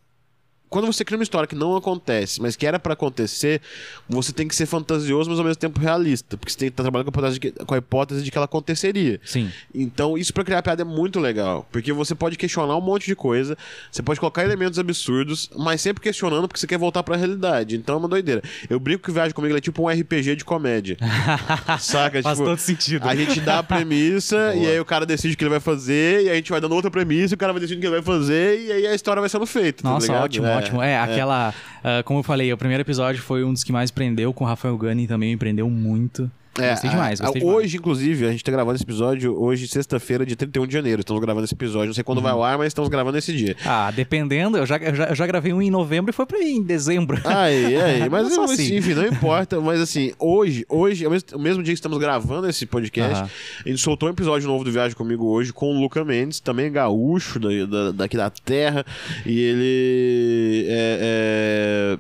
Quando 0.73 0.87
você 0.87 1.05
cria 1.05 1.19
uma 1.19 1.23
história 1.23 1.47
que 1.47 1.55
não 1.55 1.77
acontece, 1.77 2.41
mas 2.41 2.57
que 2.57 2.67
era 2.67 2.79
pra 2.79 2.95
acontecer, 2.95 3.61
você 4.09 4.33
tem 4.33 4.49
que 4.49 4.57
ser 4.57 4.65
fantasioso, 4.65 5.29
mas 5.29 5.39
ao 5.39 5.45
mesmo 5.45 5.61
tempo 5.61 5.79
realista. 5.79 6.39
Porque 6.39 6.51
você 6.51 6.59
tem 6.59 6.69
que 6.69 6.73
estar 6.73 6.83
trabalhando 6.83 7.13
com 7.13 7.21
a 7.21 7.21
hipótese 7.21 7.39
de 7.39 7.41
que, 7.41 7.65
com 7.67 7.75
a 7.75 7.79
hipótese 7.79 8.23
de 8.25 8.31
que 8.31 8.39
ela 8.39 8.47
aconteceria. 8.47 9.21
Sim. 9.23 9.51
Então, 9.75 10.17
isso 10.17 10.33
pra 10.33 10.43
criar 10.43 10.63
piada 10.63 10.81
é 10.81 10.85
muito 10.85 11.21
legal. 11.21 11.69
Porque 11.71 11.93
você 11.93 12.15
pode 12.15 12.39
questionar 12.39 12.75
um 12.75 12.81
monte 12.81 13.05
de 13.05 13.15
coisa, 13.15 13.55
você 13.91 14.03
pode 14.03 14.19
colocar 14.19 14.43
elementos 14.43 14.79
absurdos, 14.79 15.51
mas 15.55 15.83
sempre 15.83 16.03
questionando 16.03 16.49
porque 16.49 16.59
você 16.59 16.67
quer 16.67 16.79
voltar 16.79 17.03
pra 17.03 17.17
realidade. 17.17 17.77
Então 17.77 17.97
é 17.97 17.99
uma 17.99 18.09
doideira. 18.09 18.43
Eu 18.71 18.81
brinco 18.81 19.05
que 19.05 19.13
Viagem 19.13 19.35
Comigo 19.35 19.55
é 19.55 19.61
tipo 19.61 19.83
um 19.83 19.89
RPG 19.89 20.37
de 20.37 20.45
comédia. 20.45 20.97
Saca? 21.79 22.23
Faz 22.23 22.39
tipo, 22.39 22.49
todo 22.49 22.59
sentido. 22.59 23.07
A 23.07 23.15
gente 23.15 23.41
dá 23.41 23.59
a 23.59 23.63
premissa 23.63 24.55
e 24.57 24.67
aí 24.67 24.81
o 24.81 24.85
cara 24.87 25.05
decide 25.05 25.35
o 25.35 25.37
que 25.37 25.45
ele 25.45 25.51
vai 25.51 25.61
fazer, 25.61 26.25
e 26.25 26.31
a 26.31 26.35
gente 26.35 26.51
vai 26.51 26.61
dando 26.63 26.75
outra 26.75 26.91
premissa, 26.91 27.35
e 27.35 27.37
o 27.37 27.39
cara 27.39 27.53
vai 27.53 27.61
decidindo 27.61 27.79
o 27.79 27.83
que 27.83 27.95
ele 27.95 28.03
vai 28.03 28.17
fazer, 28.17 28.61
e 28.61 28.73
aí 28.73 28.87
a 28.87 28.95
história 28.95 29.21
vai 29.21 29.29
sendo 29.29 29.45
feita. 29.47 29.83
Nossa, 29.87 30.07
tá 30.07 30.13
ligado? 30.13 30.25
ótimo, 30.25 30.47
É, 30.47 30.62
ótimo. 30.63 30.83
É, 30.83 30.99
aquela. 30.99 31.55
ah, 31.83 32.03
como 32.05 32.21
eu 32.21 32.23
falei, 32.23 32.53
o 32.53 32.57
primeiro 32.57 32.83
episódio 32.83 33.23
foi 33.23 33.45
um 33.45 33.53
dos 33.53 33.65
que 33.65 33.73
mais 33.73 33.91
prendeu, 33.91 34.33
com 34.33 34.45
o 34.45 34.47
Rafael 34.47 34.77
Gunning 34.77 35.07
também 35.07 35.31
me 35.31 35.37
prendeu 35.37 35.69
muito. 35.69 36.31
Gostei 36.55 36.91
demais, 36.91 37.21
a- 37.21 37.25
gostei 37.25 37.41
a- 37.41 37.45
demais. 37.45 37.57
Hoje, 37.65 37.77
inclusive, 37.77 38.27
a 38.27 38.31
gente 38.31 38.45
tá 38.45 38.53
gravando 38.53 38.75
esse 38.77 38.85
episódio 38.85 39.41
hoje, 39.41 39.67
sexta-feira, 39.69 40.25
de 40.27 40.37
31 40.37 40.67
de 40.67 40.73
janeiro. 40.73 41.01
Estamos 41.01 41.21
gravando 41.23 41.45
esse 41.45 41.55
episódio. 41.55 41.87
Não 41.89 41.95
sei 41.95 42.05
quando 42.05 42.19
Uhum. 42.19 42.25
vai 42.25 42.33
ao 42.33 42.43
ar, 42.45 42.59
mas 42.59 42.69
estamos 42.69 42.89
gravando 42.91 43.17
esse 43.19 43.33
dia. 43.33 43.57
Ah, 43.65 43.91
dependendo, 43.91 44.57
eu 44.59 44.67
já, 44.67 44.77
eu 44.77 44.95
já, 44.95 45.05
eu 45.07 45.15
já 45.15 45.27
gravei 45.27 45.53
um 45.53 45.63
em 45.63 45.71
novembro 45.71 46.11
e 46.11 46.13
foi 46.13 46.27
pra 46.27 46.39
ir 46.41 46.53
em 46.53 46.63
dezembro. 46.63 47.21
Aí, 47.25 47.77
aí. 47.77 48.09
Mas, 48.13 48.37
mas, 48.37 48.51
assim. 48.53 48.77
enfim, 48.77 48.95
não 48.95 49.07
importa. 49.07 49.61
Mas 49.61 49.81
assim, 49.81 50.13
hoje, 50.19 50.65
hoje, 50.69 51.05
é 51.05 51.09
o 51.09 51.11
mesmo, 51.11 51.39
mesmo 51.39 51.63
dia 51.63 51.73
que 51.73 51.79
estamos 51.79 51.99
gravando 51.99 52.49
esse 52.49 52.67
podcast, 52.67 53.15
Aham. 53.21 53.31
a 53.65 53.69
gente 53.69 53.81
soltou 53.81 54.09
um 54.09 54.13
episódio 54.13 54.47
novo 54.49 54.65
do 54.65 54.71
Viagem 54.73 54.97
Comigo 54.97 55.27
hoje 55.27 55.53
com 55.53 55.75
o 55.75 55.81
Luca 55.81 56.05
Mendes, 56.05 56.41
também 56.41 56.71
gaúcho 56.71 57.39
da, 57.41 57.49
da- 57.67 57.93
daqui 57.93 58.17
da 58.17 58.29
terra. 58.31 58.85
E 59.25 59.41
ele. 59.41 60.67
é- 60.69 61.97
é, 61.97 61.99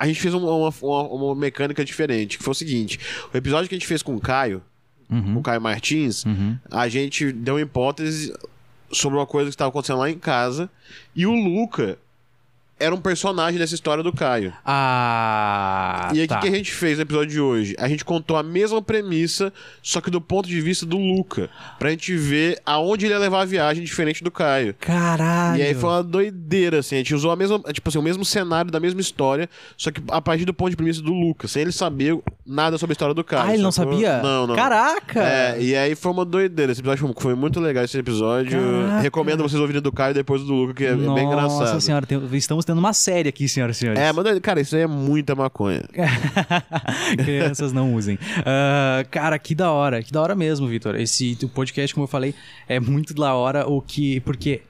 A 0.00 0.06
gente 0.06 0.20
fez 0.20 0.32
uma, 0.32 0.50
uma, 0.50 1.02
uma- 1.02 1.34
mecânica 1.34 1.84
diferente, 1.84 2.38
que 2.38 2.42
foi 2.44 2.52
o 2.52 2.54
seguinte: 2.54 2.98
o 3.32 3.36
episódio 3.36 3.68
que 3.68 3.74
a 3.74 3.78
gente 3.78 3.86
fez 3.86 4.02
com 4.02 4.14
o 4.16 4.20
Caio, 4.20 4.62
com 5.08 5.14
Uhum. 5.16 5.38
o 5.38 5.42
Caio 5.42 5.60
Martins, 5.60 6.24
Uhum. 6.24 6.56
a 6.70 6.88
gente 6.88 7.30
deu 7.32 7.54
uma 7.56 7.60
hipótese 7.60 8.32
sobre 8.92 9.18
uma 9.18 9.26
coisa 9.26 9.50
que 9.50 9.54
estava 9.54 9.68
acontecendo 9.68 9.98
lá 9.98 10.08
em 10.10 10.18
casa. 10.18 10.70
E 11.14 11.26
o 11.26 11.32
Luca 11.34 11.98
era 12.80 12.94
um 12.94 13.00
personagem 13.00 13.58
dessa 13.58 13.74
história 13.74 14.02
do 14.02 14.12
Caio. 14.12 14.52
Ah. 14.64 16.10
e 16.14 16.20
aí, 16.20 16.24
o 16.24 16.28
tá. 16.28 16.36
que, 16.36 16.48
que 16.48 16.54
a 16.54 16.56
gente 16.56 16.72
fez 16.72 16.96
no 16.96 17.02
episódio 17.02 17.30
de 17.30 17.40
hoje? 17.40 17.76
A 17.78 17.86
gente 17.86 18.04
contou 18.04 18.36
a 18.38 18.42
mesma 18.42 18.80
premissa, 18.80 19.52
só 19.82 20.00
que 20.00 20.10
do 20.10 20.20
ponto 20.20 20.48
de 20.48 20.60
vista 20.60 20.86
do 20.86 20.96
Luca. 20.96 21.50
Pra 21.78 21.90
gente 21.90 22.16
ver 22.16 22.60
aonde 22.64 23.04
ele 23.04 23.12
ia 23.12 23.18
levar 23.18 23.42
a 23.42 23.44
viagem 23.44 23.84
diferente 23.84 24.24
do 24.24 24.30
Caio. 24.30 24.74
Caralho. 24.80 25.60
E 25.60 25.62
aí 25.62 25.74
foi 25.74 25.90
uma 25.90 26.02
doideira, 26.02 26.78
assim. 26.78 26.96
A 26.96 26.98
gente 26.98 27.14
usou 27.14 27.30
a 27.30 27.36
mesma, 27.36 27.58
tipo 27.72 27.88
assim, 27.88 27.98
o 27.98 28.02
mesmo 28.02 28.24
cenário 28.24 28.70
da 28.70 28.80
mesma 28.80 29.00
história, 29.00 29.48
só 29.76 29.90
que 29.90 30.02
a 30.08 30.20
partir 30.22 30.46
do 30.46 30.54
ponto 30.54 30.70
de 30.70 30.76
premissa 30.76 31.02
do 31.02 31.12
Luca, 31.12 31.46
sem 31.46 31.62
ele 31.62 31.72
saber 31.72 32.18
nada 32.46 32.78
sobre 32.78 32.92
a 32.92 32.94
história 32.94 33.14
do 33.14 33.22
Caio. 33.22 33.42
Ah, 33.42 33.54
ele 33.54 33.62
não 33.62 33.70
sacou? 33.70 33.92
sabia? 33.92 34.22
Não, 34.22 34.46
não. 34.46 34.56
Caraca! 34.56 35.22
É, 35.22 35.60
e 35.60 35.76
aí 35.76 35.94
foi 35.94 36.10
uma 36.12 36.24
doideira. 36.24 36.72
Esse 36.72 36.80
episódio 36.80 37.06
foi, 37.06 37.22
foi 37.22 37.34
muito 37.34 37.60
legal 37.60 37.84
esse 37.84 37.98
episódio. 37.98 38.58
Caraca. 38.58 39.00
Recomendo 39.00 39.42
vocês 39.42 39.60
ouvirem 39.60 39.82
do 39.82 39.92
Caio 39.92 40.14
depois 40.14 40.42
do 40.42 40.54
Luca, 40.54 40.74
que 40.74 40.84
é, 40.84 40.90
é 40.90 40.94
bem 40.94 41.26
engraçado. 41.26 41.60
Nossa 41.60 41.80
senhora, 41.80 42.06
estamos 42.32 42.64
tendo 42.70 42.78
uma 42.78 42.92
série 42.92 43.28
aqui, 43.28 43.48
senhoras 43.48 43.76
e 43.76 43.80
senhores. 43.80 44.00
É, 44.00 44.12
mas, 44.12 44.38
cara, 44.38 44.60
isso 44.60 44.76
aí 44.76 44.82
é 44.82 44.86
muita 44.86 45.34
maconha. 45.34 45.82
Crianças 47.24 47.72
não 47.72 47.94
usem. 47.94 48.18
Ah, 48.46 49.04
cara, 49.10 49.38
que 49.38 49.54
da 49.54 49.72
hora, 49.72 50.02
que 50.02 50.12
da 50.12 50.20
hora 50.22 50.34
mesmo, 50.36 50.68
Vitor. 50.68 50.94
Esse 50.94 51.36
podcast, 51.48 51.94
como 51.94 52.04
eu 52.04 52.08
falei, 52.08 52.34
é 52.68 52.78
muito 52.78 53.12
da 53.12 53.34
hora 53.34 53.68
o 53.68 53.80
que. 53.82 54.20
Porque 54.20 54.62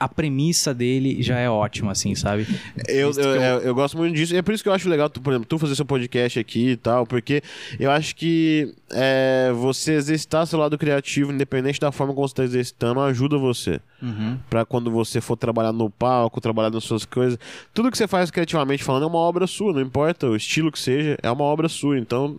a 0.00 0.08
premissa 0.08 0.72
dele 0.72 1.22
já 1.22 1.38
é 1.38 1.48
ótima, 1.50 1.92
assim, 1.92 2.14
sabe? 2.14 2.46
Eu, 2.88 3.10
eu, 3.12 3.34
eu- 3.34 3.60
eu- 3.60 3.74
gosto 3.74 3.96
muito 3.96 4.14
disso. 4.14 4.34
E 4.34 4.38
é 4.38 4.42
por 4.42 4.54
isso 4.54 4.62
que 4.62 4.68
eu 4.68 4.72
acho 4.72 4.88
legal, 4.88 5.08
tu, 5.10 5.20
por 5.20 5.32
exemplo, 5.32 5.46
tu 5.46 5.58
fazer 5.58 5.74
seu 5.76 5.84
podcast 5.84 6.38
aqui 6.38 6.70
e 6.70 6.76
tal, 6.76 7.06
porque 7.06 7.42
eu 7.78 7.90
acho 7.90 8.14
que 8.16 8.72
é, 8.92 9.52
você 9.54 9.92
exercitar 9.94 10.46
seu 10.46 10.58
lado 10.58 10.78
criativo, 10.78 11.32
independente 11.32 11.78
da 11.80 11.92
forma 11.92 12.14
como 12.14 12.26
você 12.26 12.32
está 12.32 12.44
exercitando, 12.44 13.00
ajuda 13.00 13.36
você. 13.38 13.80
Uhum. 14.02 14.38
Pra 14.48 14.64
quando 14.64 14.90
você 14.90 15.20
for 15.20 15.36
trabalhar 15.36 15.72
no 15.72 15.90
palco, 15.90 16.40
trabalhar 16.40 16.70
nas 16.70 16.84
suas 16.84 17.04
coisas. 17.04 17.38
Tudo 17.74 17.90
que 17.90 17.98
você 17.98 18.06
faz 18.08 18.30
criativamente 18.30 18.82
falando 18.84 19.02
é 19.02 19.06
uma 19.06 19.18
obra 19.18 19.46
sua, 19.46 19.72
não 19.72 19.80
importa 19.80 20.26
o 20.28 20.36
estilo 20.36 20.70
que 20.72 20.78
seja, 20.78 21.18
é 21.22 21.30
uma 21.30 21.44
obra 21.44 21.68
sua. 21.68 21.98
Então, 21.98 22.36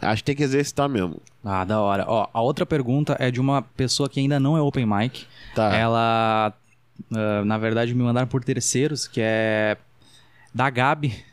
acho 0.00 0.22
que 0.22 0.26
tem 0.26 0.36
que 0.36 0.42
exercitar 0.42 0.88
mesmo. 0.88 1.20
Ah, 1.44 1.64
da 1.64 1.80
hora. 1.80 2.04
Ó, 2.06 2.28
a 2.32 2.40
outra 2.40 2.66
pergunta 2.66 3.16
é 3.18 3.30
de 3.30 3.40
uma 3.40 3.62
pessoa 3.62 4.08
que 4.08 4.20
ainda 4.20 4.38
não 4.38 4.56
é 4.56 4.60
open 4.60 4.86
mic. 4.86 5.26
Tá. 5.54 5.74
Ela, 5.74 6.52
ah, 7.14 7.44
na 7.44 7.58
verdade, 7.58 7.94
me 7.94 8.02
mandaram 8.02 8.26
por 8.28 8.44
terceiros, 8.44 9.06
que 9.08 9.20
é 9.22 9.76
da 10.54 10.68
Gabi. 10.70 11.24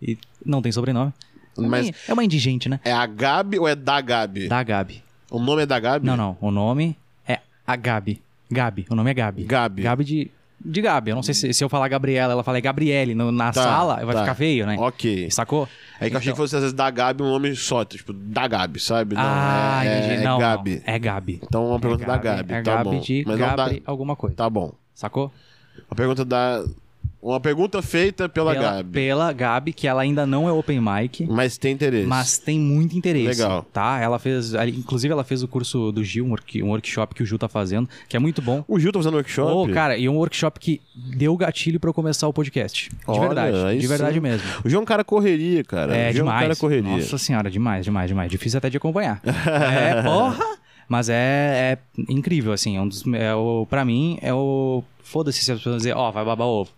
E 0.00 0.16
não 0.44 0.62
tem 0.62 0.70
sobrenome. 0.72 1.12
Mas 1.56 1.90
É 2.08 2.12
uma 2.12 2.22
indigente, 2.24 2.68
né? 2.68 2.78
é 2.84 2.92
a 2.92 3.04
Gabi 3.04 3.58
ou 3.58 3.66
é 3.66 3.74
da 3.74 4.00
Gabi? 4.00 4.46
Da 4.48 4.62
Gabi. 4.62 5.02
O 5.30 5.40
nome 5.40 5.62
é 5.62 5.66
da 5.66 5.80
Gabi? 5.80 6.06
Não, 6.06 6.16
não. 6.16 6.36
O 6.40 6.50
nome 6.50 6.96
é 7.26 7.40
a 7.66 7.74
Gabi. 7.74 8.22
Gabi. 8.50 8.86
O 8.88 8.94
nome 8.94 9.10
é 9.10 9.14
Gabi. 9.14 9.42
Gabi. 9.44 9.82
Gabi 9.82 10.04
de, 10.04 10.30
de 10.60 10.80
Gabi. 10.82 11.10
Eu 11.10 11.16
não 11.16 11.22
sei 11.22 11.34
se, 11.34 11.52
se 11.52 11.62
eu 11.64 11.68
falar 11.68 11.88
Gabriela, 11.88 12.32
ela 12.32 12.42
fala 12.42 12.58
Gabriele 12.60 13.14
no- 13.14 13.30
na 13.32 13.52
Tá, 13.52 13.62
sala, 13.62 14.04
vai 14.04 14.14
tá. 14.14 14.20
ficar 14.22 14.34
feio, 14.34 14.66
né? 14.66 14.76
Ok. 14.78 15.30
Sacou? 15.30 15.68
É 16.00 16.08
que 16.08 16.14
eu 16.14 16.18
achei 16.18 16.30
Então- 16.30 16.32
que 16.32 16.36
fosse 16.36 16.54
às 16.56 16.62
vezes 16.62 16.74
da 16.74 16.90
Gabi 16.90 17.22
um 17.22 17.28
nome 17.30 17.54
só, 17.56 17.84
tipo, 17.84 18.12
da 18.12 18.46
Gabi, 18.46 18.78
sabe? 18.80 19.14
Não, 19.14 19.22
ah, 19.24 19.80
é, 19.84 19.98
entendi. 19.98 20.14
é, 20.14 20.24
não, 20.24 20.38
Gabi. 20.38 20.82
não. 20.86 20.94
É 20.94 20.98
Gabi. 20.98 21.40
Então 21.42 21.66
uma 21.68 21.80
pergunta 21.80 22.04
é 22.04 22.06
da 22.06 22.16
Gabi, 22.16 22.52
É 22.54 22.62
tá 22.62 22.74
Gabi 22.76 22.90
bom. 22.96 23.00
de 23.00 23.24
Mas 23.26 23.38
não 23.38 23.46
Gabri 23.56 23.80
dá... 23.80 23.90
alguma 23.90 24.16
coisa. 24.16 24.36
Tá 24.36 24.48
bom. 24.50 24.72
Sacou? 24.94 25.32
Uma 25.90 25.96
pergunta 25.96 26.24
da... 26.24 26.64
Uma 27.20 27.40
pergunta 27.40 27.82
feita 27.82 28.28
pela, 28.28 28.52
pela, 28.52 28.64
Gabi. 28.76 28.90
Pela 28.92 29.32
Gabi, 29.32 29.72
que 29.72 29.88
ela 29.88 30.02
ainda 30.02 30.24
não 30.24 30.48
é 30.48 30.52
open 30.52 30.80
mic. 30.80 31.26
Mas 31.28 31.58
tem 31.58 31.72
interesse. 31.72 32.06
Mas 32.06 32.38
tem 32.38 32.58
muito 32.60 32.96
interesse. 32.96 33.40
Legal. 33.42 33.66
Tá? 33.72 33.98
Ela 34.00 34.18
fez. 34.20 34.54
Inclusive, 34.54 35.12
ela 35.12 35.24
fez 35.24 35.42
o 35.42 35.48
curso 35.48 35.90
do 35.90 36.04
Gil, 36.04 36.24
um, 36.24 36.30
work- 36.30 36.62
workshop 36.62 37.14
que 37.16 37.22
o 37.22 37.26
Gil 37.26 37.36
tá 37.38 37.48
fazendo, 37.48 37.88
que 38.08 38.16
é 38.16 38.20
muito 38.20 38.40
bom. 38.40 38.64
O 38.68 38.78
Gil 38.78 38.92
tá 38.92 39.00
fazendo 39.00 39.14
workshop? 39.14 39.52
Ô, 39.52 39.74
cara, 39.74 39.96
e 39.98 40.08
um 40.08 40.16
workshop 40.16 40.60
que 40.60 40.80
deu 40.94 41.36
gatilho 41.36 41.80
pra 41.80 41.90
eu 41.90 41.94
começar 41.94 42.28
o 42.28 42.32
podcast. 42.32 42.88
De 42.90 42.96
Olha, 43.06 43.20
verdade. 43.20 43.78
De 43.80 43.86
verdade 43.86 44.14
sim. 44.14 44.20
mesmo. 44.20 44.46
O 44.64 44.68
Gil 44.68 44.78
é 44.78 44.82
um 44.82 44.86
cara 44.86 45.02
correria, 45.02 45.64
cara. 45.64 45.96
É 45.96 46.10
o 46.10 46.12
Gil 46.12 46.20
é 46.20 46.22
um 46.22 46.26
demais. 46.26 46.40
cara 46.42 46.56
correria. 46.56 46.90
Nossa 46.98 47.18
senhora, 47.18 47.50
demais, 47.50 47.84
demais, 47.84 48.08
demais. 48.08 48.30
Difícil 48.30 48.58
até 48.58 48.70
de 48.70 48.76
acompanhar. 48.76 49.20
é, 49.26 50.02
porra! 50.02 50.44
Mas 50.88 51.08
é, 51.10 51.76
é 51.76 51.78
incrível, 52.08 52.52
assim. 52.52 52.76
É 52.76 52.80
um 52.80 52.88
dos, 52.88 53.04
é 53.12 53.34
o, 53.34 53.66
pra 53.68 53.84
mim, 53.84 54.18
é 54.22 54.32
o. 54.32 54.82
Foda-se 55.02 55.44
se 55.44 55.50
as 55.52 55.58
pessoas 55.58 55.78
dizem, 55.78 55.92
ó, 55.92 56.10
vai 56.10 56.24
babar 56.24 56.46
ovo. 56.46 56.70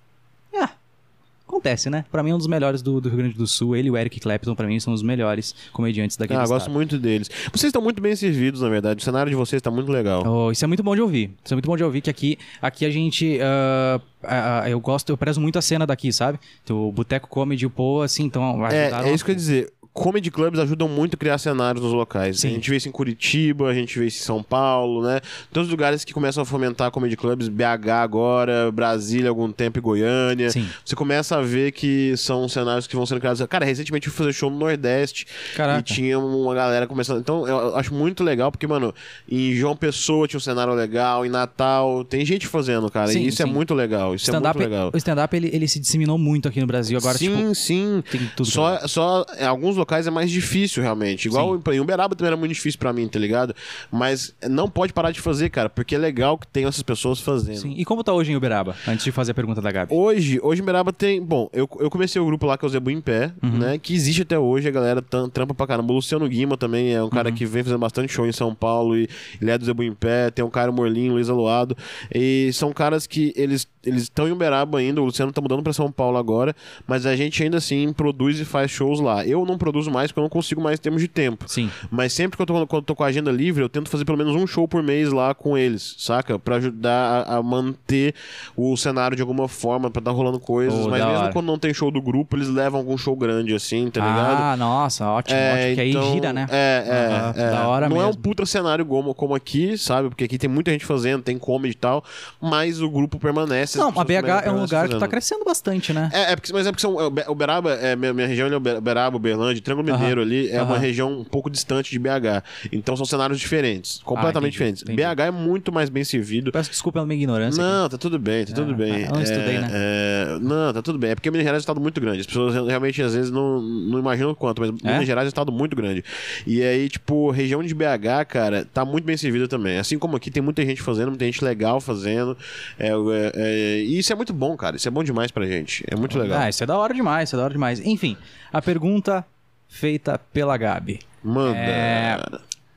Ah, 1.51 1.57
acontece, 1.57 1.91
né? 1.91 2.05
Pra 2.11 2.23
mim 2.23 2.31
é 2.31 2.35
um 2.35 2.39
dos 2.39 2.47
melhores 2.47 2.81
do, 2.83 3.01
do 3.01 3.09
Rio 3.09 3.19
Grande 3.19 3.35
do 3.35 3.47
Sul. 3.47 3.75
Ele 3.77 3.89
e 3.89 3.91
o 3.91 3.97
Eric 3.97 4.21
Clapton, 4.21 4.55
pra 4.55 4.67
mim, 4.67 4.79
são 4.79 4.93
os 4.93 5.03
melhores 5.03 5.55
comediantes 5.73 6.17
daquele 6.17 6.39
Ah, 6.39 6.45
estado. 6.45 6.57
gosto 6.59 6.71
muito 6.71 6.99
deles. 6.99 7.29
Vocês 7.53 7.65
estão 7.71 7.83
muito 7.83 8.01
bem 8.01 8.15
servidos, 8.17 8.61
na 8.61 8.69
verdade. 8.69 9.01
O 9.01 9.05
cenário 9.05 9.31
de 9.31 9.37
vocês 9.37 9.61
tá 9.61 9.71
muito 9.71 9.91
legal. 9.91 10.23
Oh, 10.27 10.51
isso 10.53 10.65
é 10.65 10.69
muito 10.69 10.83
bom 10.83 10.95
de 10.95 11.03
ouvir. 11.03 11.31
Isso 11.45 11.53
é 11.53 11.57
muito 11.57 11.67
bom 11.67 11.77
de 11.77 11.85
ouvir 11.85 12.01
que 12.01 12.11
aqui, 12.11 12.39
aqui 12.63 12.85
a 12.87 12.91
gente. 12.91 13.39
ah, 13.43 14.01
ah, 14.23 14.63
ah, 14.65 14.71
eu 14.71 14.79
gosto, 14.81 15.09
eu 15.11 15.17
prezo 15.17 15.41
muito 15.41 15.59
a 15.59 15.63
cena 15.63 15.87
daqui, 15.87 16.13
sabe? 16.13 16.39
Então, 16.63 16.89
o 16.89 16.93
Boteco 16.93 17.29
Comedy, 17.29 17.67
o 17.67 17.71
Pô, 17.71 18.03
assim, 18.03 18.25
então. 18.25 18.65
É, 18.67 18.91
é 19.09 19.13
isso 19.15 19.25
que 19.25 19.31
eu 19.31 19.35
ia 19.35 19.37
dizer. 19.37 19.73
Comedy 19.93 20.31
clubs 20.31 20.59
ajudam 20.61 20.89
muito 20.89 21.15
a 21.15 21.17
criar 21.17 21.37
cenários 21.39 21.83
nos 21.83 21.93
locais. 21.93 22.41
Sim. 22.41 22.49
A 22.49 22.51
gente 22.53 22.71
vê 22.71 22.77
isso 22.77 22.89
em 22.89 22.93
Curitiba, 22.93 23.69
a 23.69 23.75
gente 23.75 23.99
vê 23.99 24.07
isso 24.07 24.23
em 24.23 24.25
São 24.25 24.43
Paulo, 24.43 25.03
né? 25.03 25.21
Todos 25.53 25.67
os 25.67 25.71
lugares 25.71 26.05
que 26.05 26.13
começam 26.15 26.43
a 26.43 26.47
fomentar 26.47 26.91
comedy 26.93 27.17
clubs, 27.17 27.49
BH 27.49 27.91
agora, 28.01 28.71
Brasília 28.71 29.29
algum 29.29 29.51
tempo 29.51 29.79
e 29.79 29.83
Goiânia. 29.83 30.51
Sim. 30.51 30.69
Você 30.85 30.95
começa 30.95 31.37
a 31.37 31.43
ver 31.43 31.73
que 31.73 32.17
são 32.17 32.49
cenários 32.49 32.87
que 32.87 32.95
vão 32.95 33.05
sendo 33.05 33.19
criados. 33.19 33.45
Cara, 33.49 33.65
recentemente 33.65 34.07
eu 34.07 34.13
fui 34.13 34.25
fazer 34.27 34.33
show 34.33 34.49
no 34.49 34.59
Nordeste 34.59 35.27
Caraca. 35.57 35.81
e 35.81 35.83
tinha 35.83 36.19
uma 36.19 36.55
galera 36.55 36.87
começando. 36.87 37.19
Então 37.19 37.47
eu 37.49 37.75
acho 37.77 37.93
muito 37.93 38.23
legal, 38.23 38.53
porque, 38.53 38.69
mano, 38.69 38.95
em 39.29 39.53
João 39.55 39.77
Pessoa 39.77 40.29
tinha 40.29 40.39
um 40.39 40.41
cenário 40.41 40.73
legal, 40.73 41.27
em 41.27 41.29
Natal, 41.29 42.05
tem 42.05 42.25
gente 42.25 42.47
fazendo, 42.47 42.89
cara. 42.91 43.09
Sim, 43.09 43.23
e 43.23 43.27
isso 43.27 43.43
é 43.43 43.47
sim. 43.47 43.53
muito 43.53 43.75
legal. 43.75 44.15
Isso 44.15 44.31
é 44.31 44.39
muito 44.39 44.59
legal. 44.59 44.91
O 44.95 44.97
stand-up, 44.97 45.37
ele, 45.37 45.51
ele 45.53 45.67
se 45.67 45.81
disseminou 45.81 46.17
muito 46.17 46.49
aqui 46.49 46.61
no 46.61 46.67
Brasil. 46.67 46.97
Agora, 46.97 47.19
sim, 47.19 47.37
tipo, 47.37 47.55
sim. 47.57 48.05
tem 48.09 48.31
tudo. 48.37 48.49
Só, 48.49 48.87
só 48.87 49.27
em 49.39 49.45
alguns 49.45 49.80
locais 49.81 50.07
é 50.07 50.11
mais 50.11 50.31
difícil, 50.31 50.83
realmente. 50.83 51.27
Igual 51.27 51.57
em 51.57 51.61
em 51.77 51.81
Uberaba 51.81 52.15
também 52.15 52.29
era 52.29 52.37
muito 52.37 52.53
difícil 52.53 52.79
pra 52.79 52.93
mim, 52.93 53.09
tá 53.09 53.19
ligado? 53.19 53.55
Mas 53.91 54.35
não 54.49 54.69
pode 54.69 54.93
parar 54.93 55.11
de 55.11 55.21
fazer, 55.21 55.49
cara, 55.51 55.69
porque 55.69 55.95
é 55.95 55.99
legal 55.99 56.37
que 56.39 56.47
tem 56.47 56.65
essas 56.67 56.83
pessoas 56.83 57.21
fazendo. 57.21 57.57
Sim. 57.59 57.75
E 57.77 57.85
como 57.85 58.05
tá 58.05 58.13
hoje 58.13 58.33
em 58.33 58.37
Uberaba? 58.37 58.77
Antes 58.87 59.05
de 59.05 59.11
fazer 59.13 59.33
a 59.33 59.35
pergunta 59.35 59.61
da 59.61 59.71
Gabi. 59.73 59.93
Hoje, 59.95 60.39
hoje 60.43 60.61
em 60.61 60.63
Uberaba 60.63 60.93
tem. 60.93 61.21
Bom, 61.23 61.49
eu, 61.53 61.69
eu 61.81 61.91
comecei 61.91 62.21
o 62.21 62.27
grupo 62.27 62.47
lá 62.47 62.57
que 62.59 62.65
é 62.65 62.69
o 62.69 62.71
Zebu 62.71 62.91
em 62.91 63.01
Pé, 63.01 63.33
Uhum. 63.43 63.59
né? 63.59 63.79
Que 63.79 63.95
existe 63.95 64.23
até 64.23 64.39
hoje, 64.39 64.69
a 64.69 64.71
galera 64.71 65.03
trampa 65.03 65.55
pra 65.55 65.67
caramba. 65.67 65.93
O 65.93 65.97
Luciano 65.97 66.29
Guima 66.29 66.57
também 66.57 66.93
é 66.95 67.01
um 67.01 67.05
Uhum. 67.05 67.11
cara 67.11 67.33
que 67.33 67.45
vem 67.47 67.63
fazendo 67.63 67.79
bastante 67.81 68.13
show 68.13 68.27
em 68.27 68.33
São 68.33 68.55
Paulo 68.55 68.97
e 68.97 69.09
ele 69.41 69.51
é 69.51 69.57
do 69.59 69.65
Zebu 69.65 69.83
em 69.83 69.95
Pé. 69.95 70.31
Tem 70.31 70.45
um 70.45 70.51
cara 70.51 70.71
Morlinho, 70.71 71.13
Luiz 71.15 71.29
Aluado. 71.31 71.77
E 72.15 72.51
são 72.53 72.73
caras 72.73 73.07
que 73.07 73.33
eles 73.37 73.67
eles 73.83 74.03
estão 74.03 74.29
em 74.29 74.33
Uberaba 74.33 74.79
ainda. 74.79 75.01
O 75.01 75.07
Luciano 75.07 75.33
tá 75.33 75.41
mudando 75.41 75.63
pra 75.63 75.73
São 75.73 75.91
Paulo 75.91 76.19
agora, 76.19 76.55
mas 76.87 77.07
a 77.07 77.17
gente 77.17 77.43
ainda 77.43 77.57
assim 77.57 77.91
produz 77.95 78.39
e 78.39 78.45
faz 78.45 78.71
shows 78.71 79.01
lá. 79.01 79.25
Eu 79.27 79.47
não 79.47 79.57
produzo 79.57 79.70
mais 79.89 80.09
porque 80.11 80.21
eu 80.21 80.23
não 80.23 80.29
consigo 80.29 80.61
mais 80.61 80.79
em 80.79 80.83
termos 80.83 81.01
de 81.03 81.09
tempo. 81.09 81.45
Sim. 81.49 81.71
Mas 81.91 82.13
sempre 82.13 82.37
que 82.37 82.43
eu 82.43 82.47
tô, 82.47 82.55
quando 82.67 82.83
eu 82.83 82.87
tô 82.87 82.95
com 82.95 83.05
a 83.05 83.07
agenda 83.07 83.31
livre, 83.31 83.63
eu 83.63 83.69
tento 83.69 83.89
fazer 83.89 84.05
pelo 84.05 84.19
menos 84.19 84.35
um 84.35 84.47
show 84.47 84.67
por 84.69 84.83
mês 84.83 85.13
lá 85.13 85.35
com 85.35 85.57
eles, 85.57 85.95
saca? 85.99 86.39
Pra 86.39 86.57
ajudar 86.57 87.25
a, 87.29 87.37
a 87.37 87.43
manter 87.43 88.15
o 88.57 88.77
cenário 88.77 89.17
de 89.17 89.23
alguma 89.23 89.49
forma, 89.49 89.91
pra 89.91 90.01
tá 90.03 90.11
rolando 90.11 90.39
coisas. 90.41 90.79
Pô, 90.81 90.89
Mas 90.91 91.05
mesmo 91.05 91.19
hora. 91.19 91.33
quando 91.33 91.47
não 91.47 91.59
tem 91.59 91.73
show 91.75 91.91
do 91.91 92.01
grupo, 92.01 92.37
eles 92.37 92.49
levam 92.49 92.81
algum 92.81 92.97
show 92.97 93.15
grande 93.17 93.55
assim, 93.55 93.91
tá 93.91 94.01
ligado? 94.01 94.41
Ah, 94.43 94.57
nossa, 94.57 95.07
ótimo, 95.07 95.39
ótimo. 95.39 95.75
Que 95.75 95.81
aí 95.81 95.91
então, 95.91 96.13
gira, 96.13 96.33
né? 96.33 96.47
É, 96.51 96.85
é, 96.87 97.17
Aham, 97.17 97.33
é. 97.37 97.51
da 97.51 97.69
hora 97.69 97.89
Não 97.89 97.97
é 97.97 98.05
um 98.05 98.07
mesmo. 98.09 98.23
puta 98.23 98.47
cenário 98.47 98.85
como, 98.87 99.15
como 99.15 99.35
aqui, 99.35 99.77
sabe? 99.79 100.09
Porque 100.09 100.25
aqui 100.25 100.39
tem 100.39 100.49
muita 100.51 100.71
gente 100.71 100.85
fazendo, 100.85 101.23
tem 101.23 101.39
comedy 101.39 101.75
e 101.75 101.79
tal, 101.79 102.05
mas 102.41 102.81
o 102.81 102.89
grupo 102.91 103.19
permanece. 103.19 103.79
Não, 103.79 103.89
a 103.89 104.05
BH 104.05 104.45
é 104.45 104.51
um 104.51 104.61
lugar 104.61 104.85
que 104.85 104.95
tá 104.95 105.01
fazendo. 105.01 105.09
crescendo 105.11 105.45
bastante, 105.45 105.93
né? 105.93 106.11
É, 106.13 106.33
é 106.33 106.37
porque, 106.37 106.53
mas 106.53 106.67
é 106.67 106.71
porque 106.71 106.81
são, 106.83 106.97
é, 107.01 107.31
Uberaba, 107.31 107.73
é, 107.75 107.95
minha, 107.97 108.13
minha 108.13 108.27
região 108.27 108.49
é 108.49 108.57
Uber- 108.57 108.79
Uberaba, 108.79 109.17
Uberlândia 109.17 109.60
Grande, 109.61 109.63
Triângulo 109.63 109.99
Mineiro 109.99 110.21
ali, 110.23 110.49
é 110.51 110.63
uma 110.63 110.75
Aham. 110.75 110.81
região 110.81 111.13
um 111.21 111.25
pouco 111.25 111.51
distante 111.51 111.91
de 111.91 111.99
BH. 111.99 112.43
Então 112.73 112.97
são 112.97 113.05
cenários 113.07 113.39
diferentes, 113.39 114.01
completamente 114.05 114.57
entendi, 114.57 114.75
diferentes. 114.75 114.83
entendi. 114.83 114.97
BH 115.03 115.21
é 115.27 115.31
muito 115.31 115.73
mais 115.73 115.89
bem 115.89 116.05
servido. 116.05 116.51
Peço 116.53 116.71
desculpa 116.71 116.99
pela 116.99 117.07
minha 117.07 117.17
ignorância. 117.19 117.63
aqui. 117.63 117.73
Não, 117.73 117.89
tá 117.89 117.99
tudo 117.99 118.19
bem, 118.19 118.45
tá 118.45 118.55
tudo 118.55 118.73
Ah, 118.73 118.77
bem. 118.77 119.05
eu 119.05 119.11
não 119.13 119.23
estudei, 119.23 119.57
É, 119.57 119.61
né? 119.61 119.69
é, 119.73 120.39
não, 120.41 120.73
tá 120.73 120.83
tudo 120.83 120.99
bem. 120.99 121.11
É 121.11 121.15
porque 121.15 121.31
Minas 121.31 121.45
Gerais 121.45 121.57
é 121.57 121.61
um 121.61 121.65
estado 121.65 121.81
muito 121.81 122.01
grande. 122.01 122.21
As 122.21 122.27
pessoas 122.27 122.55
realmente 122.67 123.03
às 123.03 123.15
vezes 123.15 123.31
não, 123.31 123.61
não 123.61 123.99
imaginam 123.99 124.31
o 124.31 124.35
quanto, 124.37 124.61
mas 124.61 124.71
É? 124.85 124.93
Minas 124.93 125.07
Gerais 125.07 125.27
é 125.27 125.29
um 125.29 125.31
estado 125.31 125.53
muito 125.53 125.77
grande. 125.77 126.05
E 126.47 126.63
aí, 126.63 126.89
tipo, 126.89 127.31
região 127.31 127.63
de 127.63 127.75
BH, 127.75 128.25
cara, 128.29 128.65
tá 128.73 128.85
muito 128.85 129.05
bem 129.05 129.17
servida 129.17 129.47
também. 129.49 129.79
Assim 129.79 129.99
como 129.99 130.17
aqui 130.17 130.31
tem 130.31 130.43
muita 130.43 130.65
gente 130.65 130.81
fazendo, 130.83 131.09
muita 131.09 131.25
gente 131.25 131.45
legal 131.45 131.81
fazendo. 131.81 132.37
É, 132.79 132.89
é, 132.89 133.33
é, 133.35 133.79
e 133.83 133.99
isso 133.99 134.13
é 134.13 134.17
muito 134.17 134.33
bom, 134.33 134.57
cara. 134.57 134.77
Isso 134.77 134.89
é 134.89 134.91
bom 134.91 135.03
demais 135.05 135.31
pra 135.31 135.47
gente. 135.47 135.85
É 135.89 135.97
muito 135.97 136.19
legal. 136.19 136.41
Ah, 136.41 136.49
isso 136.49 136.63
é 136.63 136.67
da 136.67 136.77
hora 136.77 136.95
demais, 136.95 137.29
isso 137.29 137.37
é 137.37 137.39
da 137.39 137.45
hora 137.45 137.53
demais. 137.53 137.81
Enfim, 137.85 138.17
a 138.53 138.61
pergunta 138.63 139.25
feita 139.71 140.19
pela 140.19 140.57
Gabi. 140.59 140.99
Manda. 141.23 141.57
É, 141.57 142.19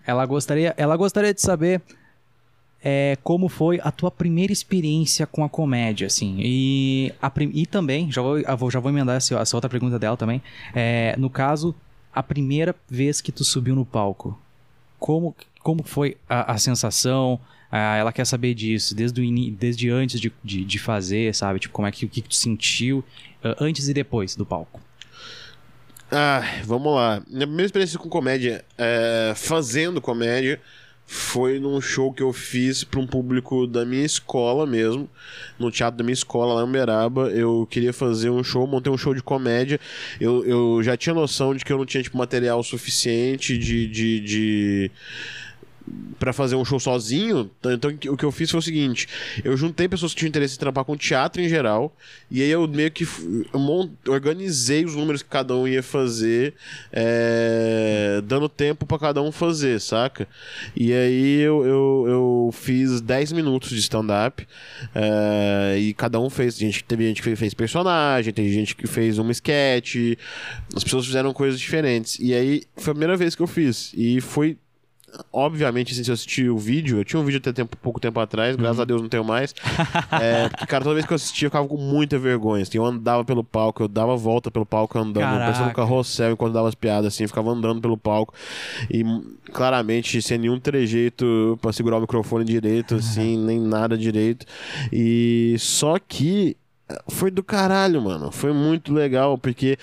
Ela 0.06 0.26
gostaria, 0.26 0.74
ela 0.78 0.96
gostaria 0.96 1.34
de 1.34 1.42
saber 1.42 1.82
é, 2.84 3.18
como 3.24 3.50
foi 3.50 3.80
a 3.84 3.92
tua 3.92 4.12
primeira 4.12 4.54
experiência 4.54 5.26
com 5.26 5.44
a 5.44 5.50
comédia, 5.50 6.08
assim. 6.08 6.38
E, 6.40 7.14
a 7.22 7.32
e 7.54 7.66
também, 7.66 8.12
já 8.12 8.22
vou, 8.22 8.70
já 8.70 8.80
vou 8.80 8.92
emendar 8.92 9.16
essa, 9.16 9.36
essa 9.40 9.58
outra 9.58 9.70
pergunta 9.70 9.98
dela 9.98 10.16
também. 10.16 10.42
É, 10.76 11.16
no 11.18 11.30
caso, 11.30 11.74
a 12.14 12.22
primeira 12.22 12.76
vez 12.90 13.22
que 13.22 13.32
tu 13.32 13.44
subiu 13.44 13.76
no 13.76 13.86
palco, 13.86 14.40
como, 15.00 15.36
como 15.62 15.84
foi 15.84 16.18
a, 16.30 16.54
a 16.54 16.58
sensação? 16.58 17.40
Ah, 17.72 17.96
ela 17.96 18.14
quer 18.14 18.26
saber 18.26 18.54
disso, 18.54 18.94
desde, 18.94 19.20
o 19.20 19.52
desde 19.56 19.90
antes 19.90 20.22
de, 20.22 20.32
de, 20.44 20.64
de 20.64 20.78
fazer, 20.78 21.34
sabe? 21.34 21.60
Tipo, 21.60 21.74
como 21.74 21.88
é 21.88 21.92
que, 21.92 22.06
o 22.06 22.10
que 22.10 22.22
que 22.22 22.30
tu 22.30 22.36
sentiu 22.36 23.04
ah, 23.44 23.56
antes 23.60 23.88
e 23.88 23.94
depois 23.94 24.36
do 24.36 24.46
palco. 24.46 24.80
Ah, 26.16 26.44
vamos 26.64 26.94
lá. 26.94 27.24
Minha 27.28 27.48
primeira 27.48 27.66
experiência 27.66 27.98
com 27.98 28.08
comédia, 28.08 28.64
é, 28.78 29.34
fazendo 29.36 30.00
comédia, 30.00 30.62
foi 31.08 31.60
num 31.60 31.82
show 31.82 32.14
que 32.14 32.22
eu 32.22 32.32
fiz 32.32 32.84
para 32.84 33.00
um 33.00 33.08
público 33.08 33.66
da 33.66 33.84
minha 33.84 34.06
escola 34.06 34.68
mesmo, 34.68 35.10
no 35.58 35.72
teatro 35.72 35.98
da 35.98 36.04
minha 36.04 36.14
escola 36.14 36.54
lá 36.54 36.62
em 36.62 36.66
Uberaba. 36.66 37.32
Eu 37.32 37.68
queria 37.68 37.92
fazer 37.92 38.30
um 38.30 38.44
show, 38.44 38.68
montei 38.68 38.94
um 38.94 38.98
show 38.98 39.16
de 39.16 39.24
comédia. 39.24 39.80
Eu, 40.22 40.46
eu 40.46 40.84
já 40.84 40.96
tinha 40.96 41.16
noção 41.16 41.56
de 41.56 41.66
que 41.66 41.74
eu 41.74 41.80
não 41.80 41.86
tinha 41.86 42.04
tipo, 42.04 42.16
material 42.16 42.62
suficiente 42.62 43.58
de. 43.58 43.88
de, 43.88 44.20
de 44.20 44.92
para 46.18 46.32
fazer 46.32 46.56
um 46.56 46.64
show 46.64 46.80
sozinho, 46.80 47.52
então 47.66 47.92
o 48.10 48.18
que 48.18 48.24
eu 48.24 48.32
fiz 48.32 48.50
foi 48.50 48.60
o 48.60 48.64
seguinte: 48.64 49.08
eu 49.44 49.58
juntei 49.58 49.88
pessoas 49.88 50.14
que 50.14 50.20
tinham 50.20 50.30
interesse 50.30 50.56
em 50.56 50.60
trampar 50.60 50.86
com 50.86 50.96
teatro 50.96 51.42
em 51.42 51.50
geral, 51.50 51.96
e 52.32 52.42
aí 52.42 52.50
eu 52.50 52.68
meio 52.68 52.90
que 52.92 53.06
organizei 54.08 54.86
os 54.86 54.96
números 54.96 55.22
que 55.22 55.30
cada 55.30 55.56
um 55.56 55.68
ia 55.68 55.84
fazer, 55.84 56.54
é, 56.92 58.22
dando 58.26 58.48
tempo 58.48 58.86
pra 58.86 58.98
cada 58.98 59.22
um 59.22 59.32
fazer, 59.32 59.82
saca? 59.82 60.28
E 60.76 60.94
aí 60.94 61.40
eu, 61.42 61.66
eu, 61.66 62.06
eu 62.08 62.50
fiz 62.54 63.02
10 63.02 63.34
minutos 63.34 63.70
de 63.70 63.80
stand-up, 63.80 64.48
é, 64.96 65.78
e 65.78 65.94
cada 65.94 66.20
um 66.20 66.30
fez. 66.30 66.58
Gente, 66.58 66.84
teve 66.84 67.06
gente 67.08 67.22
que 67.22 67.36
fez 67.36 67.54
personagem, 67.54 68.34
teve 68.34 68.52
gente 68.52 68.76
que 68.76 68.88
fez 68.88 69.18
uma 69.18 69.32
sketch, 69.32 69.96
as 70.74 70.84
pessoas 70.84 71.06
fizeram 71.06 71.34
coisas 71.34 71.60
diferentes. 71.60 72.18
E 72.20 72.34
aí 72.34 72.64
foi 72.78 72.92
a 72.92 72.96
primeira 72.96 73.18
vez 73.18 73.36
que 73.36 73.42
eu 73.42 73.48
fiz, 73.48 73.92
e 73.96 74.22
foi 74.22 74.58
obviamente, 75.32 75.94
assim, 75.94 76.04
se 76.04 76.10
eu 76.10 76.14
assistir 76.14 76.50
o 76.50 76.58
vídeo, 76.58 76.98
eu 76.98 77.06
tinha 77.06 77.20
um 77.20 77.26
vídeo 77.26 77.38
até 77.38 77.52
tempo, 77.52 77.76
pouco 77.78 78.00
tempo 78.00 78.20
atrás, 78.20 78.56
graças 78.56 78.80
a 78.80 78.86
Deus 78.86 79.02
não 79.02 79.10
tenho 79.10 79.24
mais. 79.24 79.54
é, 80.22 80.50
porque, 80.50 80.66
cara, 80.66 80.84
toda 80.84 80.96
vez 80.96 81.06
que 81.06 81.14
eu 81.14 81.16
assistia, 81.16 81.48
eu 81.48 81.50
ficava 81.50 81.68
com 81.68 81.78
muita 81.78 82.18
vergonha. 82.18 82.64
Assim, 82.64 82.78
eu 82.78 82.86
andava 82.86 83.24
pelo 83.24 83.44
palco, 83.44 83.84
eu 83.84 83.88
dava 83.88 84.16
volta 84.16 84.50
pelo 84.50 84.66
palco 84.66 84.98
andando, 84.98 85.24
Caraca. 85.24 85.46
parecendo 85.46 85.70
um 85.70 85.74
carrossel 85.74 86.32
enquanto 86.32 86.54
dava 86.54 86.68
as 86.68 86.76
piadas, 86.76 87.14
assim, 87.14 87.24
eu 87.24 87.30
ficava 87.30 87.52
andando 87.52 87.82
pelo 87.82 87.98
palco. 87.98 88.34
E 88.90 89.04
claramente, 89.52 90.22
sem 90.22 90.38
nenhum 90.38 90.60
trejeito 90.60 91.58
pra 91.62 91.72
segurar 91.72 91.98
o 91.98 92.02
microfone 92.02 92.44
direito, 92.46 92.96
assim, 92.96 93.38
nem 93.38 93.60
nada 93.60 93.98
direito. 93.98 94.46
E 94.92 95.56
só 95.60 95.98
que 96.00 96.58
foi 97.08 97.32
do 97.32 97.44
caralho, 97.44 98.02
mano. 98.02 98.32
Foi 98.32 98.54
muito 98.54 98.94
legal, 98.94 99.38
porque 99.38 99.78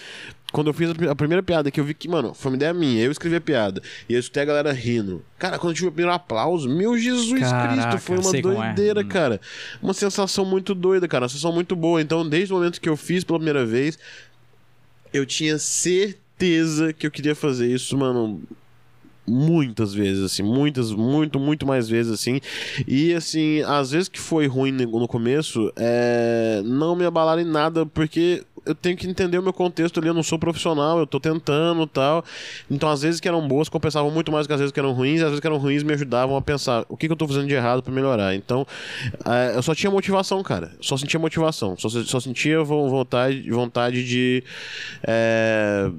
quando 0.52 0.66
eu 0.68 0.72
fiz 0.74 0.90
a 0.90 0.94
pri- 0.94 1.08
a 1.08 1.14
primeira 1.14 1.42
piada 1.42 1.70
que 1.70 1.78
eu 1.80 1.84
vi 1.84 1.94
que, 1.94 2.08
mano, 2.08 2.34
foi 2.34 2.50
uma 2.52 2.56
ideia 2.56 2.72
minha, 2.74 3.02
eu 3.04 3.10
escrevi 3.12 3.36
a 3.36 3.40
piada 3.40 3.82
e 4.08 4.14
eu 4.14 4.20
escutei 4.20 4.42
a 4.42 4.46
galera 4.46 4.72
rindo. 4.72 5.24
Cara, 5.38 5.58
quando 5.58 5.70
eu 5.72 5.74
tive 5.76 5.88
o 5.88 5.92
primeiro 5.92 6.12
aplauso, 6.14 6.68
meu 6.68 6.98
Jesus 6.98 7.38
Caraca, 7.40 7.72
Cristo, 7.92 7.98
foi 8.00 8.18
uma 8.18 8.36
é. 8.36 8.40
doideira, 8.40 9.00
Hum. 9.00 9.08
cara. 9.08 9.40
Uma 9.82 9.94
sensação 9.94 10.44
muito 10.44 10.74
doida, 10.74 11.06
cara, 11.08 11.22
uma 11.24 11.28
sensação 11.28 11.52
muito 11.52 11.74
boa. 11.76 12.00
Então, 12.02 12.28
desde 12.28 12.52
o 12.52 12.56
momento 12.56 12.80
que 12.80 12.88
eu 12.88 12.96
fiz 12.96 13.22
pela 13.24 13.38
primeira 13.38 13.64
vez, 13.64 13.98
eu 15.12 15.24
tinha 15.26 15.58
certeza 15.58 16.92
que 16.92 17.06
eu 17.06 17.10
queria 17.10 17.34
fazer 17.34 17.66
isso, 17.72 17.96
mano, 17.96 18.42
muitas 19.26 19.92
vezes, 19.94 20.22
assim, 20.24 20.42
muitas, 20.42 20.90
muito, 20.92 21.38
muito 21.38 21.66
mais 21.66 21.88
vezes, 21.88 22.12
assim. 22.12 22.40
E, 22.86 23.14
assim, 23.14 23.62
às 23.62 23.90
vezes 23.92 24.08
que 24.08 24.18
foi 24.18 24.46
ruim 24.46 24.72
no 24.72 25.06
começo, 25.08 25.72
é, 25.76 26.62
não 26.64 26.96
me 26.96 27.04
abalaram 27.04 27.40
em 27.42 27.44
nada, 27.44 27.86
porque 27.86 28.42
eu 28.66 28.74
tenho 28.74 28.94
que 28.96 29.06
entender 29.08 29.38
o 29.38 29.42
meu 29.42 29.54
contexto 29.54 29.98
ali, 29.98 30.08
eu 30.08 30.14
não 30.14 30.22
sou 30.22 30.38
profissional, 30.38 30.98
eu 30.98 31.06
tô 31.06 31.18
tentando 31.18 31.86
tal. 31.86 32.22
Então, 32.70 32.90
às 32.90 33.00
vezes 33.02 33.18
que 33.18 33.26
eram 33.26 33.46
boas, 33.48 33.68
compensavam 33.70 34.10
muito 34.10 34.30
mais 34.30 34.46
do 34.46 34.48
que 34.48 34.52
às 34.54 34.60
vezes 34.60 34.72
que 34.72 34.78
eram 34.78 34.92
ruins, 34.92 35.20
e 35.20 35.22
às 35.22 35.28
vezes 35.30 35.40
que 35.40 35.46
eram 35.46 35.56
ruins 35.56 35.82
me 35.82 35.94
ajudavam 35.94 36.36
a 36.36 36.42
pensar 36.42 36.84
o 36.88 36.96
que, 36.96 37.06
que 37.06 37.12
eu 37.12 37.16
tô 37.16 37.26
fazendo 37.26 37.46
de 37.46 37.54
errado 37.54 37.82
pra 37.82 37.92
melhorar. 37.92 38.34
Então, 38.34 38.66
é, 39.24 39.56
eu 39.56 39.62
só 39.62 39.74
tinha 39.74 39.90
motivação, 39.90 40.42
cara. 40.42 40.72
Só 40.80 40.96
sentia 40.96 41.18
motivação. 41.18 41.74
Só, 41.78 41.88
só 41.88 42.20
sentia 42.20 42.62
vo- 42.62 42.88
vontade, 42.88 43.48
vontade 43.50 44.06
de 44.06 44.44
é, 45.02 45.90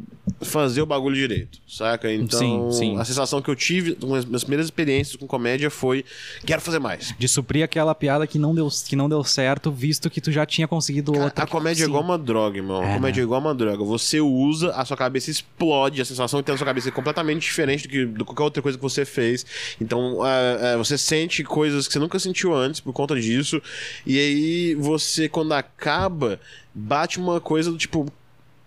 fazer 0.42 0.82
o 0.82 0.86
bagulho 0.86 1.16
direito, 1.16 1.60
saca? 1.68 2.12
Então, 2.14 2.40
Sim, 2.40 2.68
sim. 2.70 2.98
A 3.12 3.14
sensação 3.14 3.42
que 3.42 3.50
eu 3.50 3.56
tive 3.56 3.96
com 3.96 4.16
as 4.16 4.26
minhas 4.26 4.44
primeiras 4.44 4.66
experiências 4.66 5.16
com 5.16 5.28
comédia 5.28 5.70
foi: 5.70 6.06
quero 6.46 6.62
fazer 6.62 6.80
mais. 6.80 7.14
De 7.18 7.28
suprir 7.28 7.64
aquela 7.64 7.94
piada 7.94 8.26
que 8.26 8.40
não 8.40 8.56
deu, 8.56 8.68
que 8.88 8.96
não 8.96 9.10
deu 9.10 9.24
certo, 9.24 9.72
visto 9.72 10.10
que 10.10 10.22
tu 10.22 10.32
já 10.32 10.46
tinha 10.46 10.68
conseguido 10.68 11.14
outra. 11.18 11.44
A 11.44 11.48
comédia 11.48 11.84
é 11.84 11.88
igual 11.88 12.04
uma 12.04 12.18
droga, 12.18 12.58
irmão. 12.58 12.84
É, 12.84 12.92
a 12.92 12.96
comédia 12.96 13.20
né? 13.20 13.24
é 13.24 13.26
igual 13.26 13.42
uma 13.42 13.54
droga. 13.54 13.84
Você 13.84 14.20
usa, 14.20 14.72
a 14.72 14.86
sua 14.86 14.98
cabeça 14.98 15.30
explode, 15.30 16.02
a 16.02 16.06
sensação 16.06 16.40
que 16.40 16.46
tem 16.46 16.54
na 16.54 16.58
sua 16.58 16.66
cabeça 16.68 16.90
é 16.90 16.92
completamente 16.92 17.42
diferente 17.42 17.88
do 17.88 17.90
que 17.90 18.06
do 18.06 18.26
qualquer 18.26 18.44
outra 18.44 18.62
coisa 18.62 18.78
que 18.78 18.82
você 18.82 19.06
fez. 19.06 19.46
Então, 19.80 20.26
é, 20.26 20.74
é, 20.74 20.78
você 20.78 20.98
sente 20.98 21.44
coisas 21.44 21.88
que 21.88 21.94
você 21.94 22.00
nunca 22.00 22.20
sentiu 22.20 22.54
antes 22.54 22.80
por 22.80 22.94
conta 22.94 23.20
disso. 23.20 23.62
E 24.06 24.18
aí, 24.18 24.76
você, 24.76 25.28
quando 25.28 25.54
acaba, 25.54 26.40
bate 26.74 27.20
uma 27.20 27.40
coisa 27.40 27.72
do 27.72 27.78
tipo. 27.78 28.06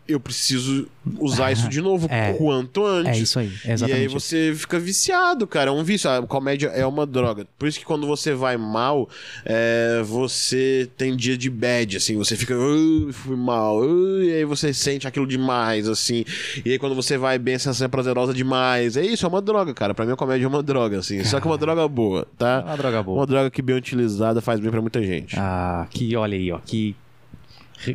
Eu 0.07 0.21
preciso 0.21 0.87
usar 1.19 1.51
isso 1.53 1.69
de 1.69 1.81
novo 1.81 2.07
É. 2.12 2.35
quanto 2.35 2.85
antes. 2.85 3.19
É 3.19 3.23
isso 3.23 3.38
aí, 3.38 3.51
é 3.64 3.71
E 3.71 3.73
exatamente 3.73 4.01
aí 4.01 4.07
isso. 4.07 4.21
você 4.21 4.55
fica 4.55 4.79
viciado, 4.79 5.47
cara. 5.47 5.71
É 5.71 5.73
um 5.73 5.83
vício. 5.83 6.11
A 6.11 6.23
comédia 6.27 6.69
é 6.69 6.85
uma 6.87 7.07
droga. 7.07 7.47
Por 7.59 7.67
isso 7.69 7.79
que 7.79 7.85
quando 7.85 8.07
você 8.07 8.35
vai 8.35 8.57
mal, 8.57 9.09
é, 9.45 10.03
você 10.05 10.88
tem 10.97 11.17
dia 11.17 11.37
de 11.38 11.49
bad, 11.49 11.97
assim. 11.97 12.17
Você 12.17 12.37
fica, 12.37 12.55
"Ai, 12.55 13.12
fui 13.12 13.37
mal. 13.37 13.83
ai", 13.83 14.25
e 14.27 14.33
aí 14.35 14.45
você 14.45 14.73
sente 14.75 15.07
aquilo 15.09 15.27
demais, 15.27 15.88
assim. 15.88 16.25
E 16.64 16.73
aí 16.73 16.79
quando 16.79 16.95
você 16.95 17.17
vai 17.17 17.38
bem, 17.38 17.55
a 17.55 17.59
sensação 17.59 17.87
é 17.87 17.88
prazerosa 17.88 18.35
demais. 18.35 18.97
É 18.97 19.05
isso, 19.05 19.25
é 19.25 19.29
uma 19.29 19.40
droga, 19.43 19.73
cara. 19.73 19.95
Pra 19.95 20.05
mim 20.05 20.12
a 20.12 20.17
comédia 20.17 20.45
é 20.45 20.49
uma 20.49 20.62
droga, 20.62 20.99
assim. 20.99 21.23
Só 21.25 21.40
que 21.40 21.47
uma 21.47 21.57
droga 21.59 21.87
boa, 21.88 22.27
tá? 22.37 22.62
É 22.67 22.69
uma 22.71 22.77
droga 22.77 23.03
boa. 23.03 23.19
Uma 23.21 23.27
droga 23.27 23.51
que 23.51 23.62
bem 23.62 23.77
utilizada 23.77 24.40
faz 24.40 24.61
bem 24.61 24.71
pra 24.71 24.81
muita 24.81 25.03
gente. 25.03 25.37
Ah, 25.38 25.87
que 25.90 26.14
olha 26.17 26.37
aí, 26.37 26.51
ó, 26.53 26.59
que 26.59 26.95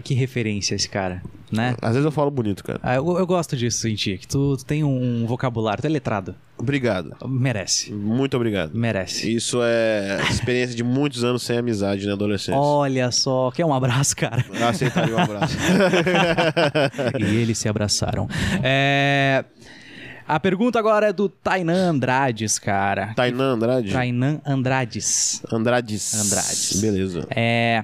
que 0.04 0.14
referência 0.14 0.76
esse 0.76 0.88
cara, 0.88 1.22
né? 1.52 1.76
Às 1.82 1.92
vezes 1.92 2.06
eu 2.06 2.12
falo 2.12 2.30
bonito, 2.30 2.64
cara. 2.64 2.80
Ah, 2.84 2.96
eu, 2.96 3.18
eu 3.18 3.26
gosto 3.26 3.56
disso 3.56 3.88
em 3.88 3.96
ti, 3.96 4.18
que 4.18 4.28
tu, 4.28 4.58
tu 4.58 4.66
tem 4.66 4.84
um 4.84 5.26
vocabulário, 5.26 5.82
tu 5.82 5.86
é 5.86 5.90
letrado. 5.90 6.36
Obrigado. 6.58 7.16
Merece, 7.26 7.92
Muito 7.94 8.36
obrigado. 8.36 8.72
merece. 8.74 9.34
Isso 9.34 9.60
é 9.64 10.20
experiência 10.30 10.76
de 10.76 10.84
muitos 10.84 11.24
anos 11.24 11.42
sem 11.42 11.58
amizade 11.58 12.06
na 12.06 12.14
adolescência. 12.14 12.60
Olha 12.60 13.10
só, 13.12 13.50
quer 13.52 13.66
um 13.66 13.74
abraço, 13.74 14.16
cara? 14.16 14.46
Eu 14.54 14.68
aceitaria 14.68 15.16
um 15.16 15.20
abraço. 15.20 15.58
e 17.18 17.36
eles 17.38 17.58
se 17.58 17.70
abraçaram. 17.70 18.28
É... 18.62 19.46
A 20.28 20.40
pergunta 20.40 20.78
agora 20.78 21.08
é 21.08 21.14
do 21.14 21.28
Tainan 21.28 21.90
Andrades, 21.90 22.60
cara. 22.60 23.14
Tainan 23.16 23.54
Andrade? 23.54 23.92
Tainan 23.92 24.42
Andrades. 24.46 25.42
Andrades. 25.52 26.14
Andrades. 26.14 26.82
Beleza. 26.82 27.28
É... 27.32 27.84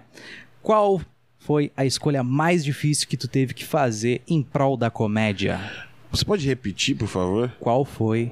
Qual 0.62 1.02
foi 1.46 1.72
a 1.78 1.86
escolha 1.86 2.24
mais 2.24 2.66
difícil 2.66 3.08
que 3.08 3.16
tu 3.16 3.28
teve 3.28 3.54
que 3.54 3.64
fazer 3.64 4.24
em 4.28 4.42
prol 4.42 4.76
da 4.76 4.90
comédia? 4.90 5.60
Você 6.10 6.26
pode 6.26 6.48
repetir, 6.48 6.96
por 6.98 7.08
favor? 7.08 7.52
Qual 7.60 7.86
foi 7.86 8.32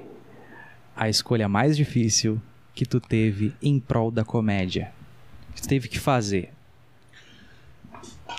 a 0.96 1.08
escolha 1.08 1.48
mais 1.48 1.78
difícil 1.78 2.42
que 2.74 2.88
tu 2.88 3.00
teve 3.00 3.54
em 3.62 3.80
prol 3.80 4.10
da 4.10 4.24
comédia? 4.26 4.92
Que 5.54 5.62
tu 5.62 5.68
teve 5.68 5.88
que 5.88 6.00
fazer? 6.00 6.50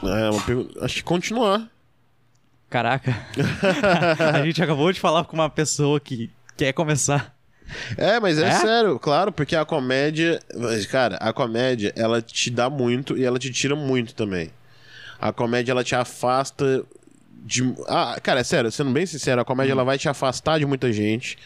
É 0.03 0.31
uma 0.31 0.43
pergunta. 0.43 0.85
Acho 0.85 0.97
que 0.97 1.03
continuar. 1.05 1.71
Caraca. 2.69 3.15
a 4.35 4.45
gente 4.45 4.61
acabou 4.61 4.93
de 4.93 4.99
falar 4.99 5.25
com 5.25 5.37
uma 5.37 5.49
pessoa 5.49 6.01
que 6.01 6.29
quer 6.57 6.73
começar. 6.73 7.33
É, 7.97 8.19
mas 8.19 8.39
é, 8.39 8.49
É? 8.49 8.53
sério, 8.53 8.99
claro, 8.99 9.31
porque 9.31 9.55
a 9.55 9.65
comédia. 9.65 10.41
Cara, 10.91 11.17
a 11.19 11.33
comédia, 11.33 11.93
ela 11.95 12.21
te 12.21 12.51
dá 12.51 12.69
muito 12.69 13.17
e 13.17 13.25
ela 13.25 13.39
te 13.39 13.53
tira 13.53 13.77
muito 13.77 14.15
também. 14.17 14.51
A 15.21 15.33
comédia, 15.33 15.73
ela 15.73 15.85
te 15.85 15.95
afasta 15.95 16.85
de. 17.45 17.63
Ah, 17.87 18.19
cara, 18.23 18.41
é 18.41 18.45
sério, 18.45 18.73
sendo 18.73 18.91
bem 18.91 19.05
sincero, 19.05 19.41
a 19.41 19.45
comédia 19.45 19.73
ela 19.73 19.85
vai 19.85 19.99
te 19.99 20.09
afastar 20.09 20.59
de 20.59 20.65
muita 20.65 20.91
gente, 20.93 21.37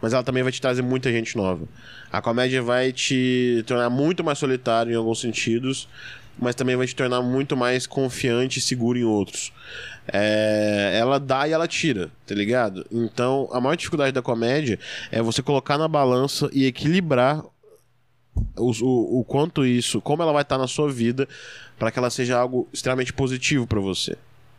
mas 0.00 0.12
ela 0.12 0.22
também 0.22 0.42
vai 0.42 0.52
te 0.52 0.60
trazer 0.60 0.82
muita 0.82 1.10
gente 1.10 1.36
nova. 1.36 1.66
A 2.12 2.22
comédia 2.22 2.62
vai 2.62 2.92
te 2.92 3.64
tornar 3.66 3.90
muito 3.90 4.22
mais 4.22 4.38
solitário 4.38 4.92
em 4.92 4.96
alguns 4.96 5.20
sentidos, 5.20 5.88
mas 6.38 6.54
também 6.54 6.76
vai 6.76 6.86
te 6.86 6.94
tornar 6.94 7.20
muito 7.20 7.56
mais 7.56 7.86
confiante 7.86 8.60
e 8.60 8.62
seguro 8.62 8.96
em 8.96 9.04
outros. 9.04 9.52
É, 10.12 10.96
ela 10.98 11.18
dá 11.18 11.46
e 11.48 11.52
ela 11.52 11.68
tira, 11.68 12.10
tá 12.26 12.34
ligado? 12.34 12.86
Então, 12.90 13.48
a 13.52 13.60
maior 13.60 13.74
dificuldade 13.74 14.12
da 14.12 14.22
comédia 14.22 14.78
é 15.10 15.20
você 15.20 15.42
colocar 15.42 15.76
na 15.76 15.88
balança 15.88 16.48
e 16.52 16.64
equilibrar 16.64 17.44
o, 18.56 18.70
o, 18.84 19.20
o 19.20 19.24
quanto 19.24 19.64
isso, 19.64 20.00
como 20.00 20.22
ela 20.22 20.32
vai 20.32 20.42
estar 20.42 20.58
na 20.58 20.66
sua 20.66 20.90
vida, 20.90 21.28
para 21.78 21.90
que 21.90 21.98
ela 21.98 22.10
seja 22.10 22.38
algo 22.38 22.68
extremamente 22.72 23.12
positivo 23.12 23.66
para 23.66 23.80
você. 23.80 24.16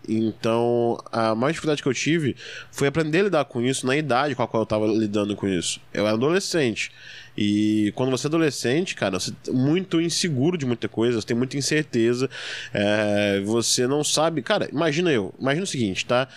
Então, 0.07 0.99
a 1.11 1.35
maior 1.35 1.51
dificuldade 1.51 1.81
que 1.83 1.87
eu 1.87 1.93
tive 1.93 2.35
foi 2.71 2.87
aprender 2.87 3.19
a 3.19 3.23
lidar 3.23 3.45
com 3.45 3.61
isso 3.61 3.85
na 3.85 3.95
idade 3.95 4.33
com 4.33 4.41
a 4.41 4.47
qual 4.47 4.61
eu 4.61 4.63
estava 4.63 4.87
lidando 4.87 5.35
com 5.35 5.47
isso. 5.47 5.79
Eu 5.93 6.07
era 6.07 6.15
adolescente. 6.15 6.91
E 7.37 7.93
quando 7.95 8.09
você 8.09 8.27
é 8.27 8.29
adolescente, 8.29 8.95
cara, 8.95 9.19
você 9.19 9.31
é 9.47 9.51
muito 9.51 10.01
inseguro 10.01 10.57
de 10.57 10.65
muita 10.65 10.89
coisa, 10.89 11.21
você 11.21 11.27
tem 11.27 11.37
muita 11.37 11.55
incerteza, 11.55 12.29
é, 12.73 13.41
você 13.45 13.87
não 13.87 14.03
sabe. 14.03 14.41
Cara, 14.41 14.67
imagina 14.71 15.11
eu, 15.11 15.33
imagina 15.39 15.63
o 15.63 15.67
seguinte, 15.67 16.05
tá? 16.05 16.27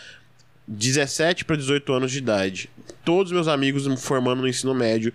17 0.67 1.45
para 1.45 1.57
18 1.57 1.93
anos 1.93 2.13
de 2.13 2.19
idade, 2.19 2.71
todos 3.05 3.33
meus 3.33 3.49
amigos 3.49 3.87
me 3.87 3.99
formando 3.99 4.41
no 4.41 4.49
ensino 4.49 4.75
médio, 4.75 5.13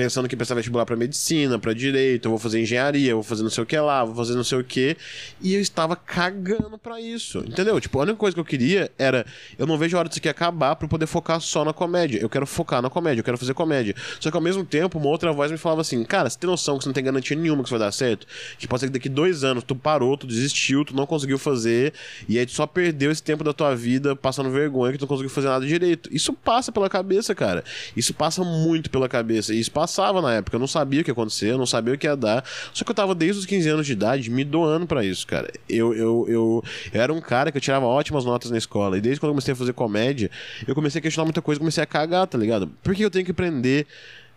pensando 0.00 0.26
que 0.26 0.34
pensava 0.34 0.58
vestibular 0.60 0.86
para 0.86 0.96
medicina, 0.96 1.58
para 1.58 1.74
direito, 1.74 2.24
eu 2.24 2.30
vou 2.30 2.38
fazer 2.38 2.58
engenharia, 2.58 3.10
eu 3.10 3.16
vou 3.16 3.22
fazer 3.22 3.42
não 3.42 3.50
sei 3.50 3.62
o 3.62 3.66
que 3.66 3.78
lá, 3.78 4.02
vou 4.02 4.14
fazer 4.14 4.34
não 4.34 4.42
sei 4.42 4.58
o 4.58 4.64
que, 4.64 4.96
e 5.42 5.52
eu 5.54 5.60
estava 5.60 5.94
cagando 5.94 6.78
para 6.78 6.98
isso, 6.98 7.40
entendeu? 7.46 7.78
Tipo, 7.78 7.98
a 7.98 8.02
única 8.04 8.16
coisa 8.16 8.34
que 8.34 8.40
eu 8.40 8.44
queria 8.44 8.90
era, 8.96 9.26
eu 9.58 9.66
não 9.66 9.76
vejo 9.76 9.94
a 9.98 10.00
hora 10.00 10.08
disso 10.08 10.18
aqui 10.18 10.28
acabar 10.30 10.74
para 10.74 10.88
poder 10.88 11.04
focar 11.04 11.38
só 11.38 11.66
na 11.66 11.74
comédia. 11.74 12.18
Eu 12.18 12.30
quero 12.30 12.46
focar 12.46 12.80
na 12.80 12.88
comédia, 12.88 13.20
eu 13.20 13.24
quero 13.24 13.36
fazer 13.36 13.52
comédia. 13.52 13.94
Só 14.18 14.30
que 14.30 14.36
ao 14.38 14.42
mesmo 14.42 14.64
tempo, 14.64 14.98
uma 14.98 15.08
outra 15.08 15.34
voz 15.34 15.50
me 15.50 15.58
falava 15.58 15.82
assim, 15.82 16.02
cara, 16.02 16.30
você 16.30 16.38
tem 16.38 16.48
noção 16.48 16.78
que 16.78 16.84
você 16.84 16.88
não 16.88 16.94
tem 16.94 17.04
garantia 17.04 17.36
nenhuma 17.36 17.62
que 17.62 17.68
isso 17.68 17.78
vai 17.78 17.86
dar 17.86 17.92
certo? 17.92 18.26
Que 18.58 18.66
pode 18.66 18.80
ser 18.80 18.86
que 18.86 18.94
daqui 18.94 19.08
dois 19.10 19.44
anos 19.44 19.64
tu 19.64 19.76
parou, 19.76 20.16
tu 20.16 20.26
desistiu, 20.26 20.82
tu 20.82 20.96
não 20.96 21.04
conseguiu 21.04 21.36
fazer, 21.36 21.92
e 22.26 22.38
aí 22.38 22.46
tu 22.46 22.52
só 22.52 22.66
perdeu 22.66 23.10
esse 23.10 23.22
tempo 23.22 23.44
da 23.44 23.52
tua 23.52 23.76
vida 23.76 24.16
passando 24.16 24.48
vergonha 24.48 24.92
que 24.92 24.98
tu 24.98 25.02
não 25.02 25.08
conseguiu 25.08 25.28
fazer 25.28 25.48
nada 25.48 25.66
direito. 25.66 26.08
Isso 26.10 26.32
passa 26.32 26.72
pela 26.72 26.88
cabeça, 26.88 27.34
cara. 27.34 27.62
Isso 27.94 28.14
passa 28.14 28.42
muito 28.42 28.88
pela 28.88 29.10
cabeça. 29.10 29.52
Isso 29.52 29.70
passava 29.90 30.22
na 30.22 30.34
época. 30.34 30.56
Eu 30.56 30.60
não 30.60 30.68
sabia 30.68 31.00
o 31.00 31.04
que 31.04 31.10
ia 31.10 31.12
acontecer, 31.12 31.50
eu 31.50 31.58
não 31.58 31.66
sabia 31.66 31.94
o 31.94 31.98
que 31.98 32.06
ia 32.06 32.16
dar. 32.16 32.44
Só 32.72 32.84
que 32.84 32.90
eu 32.90 32.94
tava 32.94 33.14
desde 33.14 33.40
os 33.40 33.46
15 33.46 33.68
anos 33.68 33.86
de 33.86 33.92
idade 33.92 34.30
me 34.30 34.44
doando 34.44 34.86
para 34.86 35.04
isso, 35.04 35.26
cara. 35.26 35.50
Eu, 35.68 35.92
eu, 35.92 36.26
eu, 36.28 36.28
eu, 36.28 36.64
era 36.92 37.12
um 37.12 37.20
cara 37.20 37.50
que 37.50 37.58
eu 37.58 37.60
tirava 37.60 37.84
ótimas 37.84 38.24
notas 38.24 38.50
na 38.50 38.56
escola. 38.56 38.96
E 38.96 39.00
desde 39.00 39.18
quando 39.18 39.30
eu 39.30 39.34
comecei 39.34 39.52
a 39.52 39.56
fazer 39.56 39.72
comédia, 39.72 40.30
eu 40.66 40.74
comecei 40.74 41.00
a 41.00 41.02
questionar 41.02 41.24
muita 41.24 41.42
coisa, 41.42 41.58
comecei 41.58 41.82
a 41.82 41.86
cagar, 41.86 42.26
tá 42.26 42.38
ligado? 42.38 42.68
Por 42.82 42.94
que 42.94 43.04
eu 43.04 43.10
tenho 43.10 43.24
que 43.24 43.32
aprender 43.32 43.86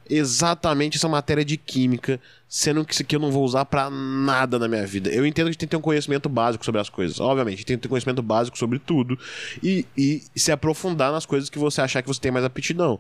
exatamente 0.10 0.98
essa 0.98 1.08
matéria 1.08 1.46
de 1.46 1.56
química, 1.56 2.20
sendo 2.48 2.84
que 2.84 2.94
isso 2.94 3.02
aqui 3.02 3.16
eu 3.16 3.20
não 3.20 3.32
vou 3.32 3.44
usar 3.44 3.64
para 3.66 3.90
nada 3.90 4.60
na 4.60 4.68
minha 4.68 4.86
vida. 4.86 5.10
Eu 5.10 5.26
entendo 5.26 5.50
que 5.50 5.58
tem 5.58 5.68
que 5.68 5.72
ter 5.72 5.78
um 5.78 5.82
conhecimento 5.82 6.28
básico 6.28 6.66
sobre 6.66 6.82
as 6.82 6.90
coisas. 6.90 7.20
Obviamente, 7.20 7.66
tem 7.66 7.78
que 7.78 7.84
ter 7.84 7.88
conhecimento 7.88 8.22
básico 8.22 8.58
sobre 8.58 8.80
tudo 8.80 9.18
e, 9.62 9.86
e 9.98 10.22
se 10.36 10.52
aprofundar 10.52 11.12
nas 11.12 11.26
coisas 11.26 11.50
que 11.50 11.58
você 11.58 11.82
achar 11.82 12.02
que 12.02 12.08
você 12.08 12.20
tem 12.20 12.32
mais 12.32 12.46
aptidão. 12.46 13.00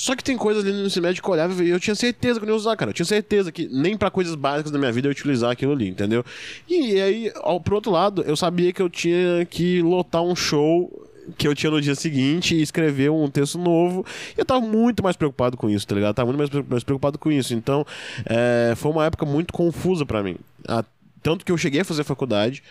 Só 0.00 0.16
que 0.16 0.24
tem 0.24 0.34
coisas 0.34 0.64
ali 0.64 0.72
no 0.72 0.86
ensino 0.86 1.02
médio 1.02 1.22
que 1.22 1.28
eu 1.28 1.32
olhava 1.34 1.62
e 1.62 1.68
eu 1.68 1.78
tinha 1.78 1.94
certeza 1.94 2.40
que 2.40 2.44
eu 2.44 2.46
não 2.46 2.54
ia 2.54 2.56
usar, 2.56 2.74
cara. 2.74 2.88
Eu 2.88 2.94
tinha 2.94 3.04
certeza 3.04 3.52
que 3.52 3.68
nem 3.68 3.98
para 3.98 4.10
coisas 4.10 4.34
básicas 4.34 4.72
da 4.72 4.78
minha 4.78 4.90
vida 4.90 5.06
eu 5.06 5.10
ia 5.10 5.12
utilizar 5.12 5.50
aquilo 5.50 5.72
ali, 5.72 5.88
entendeu? 5.88 6.24
E 6.66 6.98
aí, 6.98 7.30
ao, 7.36 7.60
pro 7.60 7.74
outro 7.74 7.92
lado, 7.92 8.22
eu 8.22 8.34
sabia 8.34 8.72
que 8.72 8.80
eu 8.80 8.88
tinha 8.88 9.44
que 9.44 9.82
lotar 9.82 10.22
um 10.22 10.34
show 10.34 10.90
que 11.36 11.46
eu 11.46 11.54
tinha 11.54 11.70
no 11.70 11.82
dia 11.82 11.94
seguinte 11.94 12.54
e 12.54 12.62
escrever 12.62 13.10
um 13.10 13.28
texto 13.28 13.58
novo. 13.58 14.06
E 14.34 14.40
eu 14.40 14.44
tava 14.46 14.62
muito 14.62 15.02
mais 15.02 15.16
preocupado 15.16 15.58
com 15.58 15.68
isso, 15.68 15.86
tá 15.86 15.94
ligado? 15.94 16.12
Eu 16.12 16.14
tava 16.14 16.32
muito 16.32 16.50
mais, 16.50 16.66
mais 16.66 16.82
preocupado 16.82 17.18
com 17.18 17.30
isso. 17.30 17.52
Então, 17.52 17.86
é, 18.24 18.72
foi 18.76 18.90
uma 18.90 19.04
época 19.04 19.26
muito 19.26 19.52
confusa 19.52 20.06
para 20.06 20.22
mim. 20.22 20.38
A, 20.66 20.82
tanto 21.22 21.44
que 21.44 21.52
eu 21.52 21.58
cheguei 21.58 21.82
a 21.82 21.84
fazer 21.84 22.04
faculdade, 22.04 22.62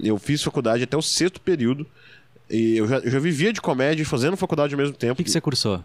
eu 0.00 0.16
fiz 0.20 0.40
faculdade 0.40 0.84
até 0.84 0.96
o 0.96 1.02
sexto 1.02 1.40
período. 1.40 1.84
E 2.48 2.76
eu 2.76 2.86
já, 2.86 2.98
eu 2.98 3.10
já 3.10 3.18
vivia 3.18 3.52
de 3.52 3.60
comédia 3.60 4.02
e 4.02 4.06
fazendo 4.06 4.36
faculdade 4.36 4.72
ao 4.72 4.78
mesmo 4.78 4.94
tempo. 4.94 5.14
O 5.14 5.16
que, 5.16 5.24
que 5.24 5.32
você 5.32 5.40
cursou? 5.40 5.82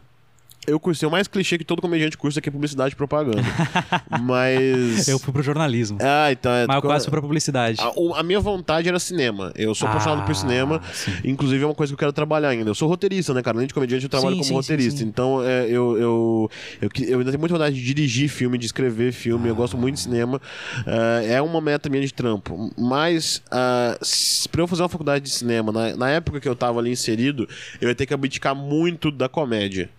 Eu 0.68 0.80
cursei 0.80 1.08
o 1.08 1.12
mais 1.12 1.28
clichê 1.28 1.58
que 1.58 1.64
todo 1.64 1.82
comediante 1.82 2.16
cursa, 2.16 2.40
que 2.40 2.48
é 2.48 2.52
publicidade 2.52 2.94
e 2.94 2.96
propaganda. 2.96 3.42
Mas. 4.22 5.08
Eu 5.08 5.18
fui 5.18 5.34
pro 5.34 5.42
jornalismo. 5.42 5.98
Ah, 6.00 6.32
então. 6.32 6.52
É... 6.52 6.68
Mas 6.68 6.76
eu 6.76 6.82
quase 6.84 7.06
fui 7.06 7.12
pra 7.12 7.22
publicidade. 7.22 7.82
A, 7.82 8.20
a, 8.20 8.24
minha 8.24 8.40
vontade 8.40 8.88
era 8.88 9.00
cinema. 9.00 9.52
Eu 9.56 9.74
sou 9.74 9.88
apaixonado 9.88 10.22
ah, 10.22 10.26
por 10.26 10.36
cinema. 10.36 10.80
Sim. 10.94 11.14
Inclusive, 11.24 11.64
é 11.64 11.66
uma 11.66 11.74
coisa 11.74 11.92
que 11.92 11.96
eu 11.96 11.98
quero 11.98 12.14
trabalhar 12.14 12.50
ainda. 12.50 12.70
Eu 12.70 12.76
sou 12.76 12.88
roteirista, 12.88 13.34
né, 13.34 13.42
cara? 13.42 13.58
Além 13.58 13.68
de 13.68 13.74
comediante, 13.74 14.04
eu 14.04 14.10
trabalho 14.10 14.36
sim, 14.36 14.42
como 14.42 14.50
sim, 14.50 14.54
roteirista. 14.54 15.04
Então, 15.04 15.44
é, 15.44 15.66
eu, 15.66 15.98
eu, 15.98 16.52
eu, 16.80 16.90
eu, 17.08 17.20
ainda 17.20 17.32
tenho 17.32 17.40
muita 17.40 17.56
vontade 17.56 17.76
de 17.76 17.84
dirigir 17.84 18.30
filme, 18.30 18.56
de 18.58 18.68
escrever 18.68 19.12
filme. 19.12 19.48
Ah. 19.48 19.50
Eu 19.50 19.56
gosto 19.56 19.76
muito 19.78 19.96
de 19.96 20.02
cinema. 20.02 20.38
Uh, 20.38 21.28
é 21.28 21.42
uma 21.42 21.60
meta 21.60 21.90
minha 21.90 22.06
de 22.06 22.14
trampo. 22.14 22.72
Mas, 22.78 23.42
uh, 23.48 24.50
pra 24.50 24.62
eu 24.62 24.68
fazer 24.68 24.84
uma 24.84 24.90
faculdade 24.90 25.26
de 25.26 25.32
cinema, 25.32 25.72
na, 25.72 25.96
na 25.96 26.10
época 26.12 26.40
que 26.40 26.48
eu 26.48 26.56
tava 26.56 26.80
ali 26.80 26.92
inserido, 26.92 27.50
eu 27.80 27.90
ia 27.90 27.96
ter 27.96 28.06
que 28.06 28.14
abdicar 28.14 28.56
muito 28.56 29.10
da 29.10 29.28
comédia. 29.28 29.90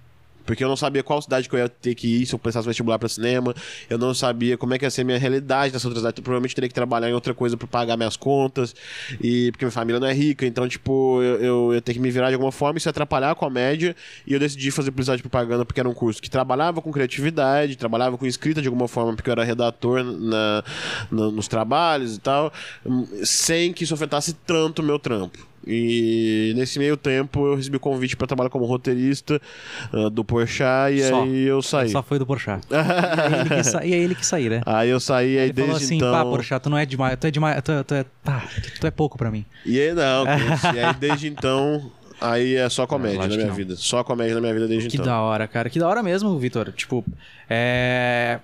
Porque 0.44 0.62
eu 0.64 0.68
não 0.68 0.76
sabia 0.76 1.02
qual 1.02 1.20
cidade 1.20 1.48
que 1.48 1.54
eu 1.54 1.58
ia 1.58 1.68
ter 1.68 1.94
que 1.94 2.22
ir 2.22 2.26
se 2.26 2.34
eu 2.34 2.38
precisasse 2.38 2.66
vestibular 2.66 2.98
para 2.98 3.08
cinema. 3.08 3.54
Eu 3.88 3.98
não 3.98 4.14
sabia 4.14 4.56
como 4.56 4.74
é 4.74 4.78
que 4.78 4.84
ia 4.84 4.90
ser 4.90 5.04
minha 5.04 5.18
realidade 5.18 5.72
nessa 5.72 5.86
outra 5.86 6.00
cidade. 6.00 6.18
Eu 6.18 6.22
provavelmente 6.22 6.54
teria 6.54 6.68
que 6.68 6.74
trabalhar 6.74 7.08
em 7.08 7.12
outra 7.12 7.34
coisa 7.34 7.56
para 7.56 7.66
pagar 7.66 7.96
minhas 7.96 8.16
contas. 8.16 8.74
E 9.20 9.50
porque 9.52 9.64
minha 9.64 9.72
família 9.72 10.00
não 10.00 10.06
é 10.06 10.12
rica. 10.12 10.46
Então, 10.46 10.68
tipo, 10.68 11.22
eu, 11.22 11.40
eu 11.40 11.74
ia 11.74 11.80
ter 11.80 11.94
que 11.94 12.00
me 12.00 12.10
virar 12.10 12.28
de 12.28 12.34
alguma 12.34 12.52
forma 12.52 12.78
e 12.78 12.80
se 12.80 12.88
atrapalhar 12.88 13.34
com 13.34 13.44
a 13.44 13.50
média. 13.50 13.94
E 14.26 14.32
eu 14.32 14.38
decidi 14.38 14.70
fazer 14.70 14.90
publicidade 14.90 15.20
e 15.20 15.22
propaganda 15.22 15.64
porque 15.64 15.80
era 15.80 15.88
um 15.88 15.94
curso 15.94 16.20
que 16.20 16.30
trabalhava 16.30 16.80
com 16.82 16.92
criatividade, 16.92 17.76
trabalhava 17.76 18.18
com 18.18 18.26
escrita 18.26 18.60
de 18.60 18.68
alguma 18.68 18.88
forma, 18.88 19.14
porque 19.14 19.28
eu 19.28 19.32
era 19.32 19.44
redator 19.44 20.04
na, 20.04 20.64
na 21.10 21.30
nos 21.30 21.48
trabalhos 21.48 22.16
e 22.16 22.20
tal. 22.20 22.52
Sem 23.24 23.72
que 23.72 23.84
isso 23.84 23.94
afetasse 23.94 24.34
tanto 24.46 24.80
o 24.80 24.84
meu 24.84 24.98
trampo. 24.98 25.51
E 25.66 26.52
nesse 26.56 26.78
meio 26.78 26.96
tempo 26.96 27.46
eu 27.46 27.54
recebi 27.54 27.76
o 27.76 27.80
convite 27.80 28.16
para 28.16 28.26
trabalhar 28.26 28.50
como 28.50 28.64
roteirista 28.64 29.40
uh, 29.92 30.10
do 30.10 30.24
Porchat 30.24 30.94
e 30.94 31.02
Só. 31.02 31.22
aí 31.22 31.42
eu 31.42 31.62
saí. 31.62 31.88
Só 31.90 32.02
foi 32.02 32.18
do 32.18 32.26
Porchat. 32.26 32.62
e, 32.70 33.78
aí 33.78 33.92
ele 33.92 34.12
e 34.12 34.16
quis 34.16 34.26
sair, 34.26 34.50
né? 34.50 34.62
Aí 34.66 34.88
eu 34.88 34.98
saí, 34.98 35.38
aí, 35.38 35.44
aí 35.44 35.52
desde 35.52 35.72
falou 35.72 35.84
assim, 35.84 35.96
então... 35.96 36.12
pá, 36.12 36.24
Porchat, 36.24 36.62
tu 36.62 36.70
não 36.70 36.78
é 36.78 36.84
demais, 36.84 37.16
tu 37.18 37.26
é 37.26 37.30
demais, 37.30 37.62
tu, 37.62 37.84
tu, 37.84 37.94
é, 37.94 38.04
pá, 38.24 38.48
tu 38.80 38.86
é 38.86 38.90
pouco 38.90 39.16
para 39.16 39.30
mim. 39.30 39.44
E 39.64 39.80
aí 39.80 39.92
não, 39.92 40.24
e 40.74 40.80
aí 40.80 40.94
desde 40.94 41.28
então... 41.28 41.90
Aí 42.20 42.54
é 42.54 42.68
só 42.68 42.86
comédia 42.86 43.26
na 43.26 43.36
minha 43.36 43.50
vida. 43.52 43.74
Só 43.74 44.04
comédia 44.04 44.36
na 44.36 44.40
minha 44.40 44.54
vida 44.54 44.68
desde 44.68 44.88
que 44.88 44.94
então. 44.94 45.04
Que 45.04 45.10
da 45.10 45.20
hora, 45.20 45.48
cara. 45.48 45.68
Que 45.68 45.80
da 45.80 45.88
hora 45.88 46.04
mesmo, 46.04 46.38
Vitor. 46.38 46.70
Tipo, 46.70 47.04
é. 47.50 48.38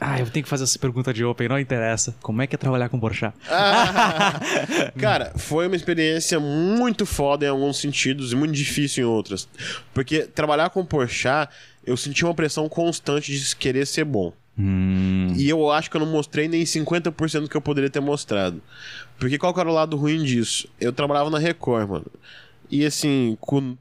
Ah, 0.00 0.18
eu 0.18 0.28
tenho 0.28 0.42
que 0.42 0.48
fazer 0.48 0.64
essa 0.64 0.78
pergunta 0.78 1.14
de 1.14 1.24
Open, 1.24 1.48
não 1.48 1.58
interessa. 1.58 2.14
Como 2.20 2.42
é 2.42 2.46
que 2.46 2.54
é 2.54 2.58
trabalhar 2.58 2.88
com 2.88 2.98
Porchat? 2.98 3.34
Ah, 3.48 4.40
cara, 4.98 5.32
foi 5.36 5.66
uma 5.66 5.76
experiência 5.76 6.38
muito 6.40 7.06
foda 7.06 7.46
em 7.46 7.48
alguns 7.48 7.78
sentidos 7.78 8.32
e 8.32 8.36
muito 8.36 8.52
difícil 8.52 9.04
em 9.04 9.08
outros. 9.08 9.48
Porque 9.94 10.22
trabalhar 10.22 10.70
com 10.70 10.84
Porchat, 10.84 11.52
eu 11.86 11.96
senti 11.96 12.24
uma 12.24 12.34
pressão 12.34 12.68
constante 12.68 13.32
de 13.32 13.56
querer 13.56 13.86
ser 13.86 14.04
bom. 14.04 14.32
Hum. 14.58 15.32
E 15.36 15.48
eu 15.48 15.70
acho 15.70 15.90
que 15.90 15.96
eu 15.96 16.00
não 16.00 16.10
mostrei 16.10 16.48
nem 16.48 16.62
50% 16.62 17.40
do 17.42 17.48
que 17.48 17.56
eu 17.56 17.60
poderia 17.60 17.90
ter 17.90 18.00
mostrado. 18.00 18.62
Porque 19.18 19.38
qual 19.38 19.54
que 19.54 19.60
era 19.60 19.68
o 19.68 19.72
lado 19.72 19.96
ruim 19.96 20.22
disso? 20.22 20.68
Eu 20.80 20.92
trabalhava 20.92 21.30
na 21.30 21.38
Record, 21.38 21.88
mano. 21.88 22.06
E 22.70 22.84
assim, 22.84 23.36
com... 23.40 23.76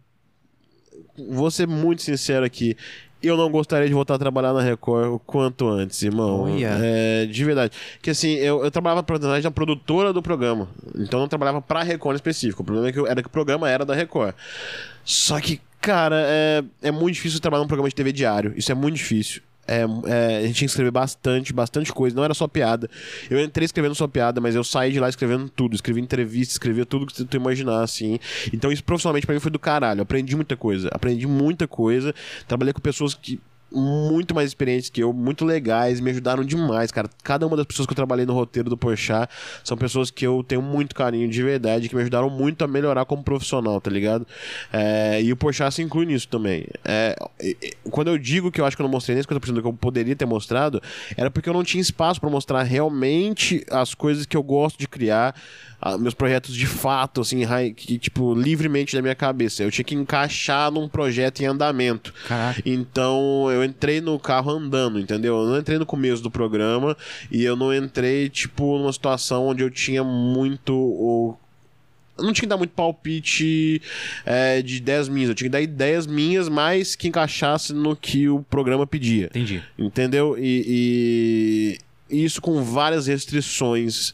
vou 1.30 1.50
ser 1.50 1.68
muito 1.68 2.02
sincero 2.02 2.46
aqui 2.46 2.76
eu 3.24 3.38
não 3.38 3.50
gostaria 3.50 3.88
de 3.88 3.94
voltar 3.94 4.16
a 4.16 4.20
trabalhar 4.20 4.54
na 4.54 4.62
Record 4.62 5.14
o 5.14 5.20
quanto 5.20 5.68
antes, 5.68 6.02
irmão. 6.04 6.44
Oh, 6.44 6.48
yeah. 6.50 6.80
é, 6.84 7.26
de 7.26 7.46
verdade. 7.46 7.72
Que 8.02 8.10
assim, 8.10 8.34
eu, 8.34 8.64
eu 8.64 8.70
trabalhava 8.70 9.02
pra, 9.02 9.18
na 9.18 9.52
produtora 9.52 10.12
do 10.12 10.22
programa. 10.22 10.68
Então 10.96 11.20
eu 11.20 11.22
não 11.22 11.28
trabalhava 11.28 11.62
pra 11.62 11.84
Record 11.84 12.16
em 12.16 12.18
específico. 12.18 12.62
O 12.62 12.66
problema 12.66 12.90
é 12.90 12.92
que 12.92 13.00
eu, 13.00 13.08
era 13.08 13.22
que 13.22 13.28
o 13.28 13.32
programa 13.32 13.70
era 13.70 13.86
da 13.86 13.96
Record. 13.96 14.36
Só 15.06 15.40
que, 15.40 15.62
cara, 15.80 16.18
é, 16.28 16.64
é 16.82 16.92
muito 16.92 17.16
difícil 17.16 17.40
trabalhar 17.40 17.62
num 17.62 17.68
programa 17.68 17.90
de 17.90 17.96
TV 17.96 18.12
diário. 18.12 18.54
Isso 18.56 18.72
é 18.72 18.76
muito 18.76 18.96
difícil. 18.96 19.42
É, 19.68 19.82
é, 19.82 20.38
a 20.38 20.42
gente 20.42 20.56
tinha 20.56 20.68
que 20.68 20.72
escrever 20.72 20.92
bastante, 20.92 21.54
bastante 21.54 21.92
coisa. 21.94 22.16
Não 22.16 22.24
era 22.24 22.34
só 22.34 22.48
piada. 22.48 22.90
Eu 23.30 23.40
entrei 23.40 23.66
escrevendo 23.66 23.96
só 23.96 24.08
piada, 24.08 24.42
mas 24.42 24.56
eu 24.56 24.64
saí 24.64 24.92
de 24.92 25.00
lá 25.00 25.10
escrevendo 25.10 25.50
tudo. 25.50 25.76
Escrevi 25.76 26.02
entrevista, 26.02 26.54
escrevia 26.54 26.86
tudo 26.86 27.06
que 27.06 27.24
tu 27.24 27.38
imaginar, 27.38 27.82
assim. 27.82 28.20
Então 28.52 28.72
isso 28.72 28.84
profissionalmente 28.84 29.26
para 29.26 29.34
mim 29.34 29.40
foi 29.40 29.52
do 29.52 29.60
caralho. 29.60 30.02
Aprendi 30.02 30.36
muita 30.36 30.56
coisa. 30.56 30.90
Aprendi 30.92 31.28
muita 31.28 31.68
coisa. 31.68 32.14
Trabalhei 32.48 32.74
com 32.74 32.82
pessoas 32.82 33.14
que 33.14 33.40
muito 33.74 34.36
mais 34.36 34.50
experientes 34.50 34.90
que 34.90 35.02
eu, 35.02 35.12
muito 35.12 35.44
legais, 35.46 36.00
me 36.00 36.12
ajudaram 36.12 36.44
demais, 36.44 36.92
cara. 36.92 37.10
Cada 37.24 37.48
uma 37.48 37.58
das 37.58 37.66
pessoas 37.66 37.86
que 37.86 37.92
eu 37.92 37.96
trabalhei 37.96 38.26
no 38.26 38.34
roteiro 38.34 38.70
do 38.70 38.78
Porchat 38.78 39.30
são 39.64 39.76
pessoas 39.76 40.12
que 40.12 40.26
eu 40.26 40.44
tenho 40.48 40.62
muito 40.62 40.94
carinho 40.96 41.28
de 41.28 41.44
verdade, 41.44 41.90
que 41.90 41.96
me 41.96 42.02
ajudaram 42.02 42.30
muito 42.30 42.64
a 42.64 42.68
melhorar 42.68 43.06
como 43.06 43.24
profissional, 43.24 43.82
tá 43.82 43.90
ligado? 43.90 44.28
É, 44.72 45.22
e 45.22 45.32
o 45.32 45.36
Porchat 45.36 45.74
se 45.74 45.82
inclui 45.82 46.06
nisso 46.06 46.28
também. 46.28 46.66
É, 46.86 47.16
quando 47.90 48.10
eu 48.10 48.18
digo 48.18 48.52
que 48.52 48.62
eu 48.62 48.66
acho 48.66 48.76
que 48.76 48.82
eu 48.82 48.86
não 48.86 48.92
mostrei 48.92 49.16
nem 49.16 49.24
50% 49.24 49.54
do 49.54 49.62
que 49.62 49.68
eu 49.68 49.74
poderia 49.74 50.16
ter 50.16 50.26
mostrado, 50.26 50.82
era 51.18 51.32
porque 51.32 51.50
eu 51.50 51.54
não 51.54 51.64
tinha 51.64 51.82
espaço 51.82 52.20
para 52.20 52.30
mostrar 52.30 52.64
realmente 52.64 53.66
as 53.70 53.94
coisas 53.94 54.26
que 54.26 54.38
eu 54.38 54.44
gosto 54.44 54.78
de 54.78 54.88
criar, 54.88 55.36
meus 56.00 56.14
projetos 56.14 56.56
de 56.56 56.66
fato, 56.66 57.22
assim, 57.22 57.42
que, 57.76 57.98
tipo, 57.98 58.34
livremente 58.34 58.96
da 58.96 59.02
minha 59.02 59.16
cabeça. 59.16 59.64
Eu 59.64 59.72
tinha 59.72 59.84
que 59.84 59.96
encaixar 59.96 60.72
num 60.72 60.88
projeto 60.88 61.42
em 61.42 61.46
andamento. 61.46 62.14
Caraca. 62.28 62.62
Então 62.66 63.50
eu 63.52 63.64
entrei 63.64 64.02
no 64.02 64.18
carro 64.20 64.52
andando, 64.52 65.00
entendeu? 65.00 65.42
Eu 65.42 65.48
não 65.48 65.58
entrei 65.58 65.78
no 65.78 65.86
começo 65.86 66.22
do 66.22 66.32
programa 66.32 66.96
e 67.32 67.44
eu 67.44 67.56
não 67.56 67.74
entrei, 67.74 68.30
tipo, 68.30 68.78
numa 68.78 68.94
situação 68.94 69.48
onde 69.48 69.64
eu 69.64 69.70
tinha 69.70 70.04
muito. 70.04 70.74
O... 70.74 71.38
Eu 72.18 72.26
não 72.26 72.34
tinha 72.34 72.44
que 72.44 72.50
dar 72.50 72.58
muito 72.58 72.72
palpite 72.72 73.82
é, 74.24 74.62
de 74.62 74.78
ideias 74.78 75.10
minhas. 75.10 75.30
Eu 75.30 75.36
tinha 75.36 75.48
que 75.48 75.52
dar 75.52 75.62
ideias 75.62 76.06
minhas, 76.06 76.48
mas 76.48 76.96
que 76.96 77.08
encaixasse 77.08 77.74
no 77.74 77.96
que 77.96 78.30
o 78.30 78.44
programa 78.44 78.86
pedia. 78.86 79.26
Entendi. 79.28 79.64
Entendeu? 79.78 80.36
e... 80.38 81.78
e 81.80 81.94
isso 82.14 82.40
com 82.40 82.62
várias 82.62 83.08
restrições 83.08 84.14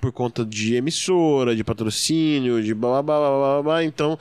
por 0.00 0.12
conta 0.12 0.44
de 0.44 0.74
emissora, 0.74 1.54
de 1.54 1.64
patrocínio, 1.64 2.62
de 2.62 2.74
blá 2.74 3.02
blá 3.02 3.18
blá 3.18 3.30
blá 3.30 3.62
blá. 3.62 3.84
Então 3.84 4.18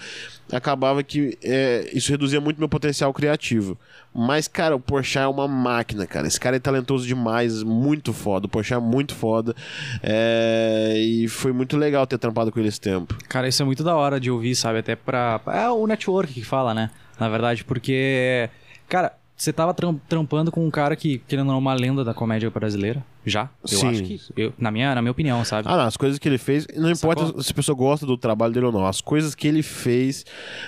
acabava 0.52 1.04
que 1.04 1.38
é, 1.44 1.90
isso 1.94 2.12
reduzia 2.12 2.40
muito 2.42 2.58
meu 2.58 2.70
potencial 2.70 3.14
criativo. 3.14 3.78
Mas, 4.14 4.48
cara, 4.48 4.76
o 4.76 4.80
Porsche 4.80 5.20
é 5.20 5.28
uma 5.28 5.48
máquina, 5.48 6.08
cara. 6.08 6.26
Esse 6.26 6.40
cara 6.40 6.56
é 6.56 6.60
talentoso 6.60 7.06
demais, 7.06 7.62
muito 7.62 8.12
foda. 8.12 8.48
O 8.48 8.50
Porsche 8.50 8.74
é 8.74 8.80
muito 8.80 9.14
foda. 9.14 9.56
É... 10.02 10.96
E 10.98 11.28
foi 11.28 11.52
muito 11.52 11.78
legal 11.78 12.08
ter 12.08 12.18
trampado 12.18 12.52
com 12.52 12.60
ele 12.60 12.70
esse 12.70 12.82
tempo. 12.82 13.16
Cara, 13.30 13.48
isso 13.48 13.62
é 13.62 13.66
muito 13.66 13.84
da 13.84 13.96
hora 13.96 14.20
de 14.20 14.32
ouvir, 14.32 14.56
sabe? 14.56 14.80
Até 14.80 14.96
pra. 14.96 15.40
É 15.48 15.70
o 15.70 15.86
network 15.86 16.34
que 16.34 16.44
fala, 16.44 16.74
né? 16.74 16.90
Na 17.20 17.30
verdade, 17.30 17.64
porque. 17.64 18.50
Cara, 18.90 19.14
você 19.38 19.54
tava 19.54 19.74
trampando 20.10 20.52
com 20.52 20.66
um 20.66 20.72
cara 20.72 20.96
que, 20.96 21.20
querendo 21.20 21.46
ou 21.46 21.52
não, 21.52 21.56
é 21.56 21.60
uma 21.60 21.74
lenda 21.76 22.04
da 22.04 22.14
comédia 22.14 22.50
brasileira. 22.50 23.06
Já. 23.28 23.50
Eu 23.62 23.78
Sim. 23.78 23.88
acho 23.90 24.04
que. 24.04 24.22
Eu, 24.38 24.54
na, 24.58 24.72
minha, 24.72 24.96
na 24.96 25.02
minha 25.02 25.12
opinião, 25.12 25.44
sabe? 25.44 25.68
Ah, 25.70 25.76
não, 25.76 25.84
as 25.84 25.98
coisas 25.98 26.18
que 26.18 26.30
ele 26.30 26.38
fez. 26.38 26.66
Não 26.78 26.90
importa 26.90 27.26
Sacou? 27.26 27.44
se 27.44 27.52
a 27.52 27.56
pessoa 27.56 27.76
gosta 27.76 28.06
do 28.06 28.18
trabalho 28.18 28.54
dele 28.54 28.68
ou 28.68 28.72
não. 28.72 28.88
As 28.88 29.02
coisas 29.02 29.36
que 29.36 29.46
ele 29.46 29.62
fez 29.62 30.26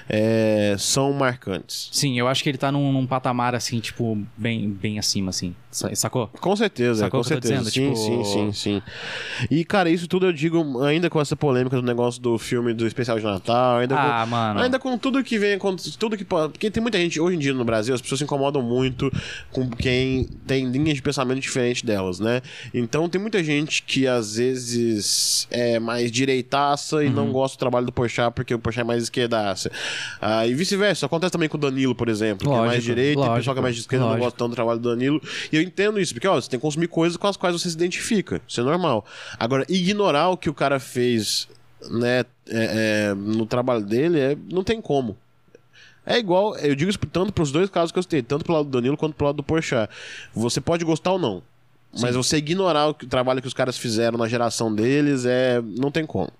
é, 0.09 0.76
são 0.78 1.13
marcantes. 1.13 1.89
Sim, 1.93 2.20
eu 2.20 2.28
acho 2.28 2.43
que 2.43 2.49
ele 2.49 2.57
tá 2.57 2.70
num, 2.70 2.91
num, 2.91 3.07
patamar, 3.07 3.55
assim, 3.55 3.80
tipo, 3.80 4.17
bem, 4.36 4.70
bem 4.70 4.99
acima, 4.99 5.30
assim. 5.30 5.55
Sacou? 5.72 6.28
Com 6.28 6.53
certeza, 6.55 7.05
Sacou 7.05 7.22
com 7.22 7.24
certeza. 7.24 7.63
Sim, 7.70 7.93
tipo... 7.93 7.95
sim, 7.95 8.24
sim, 8.26 8.51
sim. 8.51 8.82
E, 9.49 9.63
cara, 9.63 9.89
isso 9.89 10.07
tudo 10.07 10.26
eu 10.26 10.34
digo 10.34 10.84
ainda 10.84 11.09
com 11.09 11.22
essa 11.22 11.38
polêmica 11.38 11.78
do 11.78 11.84
negócio 11.84 12.22
do 12.22 12.38
filme 12.38 12.74
do 12.74 12.86
especial 12.86 13.17
de 13.17 13.24
Natal. 13.24 13.78
Ainda 13.78 13.95
ah, 13.95 14.24
com, 14.24 14.32
mano. 14.32 14.59
Ainda 14.59 14.80
com 14.80 14.97
tudo 14.97 15.24
que 15.24 15.39
vem. 15.39 15.57
Com 15.57 15.76
tudo 15.76 16.17
que 16.17 16.26
pode. 16.26 16.53
Porque 16.53 16.70
tem 16.70 16.82
muita 16.82 16.97
gente, 16.97 17.22
hoje 17.22 17.38
em 17.38 17.39
dia 17.39 17.53
no 17.53 17.63
Brasil, 17.63 17.95
as 17.95 18.01
pessoas 18.01 18.20
se 18.20 18.26
incomodam 18.26 18.59
muito 18.62 19.12
com 19.51 19.70
quem 19.70 20.26
tem 20.45 20.70
linhas 20.70 20.95
de 20.95 21.01
pensamento 21.01 21.39
diferentes 21.39 21.84
delas, 21.84 22.20
né? 22.20 22.41
Então 22.74 23.10
tem 23.10 23.20
muita 23.20 23.43
gente 23.43 23.84
que 23.84 24.07
às 24.07 24.36
vezes 24.36 25.47
é 25.51 25.80
mais 25.80 26.12
direitaça 26.12 27.03
e 27.03 27.07
uhum. 27.07 27.14
não 27.14 27.32
gosta 27.32 27.57
do 27.57 27.60
trabalho 27.60 27.86
do 27.86 27.91
Porchat 27.91 28.34
porque 28.34 28.53
o 28.53 28.60
Porchat 28.60 28.82
é 28.82 28.84
mais 28.84 29.03
esquerdaça. 29.03 29.72
Ah, 30.22 30.45
e 30.47 30.53
vice-versa. 30.53 31.05
Acontece 31.05 31.32
também 31.32 31.49
com 31.49 31.57
o 31.57 31.60
Danilo, 31.60 31.95
por 31.95 32.10
exemplo, 32.10 32.47
lógico, 32.47 32.64
que 32.64 32.68
é 32.68 32.72
mais 32.72 32.84
direita 32.84 33.20
lógico, 33.20 33.34
e 33.34 33.36
o 33.36 33.39
pessoal 33.39 33.55
que 33.55 33.60
é 33.60 33.64
mais 33.64 33.76
de 33.76 33.82
esquerda 33.82 34.05
lógico. 34.05 34.20
não 34.20 34.26
gosta 34.26 34.38
tanto 34.38 34.49
do 34.49 34.55
trabalho 34.55 34.80
do 34.80 34.89
Danilo. 34.89 35.22
E 35.51 35.55
eu 35.55 35.62
entendo 35.62 35.99
isso, 35.99 36.14
porque 36.14 36.28
ó, 36.28 36.36
você 36.36 36.49
tem 36.49 36.60
que 36.60 36.62
consumir 36.62 36.88
coisas 36.88 37.18
com 37.18 37.28
as 37.28 37.38
quais 37.38 37.60
você 37.60 37.70
se 37.70 37.76
identifica. 37.76 38.41
Isso 38.47 38.60
é 38.62 38.64
normal. 38.64 39.05
Agora, 39.39 39.66
ignorar 39.70 40.30
o 40.30 40.38
que 40.38 40.49
o 40.49 40.53
cara 40.53 40.80
fez 40.80 41.47
né, 41.89 42.20
é, 42.20 42.26
é, 42.49 43.14
no 43.14 43.45
trabalho 43.45 43.82
dele 43.82 44.20
é, 44.20 44.38
não 44.51 44.64
tem 44.64 44.82
como. 44.82 45.18
É 46.10 46.18
igual, 46.18 46.57
eu 46.57 46.74
digo 46.74 46.89
isso 46.89 46.97
tanto 47.12 47.32
para 47.32 47.43
os 47.43 47.51
dois 47.51 47.70
casos 47.70 47.91
que 47.91 47.99
eu 47.99 48.03
citei, 48.03 48.24
tanto 48.24 48.43
pro 48.43 48.55
lado 48.55 48.66
do 48.66 48.72
Danilo 48.72 48.97
quanto 48.97 49.14
pro 49.14 49.28
lado 49.28 49.36
do 49.36 49.43
Porchat. 49.43 49.93
Você 50.34 50.60
pode 50.60 50.84
gostar 50.84 51.12
ou 51.12 51.20
não, 51.20 51.43
Sim. 51.93 52.01
mas 52.01 52.16
você 52.16 52.38
ignorar 52.38 52.88
o, 52.88 52.89
o 52.89 52.93
trabalho 52.93 53.43
que 53.43 53.47
os 53.47 53.53
caras 53.53 53.78
fizeram 53.78 54.18
na 54.18 54.28
geração 54.28 54.74
deles, 54.74 55.24
é 55.28 55.62
não 55.62 55.91
tem 55.91 56.07
como. 56.07 56.32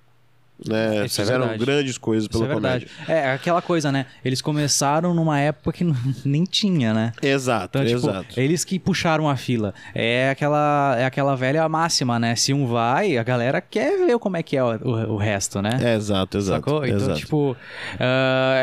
Né? 0.68 1.06
Isso 1.06 1.22
é 1.22 1.24
Fizeram 1.24 1.50
é 1.50 1.58
grandes 1.58 1.98
coisas 1.98 2.28
pela 2.28 2.44
Isso 2.44 2.52
é 2.52 2.56
comédia. 2.56 2.88
É, 3.08 3.32
aquela 3.32 3.62
coisa, 3.62 3.92
né? 3.92 4.06
Eles 4.24 4.42
começaram 4.42 5.14
numa 5.14 5.40
época 5.40 5.72
que 5.72 5.84
nem 6.26 6.44
tinha, 6.44 6.94
né? 6.94 7.14
Exato, 7.22 7.78
então, 7.78 7.86
tipo, 7.86 8.10
exato. 8.10 8.40
Eles 8.40 8.66
que 8.66 8.78
puxaram 8.78 9.30
a 9.30 9.38
fila. 9.38 9.74
É 9.96 10.30
aquela, 10.30 10.96
é 10.98 11.06
aquela 11.06 11.36
velha 11.36 11.68
máxima, 11.70 12.20
né? 12.20 12.36
Se 12.36 12.54
um 12.54 12.68
vai, 12.68 13.18
a 13.18 13.24
galera 13.24 13.62
quer 13.62 14.06
ver 14.06 14.20
como 14.20 14.38
é 14.38 14.44
que 14.44 14.58
é 14.58 14.64
o, 14.64 14.76
o, 14.76 15.14
o 15.14 15.18
resto, 15.18 15.62
né? 15.62 15.80
É, 15.82 15.96
exato, 15.96 16.38
exato. 16.38 16.66
Sacou? 16.66 16.86
Então, 16.86 16.98
exato. 16.98 17.20
tipo, 17.20 17.52
uh, 17.52 17.58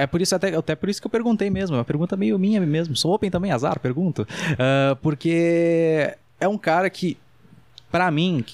é 0.00 0.06
por 0.06 0.20
isso 0.20 0.34
até, 0.34 0.54
até 0.54 0.74
por 0.74 0.88
isso 0.88 1.00
que 1.00 1.06
eu 1.06 1.10
perguntei 1.10 1.48
mesmo. 1.48 1.76
É 1.76 1.78
uma 1.78 1.84
pergunta 1.84 2.16
meio 2.16 2.38
minha 2.38 2.60
mesmo. 2.60 2.94
Sou 2.94 3.14
open 3.14 3.30
também, 3.30 3.52
azar, 3.52 3.80
pergunto. 3.80 4.22
Uh, 4.22 4.96
porque 4.96 6.14
é 6.38 6.46
um 6.46 6.58
cara 6.58 6.90
que, 6.90 7.16
para 7.90 8.10
mim, 8.10 8.44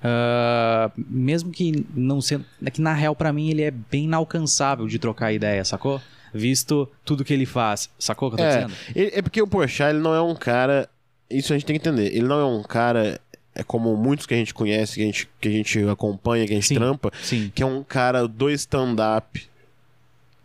Uh, 0.00 0.90
mesmo 0.96 1.50
que 1.50 1.84
não 1.94 2.20
sendo. 2.20 2.44
É 2.64 2.70
que 2.70 2.80
na 2.80 2.94
real, 2.94 3.14
para 3.14 3.32
mim, 3.32 3.50
ele 3.50 3.62
é 3.62 3.70
bem 3.70 4.04
inalcançável 4.04 4.86
de 4.86 4.98
trocar 4.98 5.32
ideia, 5.32 5.64
sacou? 5.64 6.00
Visto 6.32 6.88
tudo 7.04 7.24
que 7.24 7.34
ele 7.34 7.46
faz. 7.46 7.90
Sacou 7.98 8.28
o 8.28 8.30
que 8.32 8.40
eu 8.40 8.44
tô 8.44 8.50
é, 8.50 8.64
dizendo? 8.64 8.74
É 8.94 9.20
porque 9.22 9.42
o 9.42 9.46
Porchat, 9.46 9.90
ele 9.90 10.02
não 10.02 10.14
é 10.14 10.22
um 10.22 10.34
cara. 10.34 10.88
Isso 11.28 11.52
a 11.52 11.56
gente 11.56 11.66
tem 11.66 11.78
que 11.78 11.88
entender. 11.88 12.14
Ele 12.14 12.26
não 12.26 12.40
é 12.40 12.44
um 12.44 12.62
cara. 12.62 13.20
É 13.54 13.62
como 13.62 13.96
muitos 13.96 14.26
que 14.26 14.34
a 14.34 14.36
gente 14.36 14.54
conhece, 14.54 14.94
que 14.94 15.02
a 15.02 15.04
gente, 15.04 15.28
que 15.40 15.48
a 15.48 15.50
gente 15.50 15.78
acompanha, 15.88 16.46
que 16.46 16.52
a 16.52 16.54
gente 16.54 16.68
sim, 16.68 16.76
trampa, 16.76 17.10
sim. 17.20 17.50
que 17.52 17.62
é 17.62 17.66
um 17.66 17.82
cara 17.82 18.26
do 18.28 18.48
stand-up 18.48 19.49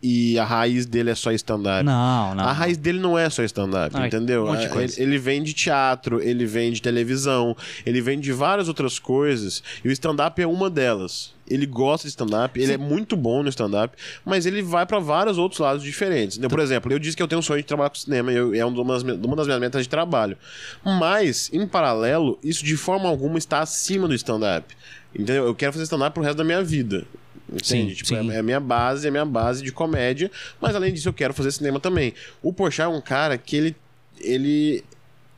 e 0.08 0.38
a 0.38 0.44
raiz 0.44 0.86
dele 0.86 1.10
é 1.10 1.16
só 1.16 1.32
stand-up. 1.32 1.82
Não, 1.82 2.32
não. 2.32 2.44
A 2.44 2.52
raiz 2.52 2.76
dele 2.76 3.00
não 3.00 3.18
é 3.18 3.28
só 3.28 3.42
stand-up, 3.42 3.92
entendeu? 3.98 4.44
Um 4.44 4.54
ele, 4.54 4.92
ele, 4.98 5.18
vem 5.18 5.42
de 5.42 5.52
teatro, 5.52 6.22
ele 6.22 6.46
vem 6.46 6.70
de 6.70 6.80
televisão, 6.80 7.56
ele 7.84 8.00
vem 8.00 8.20
de 8.20 8.30
várias 8.30 8.68
outras 8.68 9.00
coisas, 9.00 9.64
e 9.84 9.88
o 9.88 9.90
stand-up 9.90 10.40
é 10.40 10.46
uma 10.46 10.70
delas. 10.70 11.34
Ele 11.48 11.66
gosta 11.66 12.06
de 12.06 12.10
stand-up, 12.10 12.60
ele 12.60 12.72
é 12.72 12.76
muito 12.76 13.16
bom 13.16 13.42
no 13.42 13.48
stand-up, 13.48 13.96
mas 14.24 14.46
ele 14.46 14.62
vai 14.62 14.86
para 14.86 15.00
vários 15.00 15.38
outros 15.38 15.58
lados 15.58 15.82
diferentes. 15.82 16.38
Por 16.38 16.60
exemplo, 16.60 16.92
eu 16.92 17.00
disse 17.00 17.16
que 17.16 17.22
eu 17.22 17.26
tenho 17.26 17.40
um 17.40 17.42
sonho 17.42 17.60
de 17.60 17.66
trabalhar 17.66 17.90
com 17.90 17.96
cinema, 17.96 18.32
e 18.32 18.58
é 18.58 18.64
uma 18.64 18.94
das, 18.94 19.02
uma 19.02 19.34
das 19.34 19.46
minhas 19.46 19.60
metas 19.60 19.82
de 19.82 19.88
trabalho. 19.88 20.36
Mas, 20.84 21.50
em 21.52 21.66
paralelo, 21.66 22.38
isso 22.44 22.64
de 22.64 22.76
forma 22.76 23.08
alguma 23.08 23.38
está 23.38 23.58
acima 23.58 24.06
do 24.06 24.14
stand-up. 24.14 24.72
Entendeu? 25.12 25.46
Eu 25.46 25.54
quero 25.54 25.72
fazer 25.72 25.84
stand-up 25.84 26.14
pro 26.14 26.22
resto 26.22 26.36
da 26.36 26.44
minha 26.44 26.62
vida. 26.62 27.04
Entende? 27.48 27.90
Sim, 27.90 27.94
tipo, 27.94 28.08
sim. 28.08 28.30
É, 28.30 28.36
é 28.36 28.38
a 28.38 28.42
minha 28.42 28.60
base, 28.60 29.06
é 29.06 29.08
a 29.08 29.12
minha 29.12 29.24
base 29.24 29.62
de 29.62 29.70
comédia, 29.70 30.30
mas 30.60 30.74
além 30.74 30.92
disso 30.92 31.08
eu 31.08 31.12
quero 31.12 31.32
fazer 31.32 31.52
cinema 31.52 31.78
também. 31.78 32.12
O 32.42 32.52
Porchat 32.52 32.86
é 32.86 32.88
um 32.88 33.00
cara 33.00 33.38
que 33.38 33.56
ele 33.56 33.76
ele 34.20 34.84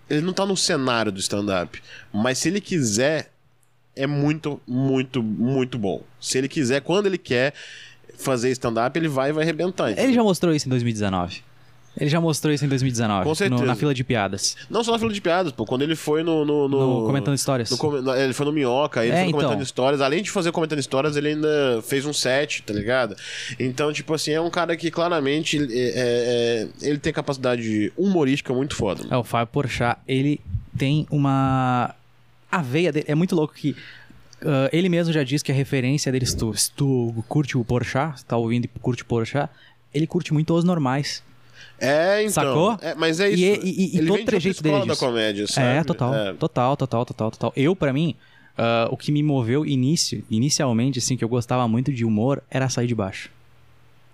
ele 0.09 0.23
não 0.23 0.33
tá 0.33 0.47
no 0.47 0.57
cenário 0.57 1.13
do 1.13 1.21
stand-up, 1.21 1.83
mas 2.13 2.39
se 2.39 2.49
ele 2.49 2.61
quiser 2.61 3.31
é 3.95 4.07
muito, 4.07 4.61
muito, 4.67 5.23
muito 5.23 5.77
bom. 5.77 6.03
Se 6.21 6.39
ele 6.39 6.49
quiser, 6.49 6.81
quando 6.81 7.07
ele 7.07 7.19
quer 7.19 7.53
fazer 8.17 8.51
stand-up, 8.51 8.97
ele 8.97 9.09
vai 9.09 9.31
e 9.31 9.33
vai 9.33 9.43
arrebentar. 9.43 9.91
Ele 9.91 10.15
já 10.15 10.23
mostrou 10.23 10.55
isso 10.55 10.69
em 10.69 10.71
2019. 10.71 11.43
Ele 11.99 12.09
já 12.09 12.21
mostrou 12.21 12.55
isso 12.55 12.65
em 12.65 12.69
2019. 12.69 13.25
Com 13.25 13.35
certeza. 13.35 13.61
No, 13.61 13.67
na 13.67 13.75
fila 13.75 13.93
de 13.93 14.05
piadas. 14.05 14.57
Não 14.71 14.85
só 14.85 14.93
na 14.93 14.99
fila 14.99 15.13
de 15.13 15.21
piadas, 15.21 15.53
pô. 15.53 15.67
Quando 15.67 15.83
ele 15.83 15.97
foi 15.97 16.23
no. 16.23 16.45
No, 16.45 16.69
no, 16.69 17.01
no 17.01 17.07
Comentando 17.07 17.35
Histórias. 17.35 17.71
No, 17.71 18.15
ele 18.15 18.33
foi 18.33 18.47
no 18.47 18.53
Minhoca, 18.53 19.05
ele 19.05 19.13
é, 19.13 19.21
foi 19.21 19.29
então. 19.29 19.41
Comentando 19.41 19.63
Histórias. 19.63 20.01
Além 20.01 20.23
de 20.23 20.31
fazer 20.31 20.53
Comentando 20.53 20.79
Histórias, 20.79 21.17
ele 21.17 21.29
ainda 21.31 21.83
fez 21.83 22.07
um 22.07 22.13
set, 22.13 22.63
tá 22.63 22.73
ligado? 22.73 23.17
Então, 23.59 23.93
tipo 23.93 24.15
assim, 24.15 24.31
é 24.31 24.41
um 24.41 24.51
cara 24.51 24.77
que 24.77 24.91
claramente 24.91 25.59
é, 25.59 26.69
é, 26.81 26.89
ele 26.89 26.99
tem 26.99 27.13
capacidade 27.13 27.93
humorística 27.97 28.55
muito 28.55 28.77
foda. 28.77 29.05
É, 29.11 29.17
o 29.17 29.25
Fábio 29.25 29.53
Porchat, 29.53 29.99
ele 30.07 30.41
tem 30.77 31.07
uma. 31.11 31.95
A 32.51 32.63
veia 32.63 32.93
dele. 32.93 33.07
É 33.09 33.15
muito 33.15 33.35
louco 33.35 33.55
que. 33.55 33.71
Uh, 34.41 34.71
ele 34.73 34.89
mesmo 34.89 35.13
já 35.13 35.25
disse 35.25 35.45
que 35.45 35.51
a 35.51 35.55
referência 35.55 36.13
dele, 36.13 36.25
se 36.25 36.37
tu, 36.37 36.55
se 36.55 36.71
tu 36.71 37.13
curte 37.27 37.59
o 37.59 37.65
Porchat, 37.65 38.25
tá 38.25 38.37
ouvindo 38.37 38.67
e 38.67 38.69
curte 38.69 39.03
o 39.03 39.07
Porchat, 39.07 39.51
ele 39.93 40.07
curte 40.07 40.33
muito 40.33 40.55
os 40.55 40.63
normais. 40.63 41.25
É, 41.81 42.23
então. 42.23 42.33
Sacou? 42.33 42.79
É, 42.81 42.95
mas 42.95 43.21
é 43.21 43.31
isso. 43.31 43.43
E, 43.43 43.71
e, 43.71 43.97
e, 43.97 43.99
ele 43.99 44.09
todo 44.09 44.25
trejeito 44.25 44.63
dele. 44.63 44.77
É 44.77 44.87
da 44.87 44.97
comédia, 44.97 45.47
sabe? 45.47 45.79
É, 45.79 45.85
total, 45.85 46.15
é. 46.15 46.33
total, 46.35 46.77
total, 46.77 47.07
total, 47.07 47.31
total. 47.31 47.53
Eu, 47.57 47.77
para 47.77 47.93
mim, 47.93 48.17
uh, 48.59 48.93
o 48.93 48.97
que 48.97 49.13
me 49.13 49.23
moveu 49.23 49.65
início, 49.65 50.25
inicialmente, 50.31 50.99
assim, 50.99 51.17
que 51.17 51.25
eu 51.25 51.29
gostava 51.29 51.67
muito 51.69 51.93
de 51.93 52.05
humor, 52.05 52.43
era 52.51 52.69
sair 52.69 52.87
de 52.87 52.95
baixo. 52.95 53.31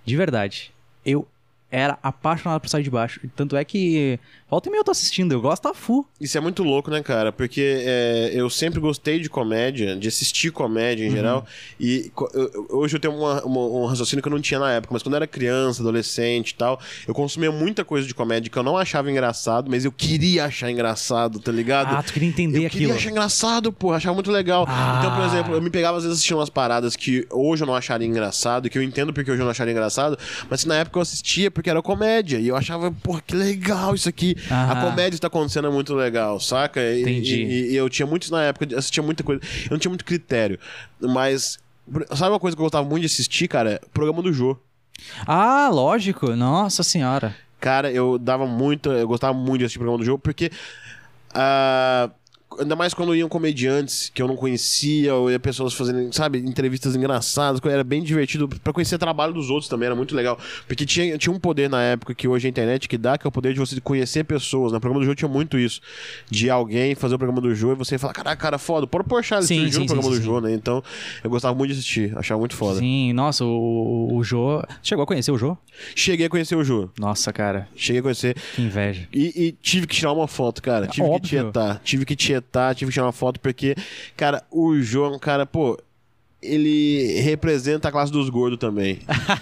De 0.04 0.16
verdade. 0.16 0.72
Eu 1.04 1.26
era 1.74 1.98
apaixonado 2.02 2.60
por 2.60 2.68
Sai 2.68 2.82
de 2.82 2.90
Baixo. 2.90 3.20
Tanto 3.34 3.56
é 3.56 3.64
que 3.64 4.18
volta 4.48 4.68
e 4.68 4.70
meia 4.70 4.80
eu 4.80 4.84
tô 4.84 4.92
assistindo, 4.92 5.32
eu 5.32 5.40
gosto 5.40 5.64
da 5.64 5.74
Fu. 5.74 6.06
Isso 6.20 6.38
é 6.38 6.40
muito 6.40 6.62
louco, 6.62 6.88
né, 6.90 7.02
cara? 7.02 7.32
Porque 7.32 7.82
é, 7.84 8.30
eu 8.32 8.48
sempre 8.48 8.78
gostei 8.78 9.18
de 9.18 9.28
comédia, 9.28 9.96
de 9.96 10.06
assistir 10.06 10.52
comédia 10.52 11.04
em 11.04 11.08
Uhum. 11.08 11.14
geral. 11.16 11.46
E 11.80 12.12
eu- 12.34 12.66
hoje 12.70 12.94
eu 12.96 13.00
tenho 13.00 13.14
uma- 13.14 13.42
uma- 13.44 13.60
um 13.66 13.86
raciocínio 13.86 14.22
que 14.22 14.28
eu 14.28 14.32
não 14.32 14.40
tinha 14.40 14.60
na 14.60 14.70
época, 14.72 14.94
mas 14.94 15.02
quando 15.02 15.14
eu 15.14 15.16
era 15.16 15.26
criança, 15.26 15.82
adolescente 15.82 16.50
e 16.50 16.54
tal, 16.54 16.78
eu 17.08 17.12
consumia 17.14 17.50
muita 17.50 17.84
coisa 17.84 18.06
de 18.06 18.14
comédia 18.14 18.48
que 18.50 18.56
eu 18.56 18.62
não 18.62 18.76
achava 18.78 19.10
engraçado, 19.10 19.68
mas 19.68 19.84
eu 19.84 19.90
queria 19.90 20.44
achar 20.44 20.70
engraçado, 20.70 21.40
tá 21.40 21.50
ligado? 21.50 21.96
Ah, 21.96 22.02
tu 22.02 22.12
queria 22.12 22.28
entender 22.28 22.60
eu 22.60 22.66
aquilo. 22.66 22.80
queria 22.82 22.94
achar 22.94 23.10
engraçado, 23.10 23.72
pô, 23.72 23.92
achava 23.92 24.14
muito 24.14 24.30
legal. 24.30 24.64
Ah. 24.68 24.98
Então, 25.00 25.16
por 25.16 25.24
exemplo, 25.24 25.54
eu 25.54 25.60
me 25.62 25.70
pegava 25.70 25.96
às 25.96 26.04
vezes 26.04 26.18
assistindo 26.18 26.38
umas 26.38 26.50
paradas 26.50 26.94
que 26.94 27.26
hoje 27.32 27.62
eu 27.62 27.66
não 27.66 27.74
acharia 27.74 28.06
engraçado, 28.06 28.70
que 28.70 28.78
eu 28.78 28.82
entendo 28.82 29.12
porque 29.12 29.30
hoje 29.30 29.40
eu 29.40 29.44
não 29.44 29.50
acharia 29.50 29.72
engraçado, 29.72 30.16
mas 30.48 30.64
na 30.64 30.76
época 30.76 30.98
eu 30.98 31.02
assistia 31.02 31.50
porque 31.50 31.63
era 31.70 31.82
comédia. 31.82 32.38
E 32.38 32.48
eu 32.48 32.56
achava, 32.56 32.90
pô, 32.90 33.20
que 33.24 33.34
legal 33.34 33.94
isso 33.94 34.08
aqui. 34.08 34.36
A 34.50 34.80
comédia 34.80 35.16
está 35.16 35.26
acontecendo 35.26 35.68
é 35.68 35.70
muito 35.70 35.94
legal, 35.94 36.38
saca? 36.40 36.80
E, 36.80 37.02
Entendi. 37.02 37.42
E, 37.42 37.72
e 37.72 37.76
eu 37.76 37.88
tinha 37.88 38.06
muitos 38.06 38.30
na 38.30 38.42
época, 38.42 38.66
eu 38.70 38.78
assistia 38.78 39.02
muita 39.02 39.22
coisa. 39.22 39.40
Eu 39.64 39.70
não 39.72 39.78
tinha 39.78 39.90
muito 39.90 40.04
critério. 40.04 40.58
Mas. 41.00 41.58
Sabe 42.16 42.30
uma 42.30 42.40
coisa 42.40 42.56
que 42.56 42.60
eu 42.60 42.64
gostava 42.64 42.88
muito 42.88 43.00
de 43.00 43.06
assistir, 43.06 43.46
cara? 43.46 43.80
Programa 43.92 44.22
do 44.22 44.32
Jô. 44.32 44.56
Ah, 45.26 45.68
lógico. 45.70 46.34
Nossa 46.34 46.82
senhora. 46.82 47.36
Cara, 47.60 47.90
eu 47.90 48.18
dava 48.18 48.46
muito, 48.46 48.90
eu 48.90 49.06
gostava 49.06 49.34
muito 49.34 49.58
de 49.60 49.64
assistir 49.64 49.78
programa 49.78 49.98
do 49.98 50.04
jogo, 50.04 50.18
porque. 50.18 50.50
ah, 51.34 52.10
ainda 52.60 52.76
mais 52.76 52.94
quando 52.94 53.14
iam 53.14 53.28
comediantes 53.28 54.10
que 54.12 54.22
eu 54.22 54.28
não 54.28 54.36
conhecia, 54.36 55.14
ou 55.14 55.30
ia 55.30 55.38
pessoas 55.38 55.74
fazendo, 55.74 56.12
sabe, 56.12 56.38
entrevistas 56.38 56.94
engraçadas, 56.96 57.60
era 57.64 57.84
bem 57.84 58.02
divertido 58.02 58.48
pra 58.48 58.72
conhecer 58.72 58.94
o 58.96 58.98
trabalho 58.98 59.32
dos 59.32 59.50
outros 59.50 59.68
também, 59.68 59.86
era 59.86 59.94
muito 59.94 60.14
legal. 60.14 60.38
Porque 60.66 60.84
tinha, 60.84 61.16
tinha 61.18 61.32
um 61.32 61.38
poder 61.38 61.68
na 61.68 61.82
época 61.82 62.14
que 62.14 62.28
hoje 62.28 62.46
a 62.46 62.50
internet 62.50 62.88
que 62.88 62.98
dá, 62.98 63.18
que 63.18 63.26
é 63.26 63.28
o 63.28 63.32
poder 63.32 63.52
de 63.52 63.60
você 63.60 63.80
conhecer 63.80 64.24
pessoas. 64.24 64.72
No 64.72 64.80
programa 64.80 65.00
do 65.00 65.06
jogo 65.06 65.16
tinha 65.16 65.28
muito 65.28 65.58
isso. 65.58 65.80
De 66.30 66.50
alguém 66.50 66.94
fazer 66.94 67.14
o 67.14 67.18
programa 67.18 67.40
do 67.40 67.54
jogo 67.54 67.74
e 67.74 67.76
você 67.76 67.98
falar, 67.98 68.12
caraca, 68.12 68.40
cara, 68.40 68.58
foda, 68.58 68.86
o 68.86 69.22
Charles 69.22 69.46
Sim, 69.46 69.70
sim, 69.70 69.80
no 69.80 69.86
programa 69.86 70.14
sim, 70.14 70.18
do 70.18 70.24
jogo, 70.24 70.40
né? 70.40 70.52
Então, 70.54 70.82
eu 71.22 71.30
gostava 71.30 71.54
muito 71.54 71.72
de 71.72 71.78
assistir, 71.78 72.16
achava 72.16 72.38
muito 72.38 72.54
foda. 72.54 72.78
Sim, 72.78 73.12
nossa, 73.12 73.44
o, 73.44 74.16
o 74.16 74.24
Jô. 74.24 74.62
Chegou 74.82 75.02
a 75.02 75.06
conhecer 75.06 75.30
o 75.30 75.38
Jô? 75.38 75.56
Cheguei 75.94 76.26
a 76.26 76.30
conhecer 76.30 76.56
o 76.56 76.64
Jô. 76.64 76.88
Nossa, 76.98 77.32
cara, 77.32 77.68
Cheguei 77.76 78.00
a 78.00 78.02
conhecer. 78.02 78.36
que 78.54 78.62
inveja. 78.62 79.08
E, 79.12 79.46
e 79.46 79.52
tive 79.52 79.86
que 79.86 79.94
tirar 79.94 80.12
uma 80.12 80.28
foto, 80.28 80.62
cara. 80.62 80.86
Tive 80.86 81.06
que 81.06 81.12
Óbvio. 81.14 81.42
tietar. 81.44 81.80
Tive 81.84 82.04
que 82.04 82.16
tietar, 82.16 82.43
tive 82.74 82.90
que 82.90 82.94
tirar 82.94 83.06
uma 83.06 83.12
foto, 83.12 83.38
porque, 83.40 83.74
cara, 84.16 84.42
o 84.50 84.76
João 84.80 85.12
é 85.12 85.16
um 85.16 85.18
cara, 85.18 85.44
pô. 85.46 85.78
Ele 86.46 87.22
representa 87.22 87.88
a 87.88 87.90
classe 87.90 88.12
dos 88.12 88.28
gordos 88.28 88.58
também. 88.58 88.98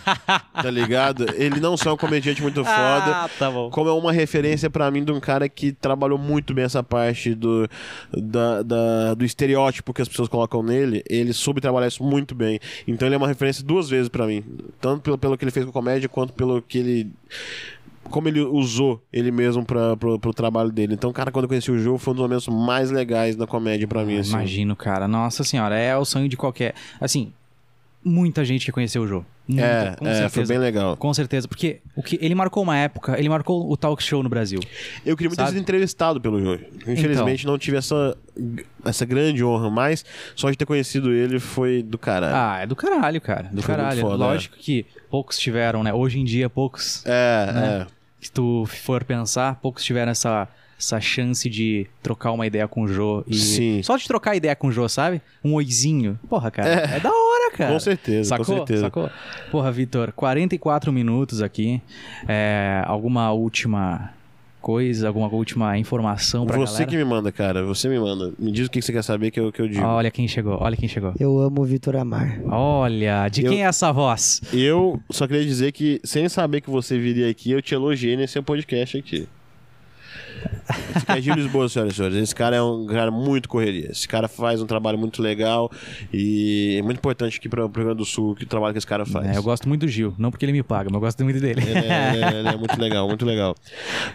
tá 0.55 0.71
ligado? 0.71 1.27
Ele 1.35 1.59
não 1.59 1.77
só 1.77 1.91
é 1.91 1.93
um 1.95 1.97
comediante 1.97 2.41
muito 2.41 2.63
foda, 2.63 2.71
Ah, 2.71 3.31
tá 3.41 3.51
bom. 3.51 3.71
como 3.71 3.89
é 3.91 3.93
uma 3.93 4.13
referência 4.13 4.71
pra 4.71 4.89
mim 4.89 5.03
de 5.03 5.11
um 5.11 5.19
cara 5.19 5.49
que 5.49 5.73
trabalhou 5.73 6.17
muito 6.17 6.55
bem 6.55 6.65
essa 6.65 6.81
parte 6.81 7.35
do, 7.35 7.69
da, 8.17 8.63
da- 8.63 9.15
do 9.15 9.25
estereótipo 9.25 9.93
que 9.93 10.01
as 10.01 10.07
pessoas 10.07 10.29
colocam 10.29 10.63
nele. 10.63 11.03
Ele 11.11 11.33
soube 11.33 11.61
trabalhar 11.61 11.89
isso 11.89 12.05
muito 12.05 12.37
bem. 12.37 12.61
Então 12.87 13.09
ele 13.09 13.17
é 13.17 13.19
uma 13.19 13.27
referência 13.27 13.65
duas 13.65 13.91
vezes 13.91 14.09
pra 14.09 14.25
mim. 14.25 14.45
Tanto 14.81 15.01
pelo, 15.03 15.19
pelo 15.19 15.37
que 15.37 15.43
ele 15.43 15.51
fez 15.51 15.65
com 15.65 15.71
a 15.71 15.75
comédia, 15.75 16.09
quanto 16.09 16.33
pelo 16.33 16.63
que 16.63 16.79
ele. 16.79 17.11
Como 18.11 18.29
ele 18.29 18.41
usou 18.41 19.03
ele 19.13 19.31
mesmo 19.31 19.65
pra, 19.65 19.97
pro, 19.97 20.19
pro 20.19 20.35
trabalho 20.35 20.71
dele. 20.71 20.95
Então, 20.95 21.13
cara, 21.13 21.31
quando 21.31 21.45
eu 21.45 21.49
conheci 21.49 21.71
o 21.71 21.79
jogo, 21.79 21.99
foi 21.99 22.13
um 22.13 22.17
dos 22.17 22.23
momentos 22.23 22.49
mais 22.49 22.91
legais 22.91 23.37
da 23.37 23.47
comédia 23.47 23.89
pra 23.89 24.05
mim. 24.05 24.19
Assim. 24.19 24.33
Imagino, 24.33 24.77
cara. 24.77 25.09
Nossa 25.09 25.45
senhora, 25.45 25.77
é 25.79 25.97
o 25.97 26.05
sonho 26.05 26.29
de 26.29 26.37
qualquer. 26.37 26.75
Assim, 27.01 27.33
muita 28.05 28.45
gente 28.45 28.65
que 28.67 28.73
conheceu 28.73 29.03
o 29.03 29.07
Jô. 29.09 29.25
Muita, 29.47 29.65
É, 29.65 29.97
com 29.97 30.07
é, 30.07 30.13
certeza. 30.15 30.29
foi 30.31 30.47
bem 30.47 30.59
legal. 30.59 30.97
Com 30.97 31.13
certeza, 31.13 31.49
porque 31.49 31.81
o 31.97 32.03
que 32.03 32.19
ele 32.23 32.35
marcou 32.35 32.63
uma 32.63 32.77
época, 32.77 33.19
ele 33.19 33.29
marcou 33.29 33.71
o 33.71 33.77
talk 33.77 34.03
show 34.03 34.23
no 34.23 34.29
Brasil. 34.29 34.61
Eu 35.05 35.17
queria 35.17 35.29
muito 35.31 35.39
ter 35.39 35.47
sido 35.49 35.59
entrevistado 35.59 36.21
pelo 36.21 36.41
jogo. 36.43 36.63
Infelizmente, 36.87 37.45
não 37.47 37.59
tive 37.59 37.77
essa, 37.77 38.17
essa 38.85 39.05
grande 39.05 39.45
honra, 39.45 39.69
mas 39.71 40.05
só 40.37 40.51
de 40.51 40.57
ter 40.57 40.65
conhecido 40.67 41.13
ele 41.13 41.39
foi 41.41 41.83
do 41.83 41.99
caralho. 41.99 42.35
Ah, 42.35 42.59
é 42.63 42.67
do 42.67 42.77
caralho, 42.77 43.21
cara. 43.21 43.51
Do 43.53 43.63
Foi 43.63 43.75
caralho. 43.75 44.01
foda, 44.01 44.17
Lógico 44.17 44.57
que 44.57 44.87
poucos 45.11 45.39
tiveram, 45.39 45.83
né? 45.83 45.93
Hoje 45.93 46.19
em 46.21 46.25
dia, 46.25 46.49
poucos. 46.49 47.05
É, 47.07 47.53
Né? 47.53 47.87
é. 47.89 48.03
Se 48.21 48.31
tu 48.31 48.65
for 48.67 49.03
pensar, 49.03 49.57
poucos 49.57 49.83
tiveram 49.83 50.13
essa, 50.13 50.47
essa 50.83 51.01
chance 51.01 51.49
de 51.49 51.87
trocar 52.03 52.33
uma 52.33 52.47
ideia 52.47 52.67
com 52.67 52.83
o 52.83 52.89
Jô. 52.89 53.23
E 53.27 53.35
Sim. 53.37 53.83
Só 53.83 53.97
de 53.97 54.07
trocar 54.07 54.35
ideia 54.37 54.55
com 54.57 54.67
o 54.67 54.73
Jô, 54.73 54.89
sabe? 54.89 55.23
Um 55.45 55.55
oizinho. 55.55 56.19
Porra, 56.29 56.51
cara. 56.51 56.69
É, 56.69 57.01
da 57.01 57.09
hora, 57.11 57.51
cara. 57.57 57.73
Com 57.73 57.79
certeza, 57.81 58.31
Sacou? 58.31 58.45
com 58.47 58.55
certeza. 58.57 58.83
Sacou? 58.83 59.09
Porra, 59.51 59.71
Vitor, 59.71 60.13
44 60.13 60.93
minutos 60.93 61.41
aqui. 61.41 61.81
É, 62.29 62.83
alguma 62.87 63.31
última 63.33 64.13
coisa, 64.61 65.09
alguma 65.09 65.27
última 65.29 65.77
informação 65.77 66.47
pra 66.47 66.57
Você 66.57 66.73
galera? 66.85 66.91
que 66.91 66.97
me 66.97 67.05
manda, 67.05 67.33
cara. 67.33 67.65
Você 67.65 67.89
me 67.89 67.99
manda. 67.99 68.33
Me 68.39 68.53
diz 68.53 68.67
o 68.69 68.71
que 68.71 68.81
você 68.81 68.93
quer 68.93 69.03
saber 69.03 69.31
que 69.31 69.41
eu, 69.41 69.51
que 69.53 69.61
eu 69.61 69.67
digo. 69.69 69.85
Olha 69.85 70.11
quem 70.11 70.27
chegou, 70.29 70.57
olha 70.61 70.77
quem 70.77 70.89
chegou. 70.89 71.13
Eu 71.19 71.39
amo 71.41 71.63
o 71.63 71.65
Vitor 71.65 71.97
Amar. 71.97 72.41
Olha, 72.49 73.29
de 73.29 73.45
Eu- 73.45 73.51
quem 73.51 73.65
é 73.65 73.67
essa 73.67 73.91
voz? 73.93 74.41
Eu 74.53 75.01
só 75.11 75.27
queria 75.27 75.45
dizer 75.45 75.73
que, 75.73 76.01
sem 76.05 76.29
saber 76.29 76.61
que 76.61 76.71
você 76.71 76.97
viria 76.99 77.29
aqui, 77.29 77.51
eu 77.51 77.61
te 77.63 77.75
elogiei 77.75 78.17
nesse 78.17 78.41
podcast 78.43 78.97
aqui. 78.99 79.29
Esse 80.97 81.07
cara 81.07 81.19
é 81.19 81.23
Gil 81.23 81.35
Lisboa, 81.35 81.69
senhoras 81.69 81.93
e 81.93 81.97
senhores. 81.97 82.17
Esse 82.19 82.35
cara 82.35 82.57
é 82.57 82.63
um 82.63 82.87
cara 82.87 83.11
muito 83.11 83.49
correria. 83.49 83.91
Esse 83.91 84.07
cara 84.09 84.29
faz 84.29 84.61
um 84.63 84.67
trabalho 84.67 84.99
muito 84.99 85.21
legal 85.23 85.71
e 86.13 86.77
é 86.79 86.83
muito 86.83 86.99
importante 86.99 87.39
aqui 87.39 87.49
para 87.49 87.61
o 87.65 87.67
Rio 87.69 87.85
Grande 87.85 87.99
do 87.99 88.05
Sul 88.05 88.35
que 88.35 88.45
o 88.45 88.47
trabalho 88.47 88.73
que 88.73 88.79
esse 88.79 88.87
cara 88.87 89.05
faz. 89.05 89.27
É, 89.29 89.37
eu 89.37 89.43
gosto 89.43 89.69
muito 89.69 89.83
do 89.83 89.89
Gil, 89.89 90.15
não 90.19 90.31
porque 90.31 90.45
ele 90.45 90.53
me 90.53 90.63
paga, 90.63 90.85
mas 90.91 90.95
eu 90.95 91.01
gosto 91.01 91.25
muito 91.25 91.41
dele. 91.41 91.61
Ele 91.63 91.71
é, 91.79 92.13
ele 92.15 92.25
é- 92.25 92.39
ele 92.41 92.49
é 92.49 92.57
muito 92.57 92.81
legal, 92.81 93.07
muito 93.09 93.25
legal. 93.25 93.55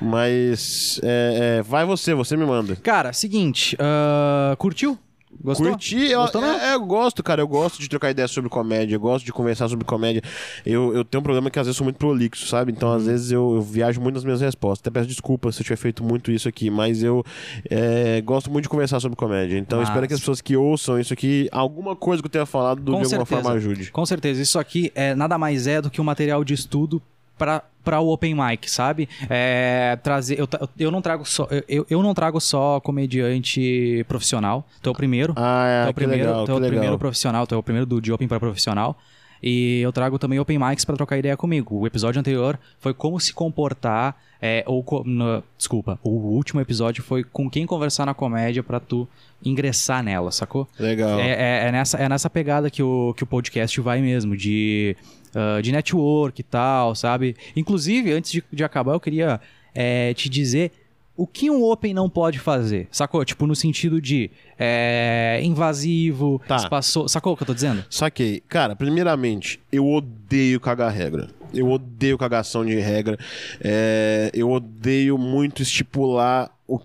Mas 0.02 1.00
é, 1.04 1.58
é, 1.60 1.62
vai 1.64 1.86
você, 1.86 2.14
você 2.14 2.36
me 2.38 2.46
manda. 2.46 2.76
Cara, 2.78 3.12
seguinte, 3.14 3.76
ah, 3.80 4.56
curtiu? 4.58 4.98
Gostou? 5.42 5.68
Curti, 5.70 6.10
eu, 6.12 6.22
Gostou, 6.22 6.42
não? 6.42 6.50
é, 6.60 6.74
eu 6.74 6.80
gosto, 6.86 7.24
cara. 7.24 7.42
Eu 7.42 7.48
gosto 7.48 7.80
de 7.80 7.88
trocar 7.88 8.10
ideias 8.12 8.32
sobre 8.32 8.50
comédia, 8.50 8.96
eu 8.96 9.00
gosto 9.00 9.26
de 9.26 9.32
conversar 9.32 9.68
sobre 9.70 9.86
comédia. 9.86 10.22
Eu, 10.66 10.94
eu 10.96 11.06
tenho 11.06 11.20
um 11.20 11.24
problema 11.24 11.50
que 11.50 11.60
às 11.60 11.68
vezes 11.68 11.78
sou 11.78 11.86
muito 11.86 11.98
prolixo, 11.98 12.48
sabe? 12.48 12.72
Então, 12.72 12.90
Uhum. 12.90 12.96
às 12.96 13.06
vezes, 13.06 13.32
eu, 13.32 13.56
eu 13.56 13.62
viajo 13.62 14.02
muito 14.02 14.16
nas 14.16 14.24
minhas 14.24 14.42
respostas. 14.42 14.80
Até 14.82 14.90
peço 15.00 15.08
desculpas 15.08 15.56
se 15.56 15.62
eu 15.62 15.64
tiver 15.66 15.76
feito 15.78 16.04
muito 16.04 16.32
isso 16.32 16.48
aqui, 16.50 16.70
mas 16.70 17.04
eu 17.04 17.24
é, 17.70 18.22
gosto 18.22 18.50
muito 18.52 18.64
de 18.64 18.70
conversar 18.70 19.00
sobre 19.00 19.16
comédia. 19.16 19.58
Então, 19.58 19.82
espero 19.84 20.08
que 20.08 20.14
as 20.14 20.20
pessoas 20.20 20.42
que 20.42 20.56
ouçam 20.58 21.00
isso 21.00 21.14
aqui, 21.14 21.48
alguma 21.52 21.96
coisa 21.96 22.22
que 22.22 22.28
eu 22.28 22.32
tenha 22.32 22.46
falado, 22.46 22.80
de 22.80 22.86
Com 22.86 22.92
alguma 22.94 23.10
certeza. 23.10 23.42
forma 23.42 23.52
ajude. 23.58 23.92
Com 23.92 24.06
certeza, 24.06 24.42
isso 24.42 24.58
aqui 24.60 24.92
é 24.96 25.14
nada 25.16 25.38
mais 25.38 25.68
é 25.68 25.82
do 25.82 25.90
que 25.90 26.02
um 26.02 26.04
material 26.04 26.44
de 26.44 26.54
estudo 26.54 27.02
para 27.38 27.64
para 27.84 28.02
o 28.02 28.10
open 28.12 28.36
mic, 28.36 28.70
sabe? 28.70 29.08
É, 29.30 29.98
trazer, 30.04 30.38
eu, 30.38 30.46
eu 30.78 30.92
não 30.92 31.02
trago 31.02 31.24
só, 31.24 31.48
eu, 31.70 31.86
eu 31.90 32.04
não 32.04 32.14
trago 32.14 32.38
só 32.42 32.82
comediante 32.82 34.04
profissional. 34.10 34.68
Tu 34.82 34.90
é 34.90 34.92
o 34.92 34.96
primeiro. 34.96 35.34
Ah, 35.38 35.64
tu 35.84 35.86
é 35.86 35.88
é, 35.88 35.90
o 35.90 35.94
primeiro, 35.94 36.24
legal, 36.26 36.46
tu 36.46 36.52
é 36.52 36.56
o 36.56 36.58
primeiro 36.58 36.82
legal. 36.82 37.00
profissional, 37.00 37.48
tu 37.48 37.56
é 37.56 37.58
o 37.58 37.64
primeiro 37.64 37.86
do 37.86 38.02
de 38.02 38.12
open 38.12 38.28
para 38.28 38.40
profissional. 38.40 38.98
E 39.42 39.80
eu 39.82 39.92
trago 39.94 40.18
também 40.18 40.40
open 40.40 40.58
mics 40.58 40.84
para 40.84 40.96
trocar 40.96 41.18
ideia 41.18 41.38
comigo. 41.38 41.76
O 41.80 41.86
episódio 41.88 42.20
anterior 42.20 42.60
foi 42.80 42.94
como 42.94 43.20
se 43.20 43.32
comportar, 43.34 44.18
é, 44.42 44.64
ou 44.66 44.84
co- 44.84 45.04
no- 45.06 45.44
desculpa, 45.56 46.00
o 46.04 46.10
último 46.10 46.60
episódio 46.60 47.04
foi 47.04 47.24
com 47.24 47.48
quem 47.50 47.66
conversar 47.66 48.06
na 48.08 48.16
comédia 48.16 48.64
para 48.64 48.80
tu 48.80 49.08
ingressar 49.46 50.02
nela, 50.04 50.32
sacou? 50.32 50.68
Legal. 50.80 51.20
É, 51.20 51.30
é- 51.30 51.68
é 51.68 51.72
nessa, 51.72 51.98
é 51.98 52.10
nessa 52.10 52.30
pegada 52.32 52.70
que 52.72 52.82
o, 52.82 53.14
que 53.16 53.24
o 53.24 53.28
podcast 53.28 53.80
vai 53.80 54.02
mesmo, 54.02 54.36
de, 54.36 54.98
ah, 55.36 55.62
de 55.62 55.72
network 55.72 56.40
e 56.40 56.44
tal, 56.44 56.96
sabe? 56.96 57.36
Inclusive, 57.56 58.12
antes 58.14 58.32
de, 58.32 58.44
de 58.52 58.64
acabar, 58.64 58.94
eu 58.94 59.00
queria 59.00 59.40
é, 59.74 60.14
te 60.14 60.30
dizer 60.30 60.72
o 61.16 61.26
que 61.26 61.50
um 61.50 61.64
Open 61.64 61.96
não 61.96 62.08
pode 62.08 62.38
fazer, 62.38 62.88
sacou? 62.92 63.26
Tipo, 63.26 63.48
no 63.48 63.56
sentido 63.56 64.00
de 64.00 64.30
é, 64.58 65.40
invasivo, 65.44 66.40
Tá. 66.48 66.58
espaço... 66.58 67.08
Sacou 67.08 67.34
o 67.34 67.36
que 67.38 67.42
eu 67.42 67.48
tô 67.48 67.56
dizendo? 67.56 67.84
Saquei. 67.90 68.44
Cara, 68.48 68.76
primeiramente, 68.76 69.60
eu 69.72 69.88
odeio 69.90 70.60
cagar 70.60 70.92
regra. 70.92 71.30
Eu 71.52 71.72
odeio 71.72 72.20
cagação 72.20 72.64
de 72.64 72.76
regra. 72.76 73.18
É, 73.60 74.30
eu 74.32 74.52
odeio 74.52 75.18
muito 75.18 75.64
estipular 75.64 76.52
o... 76.68 76.80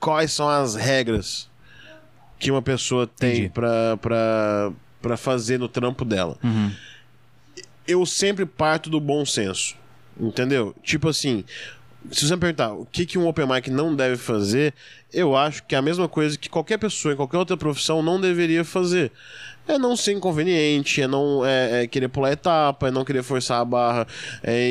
quais 0.00 0.32
são 0.32 0.48
as 0.48 0.74
regras 0.74 1.48
que 2.38 2.50
uma 2.50 2.62
pessoa 2.62 3.06
tem 3.06 3.48
pra 3.48 5.16
fazer 5.16 5.56
no 5.56 5.68
trampo 5.68 6.04
dela. 6.04 6.36
Uhum. 6.42 6.72
Eu 7.86 8.04
sempre 8.06 8.46
parto 8.46 8.88
do 8.88 9.00
bom 9.00 9.24
senso. 9.24 9.76
Entendeu? 10.18 10.74
Tipo 10.82 11.08
assim, 11.08 11.44
se 12.10 12.26
você 12.26 12.34
me 12.34 12.40
perguntar 12.40 12.72
o 12.72 12.86
que, 12.86 13.06
que 13.06 13.18
um 13.18 13.26
open 13.26 13.46
mic 13.46 13.70
não 13.70 13.94
deve 13.94 14.16
fazer, 14.16 14.74
eu 15.12 15.36
acho 15.36 15.62
que 15.64 15.74
é 15.74 15.78
a 15.78 15.82
mesma 15.82 16.08
coisa 16.08 16.36
que 16.36 16.48
qualquer 16.48 16.78
pessoa 16.78 17.14
em 17.14 17.16
qualquer 17.16 17.38
outra 17.38 17.56
profissão 17.56 18.02
não 18.02 18.20
deveria 18.20 18.64
fazer. 18.64 19.10
É 19.66 19.78
não 19.78 19.96
ser 19.96 20.12
inconveniente, 20.12 21.00
é 21.00 21.08
não 21.08 21.42
é, 21.44 21.84
é 21.84 21.86
querer 21.86 22.08
pular 22.08 22.32
etapa, 22.32 22.88
é 22.88 22.90
não 22.90 23.02
querer 23.02 23.22
forçar 23.22 23.60
a 23.60 23.64
barra. 23.64 24.06
É, 24.42 24.70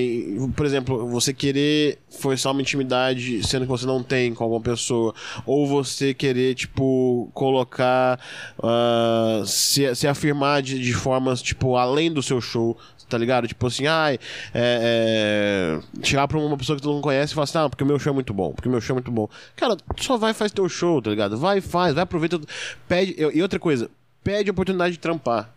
por 0.55 0.67
exemplo, 0.67 1.09
você 1.09 1.33
querer 1.33 1.97
forçar 2.11 2.51
uma 2.51 2.61
intimidade 2.61 3.41
sendo 3.47 3.63
que 3.63 3.71
você 3.71 3.87
não 3.87 4.03
tem 4.03 4.35
com 4.35 4.43
alguma 4.43 4.61
pessoa. 4.61 5.15
Ou 5.47 5.65
você 5.65 6.13
querer, 6.13 6.53
tipo, 6.53 7.27
colocar. 7.33 8.19
Uh, 8.59 9.43
se, 9.47 9.95
se 9.95 10.07
afirmar 10.07 10.61
de, 10.61 10.77
de 10.77 10.93
formas, 10.93 11.41
tipo, 11.41 11.75
além 11.75 12.11
do 12.11 12.21
seu 12.21 12.39
show 12.39 12.77
tá 13.13 13.17
ligado? 13.19 13.47
Tipo 13.47 13.67
assim, 13.67 13.85
ai, 13.85 14.17
é, 14.55 15.79
é, 16.01 16.03
chegar 16.03 16.27
pra 16.27 16.39
uma 16.39 16.57
pessoa 16.57 16.75
que 16.75 16.81
tu 16.81 16.91
não 16.91 16.99
conhece 16.99 17.31
e 17.31 17.35
falar 17.35 17.43
assim, 17.43 17.59
ah, 17.59 17.69
porque 17.69 17.83
o 17.83 17.87
meu 17.87 17.99
show 17.99 18.11
é 18.11 18.13
muito 18.13 18.33
bom, 18.33 18.51
porque 18.51 18.67
o 18.67 18.71
meu 18.71 18.81
show 18.81 18.95
é 18.95 18.97
muito 18.97 19.11
bom. 19.11 19.29
Cara, 19.55 19.77
só 19.99 20.17
vai 20.17 20.31
e 20.31 20.33
faz 20.33 20.51
teu 20.51 20.67
show, 20.67 20.99
tá 20.99 21.11
ligado? 21.11 21.37
Vai, 21.37 21.61
faz, 21.61 21.93
vai, 21.93 22.03
aproveita. 22.03 22.41
Pede. 22.87 23.15
E 23.15 23.41
outra 23.41 23.59
coisa, 23.59 23.87
pede 24.23 24.49
oportunidade 24.49 24.93
de 24.93 24.99
trampar. 24.99 25.53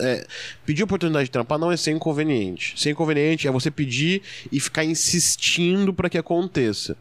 É, 0.00 0.26
pedir 0.64 0.84
oportunidade 0.84 1.26
de 1.26 1.30
trampar 1.30 1.58
não 1.58 1.70
é 1.70 1.76
ser 1.76 1.90
inconveniente. 1.90 2.80
Ser 2.80 2.90
inconveniente 2.90 3.46
é 3.46 3.50
você 3.50 3.70
pedir 3.70 4.22
e 4.50 4.58
ficar 4.58 4.84
insistindo 4.84 5.92
para 5.92 6.08
que 6.08 6.16
aconteça. 6.16 6.96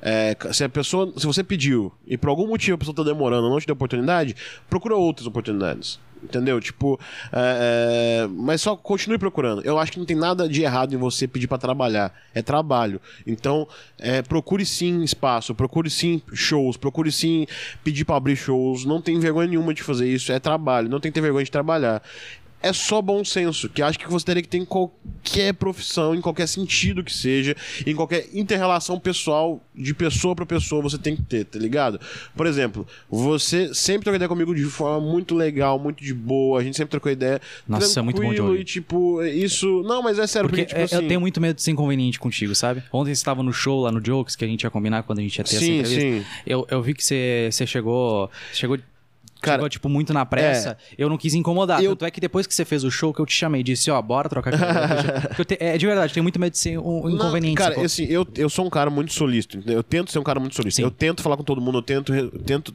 É, 0.00 0.34
se 0.52 0.64
a 0.64 0.68
pessoa, 0.70 1.12
se 1.18 1.26
você 1.26 1.44
pediu 1.44 1.92
e 2.06 2.16
por 2.16 2.30
algum 2.30 2.46
motivo 2.46 2.76
a 2.76 2.78
pessoa 2.78 2.92
está 2.92 3.02
demorando, 3.02 3.50
não 3.50 3.60
te 3.60 3.66
deu 3.66 3.74
oportunidade, 3.74 4.34
procura 4.70 4.96
outras 4.96 5.26
oportunidades. 5.26 5.98
Entendeu? 6.24 6.60
Tipo, 6.60 6.98
é, 7.32 8.24
é, 8.24 8.26
mas 8.28 8.62
só 8.62 8.74
continue 8.74 9.18
procurando. 9.18 9.62
Eu 9.62 9.78
acho 9.78 9.92
que 9.92 9.98
não 9.98 10.06
tem 10.06 10.16
nada 10.16 10.48
de 10.48 10.62
errado 10.62 10.94
em 10.94 10.96
você 10.96 11.28
pedir 11.28 11.46
para 11.46 11.58
trabalhar. 11.58 12.12
É 12.34 12.40
trabalho. 12.40 13.00
Então, 13.26 13.68
é, 13.98 14.22
procure 14.22 14.64
sim 14.64 15.02
espaço, 15.02 15.54
procure 15.54 15.90
sim 15.90 16.22
shows, 16.32 16.76
procure 16.76 17.12
sim 17.12 17.46
pedir 17.84 18.04
para 18.04 18.16
abrir 18.16 18.36
shows. 18.36 18.84
Não 18.84 19.00
tem 19.00 19.20
vergonha 19.20 19.48
nenhuma 19.48 19.74
de 19.74 19.82
fazer 19.82 20.08
isso. 20.08 20.32
É 20.32 20.40
trabalho. 20.40 20.88
Não 20.88 20.98
tem 20.98 21.12
que 21.12 21.14
ter 21.14 21.20
vergonha 21.20 21.44
de 21.44 21.50
trabalhar 21.50 22.02
é 22.64 22.72
só 22.72 23.02
bom 23.02 23.22
senso, 23.22 23.68
que 23.68 23.82
acho 23.82 23.98
que 23.98 24.08
você 24.08 24.24
teria 24.24 24.42
que 24.42 24.48
ter 24.48 24.56
em 24.56 24.64
qualquer 24.64 25.52
profissão, 25.52 26.14
em 26.14 26.20
qualquer 26.22 26.46
sentido 26.46 27.04
que 27.04 27.12
seja, 27.12 27.54
em 27.86 27.94
qualquer 27.94 28.26
interrelação 28.32 28.98
pessoal, 28.98 29.62
de 29.74 29.92
pessoa 29.92 30.34
para 30.34 30.46
pessoa, 30.46 30.80
você 30.80 30.96
tem 30.96 31.14
que 31.14 31.22
ter, 31.22 31.44
tá 31.44 31.58
ligado? 31.58 32.00
Por 32.34 32.46
exemplo, 32.46 32.86
você 33.10 33.74
sempre 33.74 34.04
trocou 34.04 34.16
ideia 34.16 34.28
comigo 34.30 34.54
de 34.54 34.64
forma 34.64 35.06
muito 35.06 35.34
legal, 35.34 35.78
muito 35.78 36.02
de 36.02 36.14
boa, 36.14 36.58
a 36.58 36.64
gente 36.64 36.74
sempre 36.74 36.92
trocou 36.92 37.12
ideia. 37.12 37.38
Nossa, 37.68 38.00
é 38.00 38.02
muito 38.02 38.22
bom 38.22 38.32
de 38.32 38.40
ouvir. 38.40 38.60
E, 38.60 38.64
tipo, 38.64 39.22
isso. 39.22 39.82
Não, 39.82 40.02
mas 40.02 40.18
é 40.18 40.26
sério, 40.26 40.48
porque, 40.48 40.62
porque 40.62 40.74
tipo, 40.74 40.84
assim... 40.84 41.04
eu 41.04 41.06
tenho 41.06 41.20
muito 41.20 41.38
medo 41.42 41.56
de 41.56 41.62
ser 41.62 41.72
inconveniente 41.72 42.18
contigo, 42.18 42.54
sabe? 42.54 42.82
Ontem 42.90 43.14
você 43.14 43.20
estava 43.20 43.42
no 43.42 43.52
show 43.52 43.82
lá 43.82 43.92
no 43.92 44.02
Jokes, 44.02 44.36
que 44.36 44.44
a 44.44 44.48
gente 44.48 44.62
ia 44.62 44.70
combinar 44.70 45.02
quando 45.02 45.18
a 45.18 45.22
gente 45.22 45.36
ia 45.36 45.44
ter 45.44 45.56
sim, 45.56 45.80
essa 45.80 45.92
entrevista. 45.92 46.00
Sim. 46.00 46.24
Eu, 46.46 46.66
eu 46.70 46.80
vi 46.80 46.94
que 46.94 47.04
você, 47.04 47.50
você 47.52 47.66
chegou. 47.66 48.30
Chegou 48.54 48.78
Cara, 49.44 49.56
chegou, 49.58 49.68
tipo, 49.68 49.88
muito 49.88 50.12
na 50.12 50.24
pressa, 50.26 50.70
é, 50.70 50.94
eu 50.98 51.08
não 51.08 51.16
quis 51.16 51.34
incomodar. 51.34 51.82
eu- 51.82 51.90
Tanto 51.92 52.04
é 52.06 52.10
que 52.10 52.20
depois 52.20 52.46
que 52.46 52.54
você 52.54 52.64
fez 52.64 52.84
o 52.84 52.90
show, 52.90 53.12
que 53.12 53.20
eu 53.20 53.26
te 53.26 53.34
chamei 53.34 53.60
e 53.60 53.64
disse, 53.64 53.90
ó, 53.90 54.00
bora 54.02 54.28
trocar 54.28 54.52
eu 55.38 55.44
te- 55.44 55.56
é 55.60 55.76
de 55.78 55.86
verdade, 55.86 56.10
eu 56.10 56.14
tenho 56.14 56.24
muito 56.24 56.38
medo 56.40 56.52
de 56.52 56.58
ser 56.58 56.78
um 56.78 57.02
Não, 57.02 57.10
inconveniente. 57.10 57.56
cara, 57.56 57.70
sacou? 57.70 57.84
assim, 57.84 58.04
eu, 58.04 58.26
eu 58.36 58.48
sou 58.48 58.66
um 58.66 58.70
cara 58.70 58.90
muito 58.90 59.12
solícito. 59.12 59.62
Eu 59.66 59.82
tento 59.82 60.10
ser 60.10 60.18
um 60.18 60.22
cara 60.24 60.40
muito 60.40 60.54
solícito. 60.54 60.76
Sim. 60.76 60.82
Eu 60.82 60.90
tento 60.90 61.22
falar 61.22 61.36
com 61.36 61.44
todo 61.44 61.60
mundo, 61.60 61.78
eu 61.78 61.82
tento, 61.82 62.14
eu 62.14 62.30
tento 62.30 62.74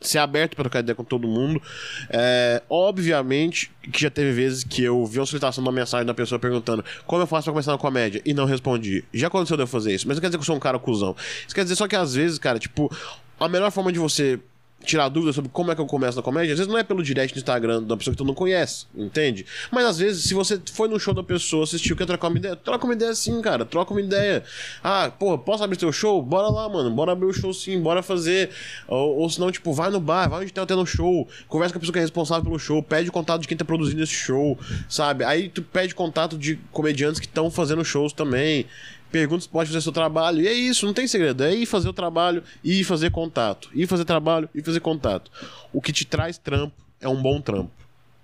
ser 0.00 0.18
aberto 0.18 0.54
para 0.54 0.64
trocar 0.64 0.80
ideia 0.80 0.94
com 0.94 1.04
todo 1.04 1.26
mundo. 1.26 1.62
É, 2.10 2.62
obviamente 2.68 3.70
que 3.90 4.02
já 4.02 4.10
teve 4.10 4.32
vezes 4.32 4.62
que 4.64 4.82
eu 4.82 5.04
vi 5.06 5.18
uma 5.18 5.24
solicitação 5.26 5.62
de 5.62 5.68
uma 5.68 5.74
mensagem 5.74 6.06
da 6.06 6.12
pessoa 6.14 6.38
perguntando 6.38 6.84
como 7.06 7.22
eu 7.22 7.26
faço 7.26 7.44
pra 7.44 7.52
começar 7.52 7.72
na 7.72 7.78
comédia 7.78 8.20
e 8.24 8.34
não 8.34 8.44
respondi. 8.44 9.04
Já 9.14 9.28
aconteceu 9.28 9.56
de 9.56 9.62
eu 9.62 9.66
fazer 9.66 9.94
isso, 9.94 10.06
mas 10.06 10.16
não 10.16 10.20
quer 10.20 10.28
dizer 10.28 10.38
que 10.38 10.42
eu 10.42 10.46
sou 10.46 10.56
um 10.56 10.60
cara 10.60 10.78
cuzão. 10.78 11.16
Isso 11.46 11.54
quer 11.54 11.62
dizer 11.62 11.76
só 11.76 11.88
que 11.88 11.96
às 11.96 12.14
vezes, 12.14 12.38
cara, 12.38 12.58
tipo, 12.58 12.94
a 13.40 13.48
melhor 13.48 13.70
forma 13.70 13.92
de 13.92 13.98
você 13.98 14.38
tirar 14.84 15.08
dúvidas 15.08 15.34
sobre 15.34 15.50
como 15.50 15.70
é 15.70 15.74
que 15.74 15.80
eu 15.80 15.86
começo 15.86 16.16
na 16.16 16.22
comédia, 16.22 16.52
às 16.52 16.58
vezes 16.58 16.72
não 16.72 16.78
é 16.78 16.82
pelo 16.82 17.02
direct 17.02 17.34
no 17.34 17.40
Instagram 17.40 17.82
da 17.82 17.96
pessoa 17.96 18.12
que 18.12 18.18
tu 18.18 18.24
não 18.24 18.34
conhece, 18.34 18.86
entende? 18.94 19.46
Mas 19.70 19.84
às 19.86 19.98
vezes, 19.98 20.24
se 20.24 20.34
você 20.34 20.60
foi 20.72 20.88
no 20.88 20.98
show 20.98 21.14
da 21.14 21.22
pessoa, 21.22 21.64
assistiu, 21.64 21.96
quer 21.96 22.06
trocar 22.06 22.28
uma 22.28 22.38
ideia, 22.38 22.56
troca 22.56 22.84
uma 22.84 22.94
ideia 22.94 23.14
sim, 23.14 23.40
cara, 23.40 23.64
troca 23.64 23.92
uma 23.92 24.00
ideia. 24.00 24.42
Ah, 24.82 25.10
pô, 25.10 25.36
posso 25.38 25.64
abrir 25.64 25.76
teu 25.76 25.92
show? 25.92 26.20
Bora 26.22 26.48
lá, 26.48 26.68
mano, 26.68 26.90
bora 26.90 27.12
abrir 27.12 27.26
o 27.26 27.32
show 27.32 27.52
sim, 27.52 27.80
bora 27.80 28.02
fazer. 28.02 28.50
Ou, 28.88 29.18
ou 29.18 29.30
senão, 29.30 29.50
tipo, 29.50 29.72
vai 29.72 29.90
no 29.90 30.00
bar, 30.00 30.28
vai 30.28 30.42
onde 30.42 30.52
tá 30.52 30.64
tendo 30.66 30.84
show, 30.86 31.28
conversa 31.48 31.72
com 31.72 31.78
a 31.78 31.80
pessoa 31.80 31.92
que 31.92 31.98
é 31.98 32.02
responsável 32.02 32.44
pelo 32.44 32.58
show, 32.58 32.82
pede 32.82 33.10
contato 33.10 33.42
de 33.42 33.48
quem 33.48 33.56
tá 33.56 33.64
produzindo 33.64 34.02
esse 34.02 34.12
show, 34.12 34.58
sabe? 34.88 35.24
Aí 35.24 35.48
tu 35.48 35.62
pede 35.62 35.94
contato 35.94 36.38
de 36.38 36.58
comediantes 36.70 37.20
que 37.20 37.26
estão 37.26 37.50
fazendo 37.50 37.84
shows 37.84 38.12
também 38.12 38.66
pergunta 39.14 39.42
se 39.42 39.48
pode 39.48 39.68
fazer 39.68 39.80
seu 39.80 39.92
trabalho. 39.92 40.40
E 40.40 40.48
é 40.48 40.52
isso, 40.52 40.84
não 40.84 40.92
tem 40.92 41.06
segredo. 41.06 41.44
É 41.44 41.54
ir 41.54 41.66
fazer 41.66 41.88
o 41.88 41.92
trabalho 41.92 42.42
e 42.64 42.80
ir 42.80 42.84
fazer 42.84 43.12
contato. 43.12 43.70
Ir 43.72 43.86
fazer 43.86 44.04
trabalho 44.04 44.48
e 44.52 44.60
fazer 44.60 44.80
contato. 44.80 45.30
O 45.72 45.80
que 45.80 45.92
te 45.92 46.04
traz 46.04 46.36
trampo 46.36 46.74
é 47.00 47.08
um 47.08 47.22
bom 47.22 47.40
trampo. 47.40 47.70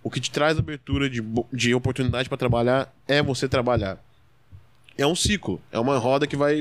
O 0.03 0.11
que 0.11 0.19
te 0.19 0.33
traz 0.33 0.59
abertura 0.59 1.09
de, 1.09 1.23
de 1.53 1.73
oportunidade 1.73 2.29
para 2.29 2.37
trabalhar 2.37 2.93
é 3.07 3.23
você 3.23 3.49
trabalhar. 3.49 4.03
É 4.99 5.07
um 5.07 5.15
ciclo. 5.15 5.61
É 5.71 5.79
uma 5.79 5.97
roda 5.97 6.27
que 6.27 6.37
vai. 6.37 6.61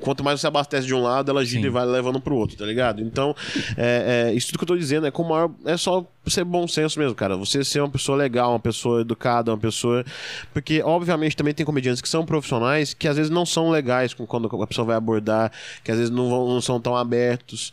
Quanto 0.00 0.24
mais 0.24 0.40
você 0.40 0.46
abastece 0.46 0.86
de 0.86 0.94
um 0.94 1.02
lado, 1.02 1.30
ela 1.30 1.44
gira 1.44 1.62
Sim. 1.62 1.66
e 1.68 1.70
vai 1.70 1.84
levando 1.86 2.20
pro 2.20 2.34
outro, 2.34 2.56
tá 2.56 2.64
ligado? 2.64 3.02
Então, 3.02 3.34
é, 3.76 4.28
é, 4.30 4.34
isso 4.34 4.48
tudo 4.48 4.58
que 4.58 4.64
eu 4.64 4.68
tô 4.68 4.76
dizendo 4.76 5.06
é 5.06 5.10
com 5.10 5.22
maior. 5.24 5.50
É 5.64 5.76
só 5.76 6.04
ser 6.26 6.44
bom 6.44 6.66
senso 6.68 6.98
mesmo, 6.98 7.14
cara. 7.14 7.36
Você 7.36 7.62
ser 7.64 7.80
uma 7.80 7.88
pessoa 7.90 8.16
legal, 8.16 8.50
uma 8.52 8.60
pessoa 8.60 9.00
educada, 9.02 9.50
uma 9.50 9.58
pessoa. 9.58 10.04
Porque, 10.52 10.82
obviamente, 10.82 11.36
também 11.36 11.52
tem 11.54 11.64
comediantes 11.66 12.00
que 12.00 12.08
são 12.08 12.24
profissionais 12.24 12.94
que 12.94 13.06
às 13.08 13.16
vezes 13.16 13.30
não 13.30 13.44
são 13.46 13.70
legais 13.70 14.14
com 14.14 14.26
quando 14.26 14.48
a 14.62 14.66
pessoa 14.66 14.86
vai 14.86 14.96
abordar, 14.96 15.52
que 15.84 15.90
às 15.90 15.98
vezes 15.98 16.10
não, 16.10 16.28
vão- 16.28 16.48
não 16.48 16.60
são 16.60 16.80
tão 16.80 16.96
abertos. 16.96 17.72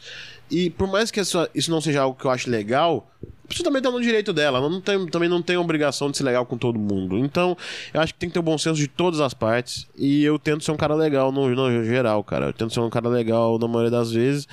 E 0.50 0.70
por 0.70 0.88
mais 0.88 1.12
que 1.12 1.20
isso 1.20 1.70
não 1.70 1.82
seja 1.82 2.02
algo 2.02 2.18
que 2.18 2.26
eu 2.26 2.32
acho 2.32 2.50
legal, 2.50 3.10
pessoa 3.48 3.64
também 3.64 3.82
tá 3.82 3.90
no 3.90 4.02
direito 4.02 4.34
dela. 4.34 4.60
Ela 4.60 4.70
não 4.70 4.82
tem, 4.82 5.06
também 5.08 5.30
não 5.30 5.42
tem 5.42 5.58
obrigação 5.58 6.12
de 6.12 6.18
ser 6.18 6.24
legal 6.24 6.46
com 6.46 6.58
todo 6.58 6.78
mundo. 6.78 7.18
Então, 7.18 7.58
eu 7.94 8.02
acho 8.02 8.14
que 8.14 8.20
tem 8.20 8.30
que 8.30 8.34
ter 8.34 8.40
o 8.40 8.44
bom 8.44 8.58
senso 8.58 8.80
de 8.80 8.88
todas 8.88 9.20
as 9.20 9.34
partes. 9.34 9.88
E 9.98 10.24
eu 10.24 10.38
tento 10.38 10.64
ser 10.64 10.72
um 10.72 10.78
cara 10.78 10.96
legal 10.96 11.32
no, 11.32 11.50
no 11.50 11.84
geral, 11.84 12.24
cara. 12.24 12.48
Eu 12.48 12.54
tento 12.54 12.74
ser 12.74 12.80
um 12.80 12.90
cara 12.90 13.10
legal 13.10 13.58
na 13.58 13.68
maioria 13.68 13.92
das 13.92 14.12
vezes. 14.12 14.48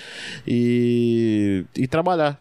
E, 0.46 1.64
e 1.76 1.86
trabalhar. 1.86 2.40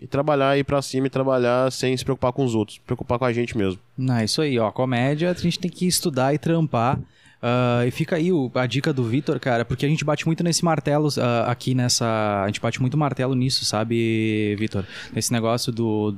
E 0.00 0.06
trabalhar, 0.06 0.58
ir 0.58 0.64
pra 0.64 0.82
cima 0.82 1.06
e 1.06 1.10
trabalhar 1.10 1.70
sem 1.70 1.96
se 1.96 2.04
preocupar 2.04 2.32
com 2.32 2.44
os 2.44 2.54
outros. 2.54 2.78
Preocupar 2.78 3.18
com 3.18 3.24
a 3.24 3.32
gente 3.32 3.56
mesmo. 3.56 3.78
Não, 3.96 4.16
é 4.16 4.24
isso 4.24 4.42
aí, 4.42 4.58
ó. 4.58 4.70
Comédia, 4.70 5.30
a 5.30 5.34
gente 5.34 5.58
tem 5.58 5.70
que 5.70 5.86
estudar 5.86 6.34
e 6.34 6.38
trampar. 6.38 6.98
Ah, 7.42 7.82
e 7.86 7.90
fica 7.90 8.14
aí 8.16 8.30
o- 8.32 8.50
a 8.54 8.66
dica 8.66 8.92
do 8.92 9.02
Vitor, 9.04 9.40
cara, 9.40 9.64
porque 9.64 9.84
a 9.84 9.88
gente 9.88 10.04
bate 10.04 10.24
muito 10.26 10.44
nesse 10.44 10.64
martelo 10.64 11.08
ah, 11.18 11.50
aqui 11.50 11.74
nessa. 11.74 12.42
A 12.44 12.46
gente 12.46 12.60
bate 12.60 12.80
muito 12.80 12.96
martelo 12.96 13.34
nisso, 13.34 13.64
sabe, 13.64 14.54
Vitor? 14.58 14.84
Nesse 15.12 15.32
negócio 15.32 15.72
do. 15.72 16.14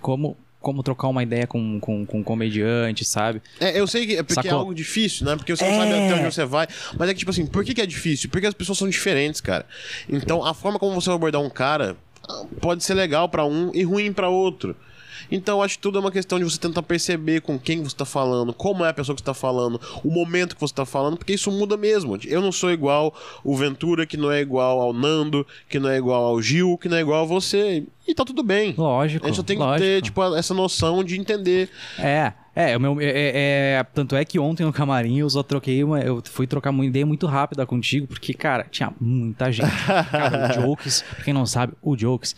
Como, 0.00 0.36
como 0.60 0.82
trocar 0.82 1.08
uma 1.08 1.22
ideia 1.22 1.46
com, 1.46 1.80
com, 1.80 2.04
com 2.06 2.18
um 2.20 2.22
comediante, 2.22 3.04
sabe? 3.04 3.40
É, 3.58 3.78
eu 3.80 3.86
sei 3.86 4.06
que 4.06 4.16
é 4.16 4.22
porque 4.22 4.46
é 4.46 4.50
algo 4.52 4.74
difícil, 4.74 5.26
né? 5.26 5.34
Porque 5.34 5.56
você 5.56 5.64
não 5.64 5.72
É. 5.72 5.78
sabe 5.78 5.92
até 5.92 6.14
onde 6.14 6.34
você 6.34 6.44
vai. 6.44 6.66
Mas 6.98 7.08
é 7.08 7.12
que, 7.14 7.18
tipo 7.18 7.30
assim, 7.30 7.46
por 7.46 7.64
que, 7.64 7.74
que 7.74 7.80
é 7.80 7.86
difícil? 7.86 8.28
Porque 8.30 8.46
as 8.46 8.54
pessoas 8.54 8.78
são 8.78 8.88
diferentes, 8.88 9.40
cara. 9.40 9.64
Então, 10.08 10.44
a 10.44 10.52
forma 10.54 10.78
como 10.78 10.94
você 11.00 11.06
vai 11.08 11.16
abordar 11.16 11.40
um 11.40 11.50
cara 11.50 11.96
ah, 12.28 12.44
pode 12.60 12.84
ser 12.84 12.94
legal 12.94 13.28
pra 13.28 13.44
um 13.44 13.72
e 13.74 13.82
ruim 13.82 14.12
pra 14.12 14.28
outro. 14.28 14.76
Então, 15.30 15.58
eu 15.58 15.62
acho 15.62 15.76
que 15.76 15.82
tudo 15.82 15.98
é 15.98 16.00
uma 16.00 16.10
questão 16.12 16.38
de 16.38 16.44
você 16.44 16.58
tentar 16.58 16.82
perceber 16.82 17.40
com 17.40 17.58
quem 17.58 17.82
você 17.82 17.96
tá 17.96 18.04
falando, 18.04 18.52
como 18.52 18.84
é 18.84 18.88
a 18.90 18.94
pessoa 18.94 19.14
que 19.14 19.20
você 19.20 19.26
tá 19.26 19.34
falando, 19.34 19.80
o 20.04 20.10
momento 20.10 20.54
que 20.54 20.60
você 20.60 20.74
tá 20.74 20.84
falando, 20.86 21.16
porque 21.16 21.32
isso 21.32 21.50
muda 21.50 21.76
mesmo. 21.76 22.18
Eu 22.26 22.40
não 22.40 22.52
sou 22.52 22.70
igual 22.70 23.14
o 23.42 23.56
Ventura, 23.56 24.06
que 24.06 24.16
não 24.16 24.30
é 24.30 24.40
igual 24.40 24.80
ao 24.80 24.92
Nando, 24.92 25.46
que 25.68 25.78
não 25.78 25.88
é 25.88 25.96
igual 25.98 26.24
ao 26.24 26.40
Gil, 26.42 26.78
que 26.78 26.88
não 26.88 26.96
é 26.96 27.00
igual 27.00 27.22
a 27.22 27.26
você. 27.26 27.84
E 28.06 28.14
tá 28.14 28.24
tudo 28.24 28.42
bem. 28.42 28.74
Lógico. 28.76 29.24
A 29.24 29.28
gente 29.28 29.36
só 29.36 29.42
tem 29.42 29.56
que 29.56 29.62
lógico. 29.62 29.80
ter, 29.84 30.02
tipo, 30.02 30.34
essa 30.34 30.52
noção 30.54 31.04
de 31.04 31.18
entender. 31.18 31.70
É, 31.98 32.32
é, 32.56 32.76
o 32.76 32.80
meu, 32.80 33.00
é, 33.00 33.04
é- 33.04 33.76
é- 33.78 33.84
tanto 33.94 34.16
é 34.16 34.24
que 34.24 34.38
ontem 34.38 34.64
no 34.64 34.72
camarim 34.72 35.18
eu 35.18 35.30
só 35.30 35.42
troquei 35.42 35.84
uma, 35.84 36.00
eu 36.00 36.20
fui 36.24 36.46
trocar 36.46 36.70
uma 36.70 36.84
ideia 36.84 37.06
muito 37.06 37.26
rápida 37.26 37.64
contigo, 37.64 38.08
porque, 38.08 38.34
cara, 38.34 38.66
tinha 38.68 38.92
muita 39.00 39.52
gente. 39.52 39.70
Cara, 40.10 40.48
o 40.48 40.52
Jokes, 40.76 41.02
pra 41.02 41.24
quem 41.24 41.32
não 41.34 41.46
sabe, 41.46 41.74
o 41.80 41.96
Jokes, 41.96 42.34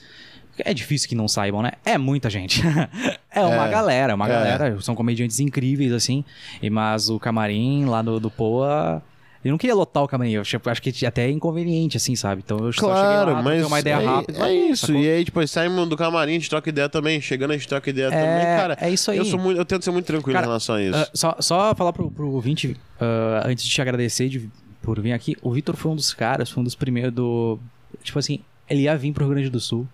é 0.65 0.75
difícil 0.75 1.09
que 1.09 1.15
não 1.15 1.29
saibam, 1.29 1.63
né? 1.63 1.73
É 1.85 1.97
muita 1.99 2.29
gente. 2.31 2.63
é 3.31 3.41
uma 3.41 3.67
É, 3.67 3.71
galera, 3.71 4.15
uma 4.15 4.27
é. 4.27 4.29
galera, 4.29 4.81
são 4.81 4.95
comediantes 4.95 5.41
incríveis, 5.41 5.93
assim, 5.93 6.25
e, 6.63 6.69
mas 6.71 7.09
o 7.11 7.19
camarim 7.19 7.85
lá 7.87 8.03
do, 8.03 8.19
do 8.21 8.31
Poa... 8.31 9.03
Eu 9.45 9.51
não 9.51 9.59
queria 9.59 9.75
lotar 9.75 10.05
o 10.05 10.07
camarim, 10.07 10.31
eu 10.35 10.43
acho 10.43 10.81
que 10.81 11.05
até 11.05 11.25
é 11.27 11.31
inconveniente, 11.33 11.97
assim, 11.97 12.15
sabe? 12.15 12.43
Então 12.45 12.59
eu 12.59 12.73
só 12.73 12.95
cheguei 12.95 13.03
Claro, 13.13 13.33
lá, 13.33 13.43
mas 13.43 13.67
uma 13.67 13.81
ideia 13.81 13.95
é, 14.01 14.07
rápida. 14.07 14.49
é 14.49 14.55
isso. 14.55 14.87
sacou? 14.87 15.03
E 15.03 15.11
aí, 15.11 15.25
tipo, 15.25 15.45
saímos 15.49 15.89
do 15.89 15.97
camarim, 15.97 16.31
a 16.31 16.35
gente 16.35 16.49
troca 16.49 16.69
ideia 16.69 16.89
também. 16.89 17.21
Chegando, 17.21 17.51
a 17.51 17.55
gente 17.57 17.67
troca 17.67 17.91
ideia 17.91 18.09
também. 18.09 18.45
Cara, 18.45 18.79
é 18.81 18.89
isso 18.89 19.11
aí. 19.11 19.19
Eu, 19.19 19.25
sou 19.25 19.41
muito, 19.41 19.59
eu 19.59 19.65
tento 19.65 19.83
ser 19.85 19.91
muito 19.91 20.07
tranquilo 20.07 20.35
Cara, 20.35 20.47
em 20.47 20.49
relação 20.49 20.77
a 20.77 20.83
isso. 20.85 20.97
Ah, 20.97 21.09
só, 21.13 21.35
só 21.41 21.75
falar 21.75 21.93
pro, 21.93 22.09
pro 22.09 22.31
ouvinte, 22.31 22.77
ah, 23.01 23.43
antes 23.45 23.65
de 23.65 23.71
te 23.73 23.83
agradecer 23.83 24.29
de- 24.29 24.49
por 24.81 25.01
vir 25.01 25.13
aqui, 25.13 25.37
o 25.43 25.51
Vitor 25.51 25.75
foi 25.75 25.91
um 25.91 25.97
dos 25.97 26.15
caras, 26.15 26.49
foi 26.49 26.61
um 26.61 26.65
dos 26.65 26.77
primeiros 26.77 27.13
do. 27.13 27.59
Tipo 28.05 28.21
assim, 28.21 28.39
ele 28.71 28.83
ia 28.83 28.97
vir 28.97 29.13
pro 29.13 29.25
Rio 29.25 29.35
Grande 29.35 29.51
do 29.51 29.59
Sul. 29.59 29.89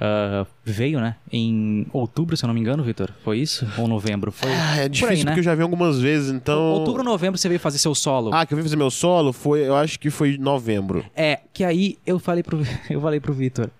Uh, 0.00 0.46
veio, 0.64 1.00
né? 1.00 1.16
Em 1.30 1.86
outubro, 1.92 2.36
se 2.36 2.44
eu 2.44 2.48
não 2.48 2.54
me 2.54 2.60
engano, 2.60 2.82
Vitor. 2.82 3.10
Foi 3.22 3.38
isso? 3.38 3.66
Ou 3.78 3.88
novembro? 3.88 4.32
Foi. 4.32 4.50
Ah, 4.50 4.76
é 4.76 4.82
por 4.82 4.90
difícil 4.90 5.08
aí, 5.08 5.24
né? 5.24 5.30
porque 5.32 5.40
eu 5.40 5.44
já 5.44 5.54
vi 5.54 5.62
algumas 5.62 6.00
vezes, 6.00 6.30
então. 6.30 6.60
Outubro 6.72 7.00
ou 7.00 7.04
novembro 7.04 7.38
você 7.38 7.48
veio 7.48 7.60
fazer 7.60 7.78
seu 7.78 7.94
solo. 7.94 8.32
Ah, 8.32 8.46
que 8.46 8.54
eu 8.54 8.56
vim 8.56 8.62
fazer 8.62 8.76
meu 8.76 8.90
solo 8.90 9.32
foi, 9.32 9.60
eu 9.66 9.76
acho 9.76 9.98
que 9.98 10.10
foi 10.10 10.38
novembro. 10.38 11.04
É, 11.14 11.40
que 11.52 11.64
aí 11.64 11.98
eu 12.06 12.18
falei 12.18 12.42
pro, 12.42 12.60
eu 12.88 13.00
falei 13.00 13.20
pro 13.20 13.32
Vitor, 13.32 13.70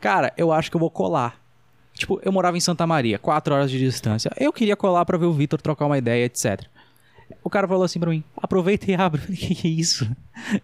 cara, 0.00 0.32
eu 0.36 0.52
acho 0.52 0.70
que 0.70 0.76
eu 0.76 0.80
vou 0.80 0.90
colar. 0.90 1.40
Tipo, 1.94 2.20
eu 2.22 2.30
morava 2.30 2.56
em 2.58 2.60
Santa 2.60 2.86
Maria, 2.86 3.18
quatro 3.18 3.54
horas 3.54 3.70
de 3.70 3.78
distância. 3.78 4.30
Eu 4.36 4.52
queria 4.52 4.76
colar 4.76 5.06
pra 5.06 5.16
ver 5.16 5.24
o 5.24 5.32
Vitor 5.32 5.60
trocar 5.62 5.86
uma 5.86 5.96
ideia, 5.96 6.26
etc. 6.26 6.66
O 7.42 7.50
cara 7.50 7.66
falou 7.66 7.82
assim 7.84 7.98
pra 7.98 8.10
mim, 8.10 8.22
aproveita 8.36 8.90
e 8.90 8.94
abre. 8.94 9.20
Eu 9.22 9.26
falei, 9.26 9.36
que 9.38 9.54
que 9.54 9.68
é 9.68 9.70
isso? 9.70 10.08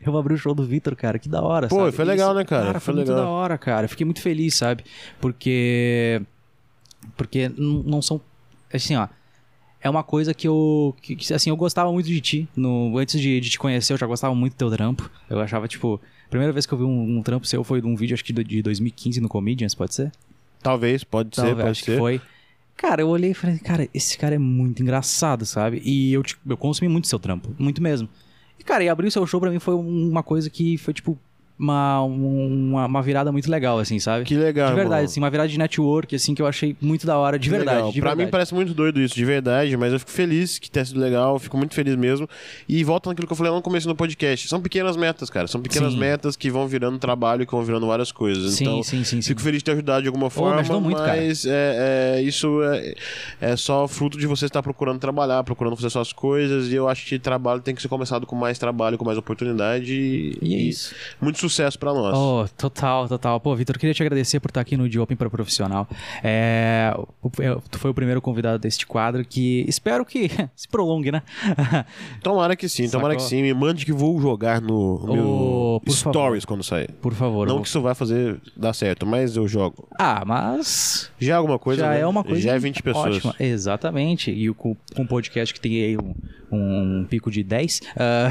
Eu 0.05 0.17
abri 0.17 0.35
o 0.35 0.37
show 0.37 0.55
do 0.55 0.65
Vitor, 0.65 0.95
cara, 0.97 1.19
que 1.19 1.29
da 1.29 1.43
hora, 1.43 1.69
Pô, 1.69 1.81
sabe? 1.85 1.93
foi 1.93 2.05
legal, 2.05 2.31
Isso- 2.31 2.39
né, 2.39 2.45
cara? 2.45 2.67
Cara, 2.67 2.81
foi, 2.81 2.93
Foi 2.93 2.95
muito 2.95 3.09
legal. 3.09 3.25
da 3.25 3.31
hora, 3.31 3.59
cara. 3.59 3.85
Eu 3.87 3.89
fiquei 3.89 4.05
muito 4.05 4.21
feliz, 4.21 4.55
sabe? 4.55 4.85
Porque... 5.21 6.21
Porque 7.17 7.51
não 7.57 8.01
são... 8.03 8.21
Assim, 8.73 8.97
ó... 8.97 9.09
É 9.85 9.91
uma 9.91 10.05
coisa 10.05 10.33
que 10.33 10.47
eu... 10.47 10.95
Que, 11.03 11.17
que, 11.17 11.35
assim, 11.35 11.51
eu 11.51 11.57
gostava 11.57 11.91
muito 11.93 12.07
de 12.07 12.21
ti. 12.21 12.49
No, 12.55 12.97
antes 12.97 13.21
de, 13.21 13.41
de 13.41 13.51
te 13.51 13.59
conhecer, 13.59 13.93
eu 13.93 13.97
já 13.99 14.07
gostava 14.07 14.33
muito 14.33 14.53
do 14.53 14.57
teu 14.57 14.71
trampo. 14.71 15.11
Eu 15.29 15.41
achava, 15.41 15.67
tipo... 15.67 16.01
A 16.27 16.29
primeira 16.29 16.53
vez 16.53 16.65
que 16.65 16.73
eu 16.73 16.79
vi 16.79 16.85
um, 16.85 17.19
um 17.19 17.23
trampo 17.23 17.47
seu 17.47 17.65
foi 17.65 17.81
de 17.81 17.87
um 17.89 17.97
vídeo, 17.97 18.15
acho 18.15 18.25
que 18.25 18.33
de 18.33 18.63
2015 18.63 19.21
no 19.21 19.29
Comedians, 19.29 19.75
pode 19.75 19.95
ser? 19.95 20.13
Talvez, 20.63 21.03
pode 21.03 21.35
ser, 21.35 21.43
Talvez, 21.43 21.57
pode 21.59 21.71
acho 21.71 21.85
ser. 21.85 21.93
que 21.93 21.99
foi. 21.99 22.21
Cara, 22.77 23.03
eu 23.03 23.09
olhei 23.09 23.31
e 23.31 23.35
falei, 23.35 23.59
cara, 23.59 23.89
esse 23.95 24.19
cara 24.19 24.35
é 24.35 24.39
muito 24.39 24.83
engraçado, 24.83 25.47
sabe? 25.47 25.81
E 25.85 26.13
eu, 26.13 26.23
tipo, 26.23 26.41
eu 26.51 26.57
consumi 26.57 26.89
muito 26.89 27.07
seu 27.07 27.19
trampo, 27.19 27.55
muito 27.59 27.81
mesmo. 27.83 28.09
E, 28.59 28.65
cara, 28.65 28.83
e 28.83 28.89
abrir 28.89 29.07
o 29.07 29.11
seu 29.11 29.27
show 29.27 29.41
pra 29.41 29.51
mim 29.51 29.59
foi 29.61 29.75
um- 29.75 30.09
uma 30.11 30.23
coisa 30.23 30.51
que 30.51 30.77
foi, 30.79 30.93
tipo, 30.93 31.19
uma, 31.59 32.03
uma, 32.03 32.87
uma 32.87 33.03
virada 33.03 33.31
muito 33.31 33.51
legal, 33.51 33.79
assim, 33.79 33.99
sabe? 33.99 34.25
Que 34.25 34.37
legal, 34.37 34.71
De 34.71 34.75
verdade, 34.75 34.95
irmão. 35.01 35.05
assim, 35.05 35.21
uma 35.21 35.31
virada 35.31 35.49
de 35.49 35.59
network, 35.59 36.15
assim, 36.17 36.35
que 36.35 36.43
eu 36.43 36.47
achei 36.47 36.77
muito 36.81 37.07
da 37.07 37.17
hora, 37.17 37.39
de 37.39 37.45
Que 37.49 37.55
verdade, 37.55 37.77
legal. 37.77 37.93
de 37.93 38.01
pra 38.01 38.11
verdade. 38.11 38.27
mim 38.27 38.31
parece 38.31 38.55
muito 38.55 38.75
doido 38.75 39.01
isso, 39.01 39.15
de 39.15 39.25
verdade, 39.25 39.77
mas 39.77 39.93
eu 39.93 39.99
fico 39.99 40.11
feliz 40.11 40.59
que 40.59 40.71
tenha 40.71 40.85
sido 40.85 40.99
legal, 40.99 41.39
fico 41.39 41.57
muito 41.57 41.75
feliz 41.75 41.95
mesmo. 41.97 42.29
E 42.69 42.83
volta 42.83 43.09
naquilo 43.11 43.27
que 43.27 43.33
eu 43.33 43.37
falei 43.37 43.51
lá 43.51 43.57
no 43.57 43.63
começo 43.63 43.87
do 43.87 43.95
podcast. 43.95 44.49
São 44.49 44.61
pequenas 44.61 44.97
metas, 44.97 45.31
cara. 45.31 45.47
São 45.47 45.61
pequenas 45.61 45.93
Sim. 45.93 45.99
metas 45.99 46.37
que 46.37 46.51
vão 46.51 46.67
virando 46.67 46.99
trabalho, 46.99 47.47
que 47.47 47.53
vão 47.53 47.63
virando 47.63 47.87
várias 47.87 48.11
coisas. 48.11 48.55
Sim, 48.55 48.65
então, 48.65 48.83
sim, 48.83 49.05
sim, 49.05 49.21
sim. 49.23 49.29
fico 49.29 49.41
feliz 49.41 49.59
de 49.59 49.65
ter 49.65 49.73
ajudado 49.73 50.03
de 50.03 50.09
alguma 50.09 50.31
forma, 50.31 50.61
ajudou 50.61 50.81
muito, 50.81 50.99
cara. 50.99 51.17
mas 51.17 51.45
é, 51.47 52.17
é, 52.19 52.23
isso 52.23 52.61
é, 52.63 52.95
é 53.41 53.57
só 53.57 53.87
fruto 53.87 54.19
de 54.19 54.27
você 54.27 54.47
estar 54.47 54.63
procurando 54.63 54.99
trabalhar, 54.99 55.43
procurando 55.45 55.77
fazer 55.77 55.91
suas 55.91 56.13
coisas. 56.13 56.69
E 56.71 56.75
eu 56.75 56.89
acho 56.89 57.07
que 57.07 57.19
trabalho 57.19 57.61
tem 57.61 57.75
que 57.75 57.83
ser 57.83 57.89
começado 57.89 58.27
com 58.27 58.35
mais 58.35 58.59
trabalho, 58.59 58.97
com 58.99 59.05
mais 59.05 59.19
oportunidade. 59.19 59.93
E, 59.95 60.39
E 60.41 60.55
é 60.55 60.59
isso. 60.59 60.95
muito 61.21 61.39
sucesso 61.43 61.79
pra 61.79 61.93
nós. 61.93 62.17
Oh, 62.17 62.47
total, 62.57 63.09
total. 63.09 63.41
Pô, 63.41 63.55
Vitor, 63.55 63.79
queria 63.79 63.95
te 63.95 64.03
agradecer 64.03 64.41
por 64.41 64.51
estar 64.51 64.61
aqui 64.61 64.77
no 64.77 64.89
De 64.89 64.99
Open 64.99 65.17
para 65.17 65.29
Profissional. 65.29 65.89
É, 66.23 66.95
é, 67.41 67.57
tu 67.71 67.79
foi 67.79 67.91
o 67.91 67.95
primeiro 67.95 68.21
convidado 68.21 68.59
deste 68.59 68.87
quadro 68.87 69.25
que 69.25 69.65
espero 69.69 70.05
que 70.05 70.31
se 70.55 70.69
prolongue, 70.69 71.11
né? 71.11 71.23
Tomara 72.23 72.55
que 72.55 72.69
sim, 72.69 72.89
tomara 72.89 73.15
Sacou? 73.15 73.25
que 73.25 73.31
sim. 73.31 73.43
Me 73.43 73.53
mande 73.53 73.85
que 73.85 73.93
vou 73.93 74.21
jogar 74.21 74.61
no, 74.61 75.01
meu 75.07 75.83
por 75.85 75.93
Stories 75.93 76.45
quando 76.45 76.63
sair. 76.63 76.91
Por 77.01 77.15
favor. 77.15 77.47
Não 77.47 77.57
eu 77.57 77.63
que 77.63 77.69
isso 77.69 77.81
vai 77.81 77.95
fazer 77.95 78.41
dar 78.57 78.73
certo, 78.73 79.05
mas 79.07 79.37
eu 79.37 79.49
jogo. 79.49 79.89
Ah, 79.99 80.23
mas 80.27 81.11
Já 81.19 81.35
é 81.35 81.37
alguma 81.37 81.59
coisa, 81.59 81.83
já 81.83 81.91
né? 81.91 82.01
é 82.01 82.07
uma 82.07 82.23
coisa 82.23 82.41
Já 82.41 82.55
é 82.55 82.59
20 82.59 82.83
pessoas. 82.83 83.17
ótima. 83.17 83.35
Exatamente. 83.39 84.31
E 84.31 84.53
com, 84.55 84.77
com 84.95 85.03
um 85.03 85.07
podcast 85.07 85.53
que 85.53 85.61
tem 85.61 85.83
aí 85.83 85.97
um, 85.97 86.15
um 86.57 87.07
pico 87.09 87.31
de 87.31 87.43
10. 87.43 87.81
ah, 87.97 88.29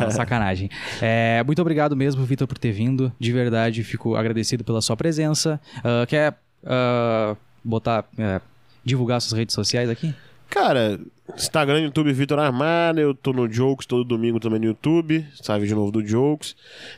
não, 0.04 0.10
sacanagem. 0.10 0.70
É, 1.00 1.42
muito 1.44 1.60
obrigado 1.60 1.96
mesmo, 1.96 2.24
Vitor, 2.24 2.46
por 2.46 2.58
ter 2.58 2.72
vindo. 2.72 3.12
De 3.18 3.32
verdade, 3.32 3.82
fico 3.82 4.14
agradecido 4.14 4.64
pela 4.64 4.80
sua 4.80 4.96
presença. 4.96 5.60
Ah, 5.82 6.06
quer 6.06 6.34
ah, 6.64 7.36
botar. 7.64 8.04
é, 8.16 8.40
divulgar 8.84 9.20
suas 9.20 9.38
redes 9.38 9.54
sociais 9.54 9.90
aqui? 9.90 10.14
Cara, 10.48 10.98
Instagram, 11.36 11.80
YouTube, 11.80 12.12
Vitor 12.12 12.38
Armada. 12.38 13.00
Eu 13.00 13.14
tô 13.14 13.32
no 13.32 13.50
Jokes 13.52 13.86
todo 13.86 14.02
domingo 14.02 14.40
também 14.40 14.58
no 14.58 14.66
YouTube. 14.66 15.26
Sai 15.42 15.60
vídeo 15.60 15.76
novo 15.76 15.92
do 15.92 16.06
Jokes. 16.06 16.56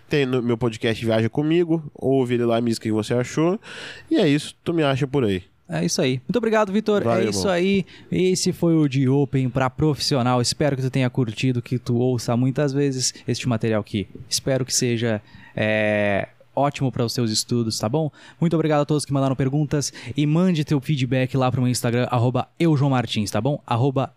Tem 0.09 0.25
no 0.25 0.41
meu 0.41 0.57
podcast 0.57 1.05
Viaja 1.05 1.29
Comigo. 1.29 1.91
Ouve 1.95 2.35
ele 2.35 2.45
lá, 2.45 2.61
me 2.61 2.71
diz 2.71 2.79
o 2.79 2.81
que 2.81 2.93
você 2.93 3.13
achou. 3.13 3.61
E 4.09 4.17
é 4.17 4.29
isso, 4.29 4.55
tu 4.63 4.73
me 4.73 4.85
acha 4.85 5.07
por 5.07 5.25
aí. 5.25 5.43
É 5.71 5.85
isso 5.85 6.03
aí. 6.03 6.21
Muito 6.27 6.37
obrigado, 6.37 6.73
Vitor. 6.73 7.07
É 7.07 7.25
isso 7.25 7.49
aí. 7.49 7.87
Esse 8.11 8.53
foi 8.53 8.75
o 8.75 8.89
de 8.89 9.09
Open 9.09 9.49
para 9.49 9.71
profissional. 9.71 10.43
Espero 10.43 10.75
que 10.75 10.83
tu 10.83 10.91
tenha 10.91 11.09
curtido, 11.09 11.63
que 11.63 11.79
tu 11.79 11.97
ouça 11.97 12.37
muitas 12.37 12.73
vezes 12.73 13.15
este 13.27 13.49
material 13.49 13.81
aqui. 13.81 14.09
Espero 14.29 14.65
que 14.65 14.75
seja 14.75 15.23
é, 15.55 16.29
ótimo 16.55 16.91
para 16.91 17.05
os 17.05 17.13
seus 17.13 17.31
estudos, 17.31 17.79
tá 17.79 17.89
bom? 17.89 18.11
Muito 18.41 18.55
obrigado 18.55 18.81
a 18.81 18.85
todos 18.85 19.05
que 19.05 19.13
mandaram 19.13 19.37
perguntas 19.37 19.93
e 20.17 20.27
mande 20.27 20.65
teu 20.65 20.81
feedback 20.81 21.37
lá 21.37 21.51
pro 21.51 21.63
meu 21.63 21.71
Instagram, 21.71 22.09
arroba 22.11 22.49
eujomartins, 22.59 23.31
tá 23.31 23.41
bom? 23.41 23.63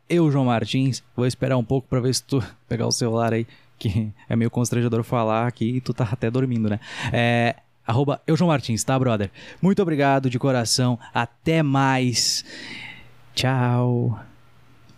Eujomartins. 0.10 1.04
Vou 1.16 1.28
esperar 1.28 1.58
um 1.58 1.64
pouco 1.64 1.88
para 1.88 2.00
ver 2.00 2.14
se 2.16 2.24
tu 2.24 2.44
pegar 2.68 2.88
o 2.88 2.92
celular 2.92 3.32
aí, 3.32 3.46
que 3.78 4.12
é 4.28 4.36
meio 4.36 4.50
constrangedor 4.50 5.04
falar 5.04 5.48
aqui 5.48 5.78
e 5.78 5.82
tu 5.82 5.94
tá 5.94 6.08
até 6.12 6.32
dormindo, 6.32 6.70
né? 6.70 6.80
É... 7.12 7.56
Arroba 7.86 8.22
eu, 8.26 8.36
João 8.38 8.50
Martins, 8.50 8.84
tá, 8.84 8.98
brother? 8.98 9.30
Muito 9.62 9.82
obrigado 9.82 10.30
de 10.30 10.40
coração. 10.40 10.98
Até 11.14 11.62
mais. 11.62 12.44
Tchau. 13.34 14.20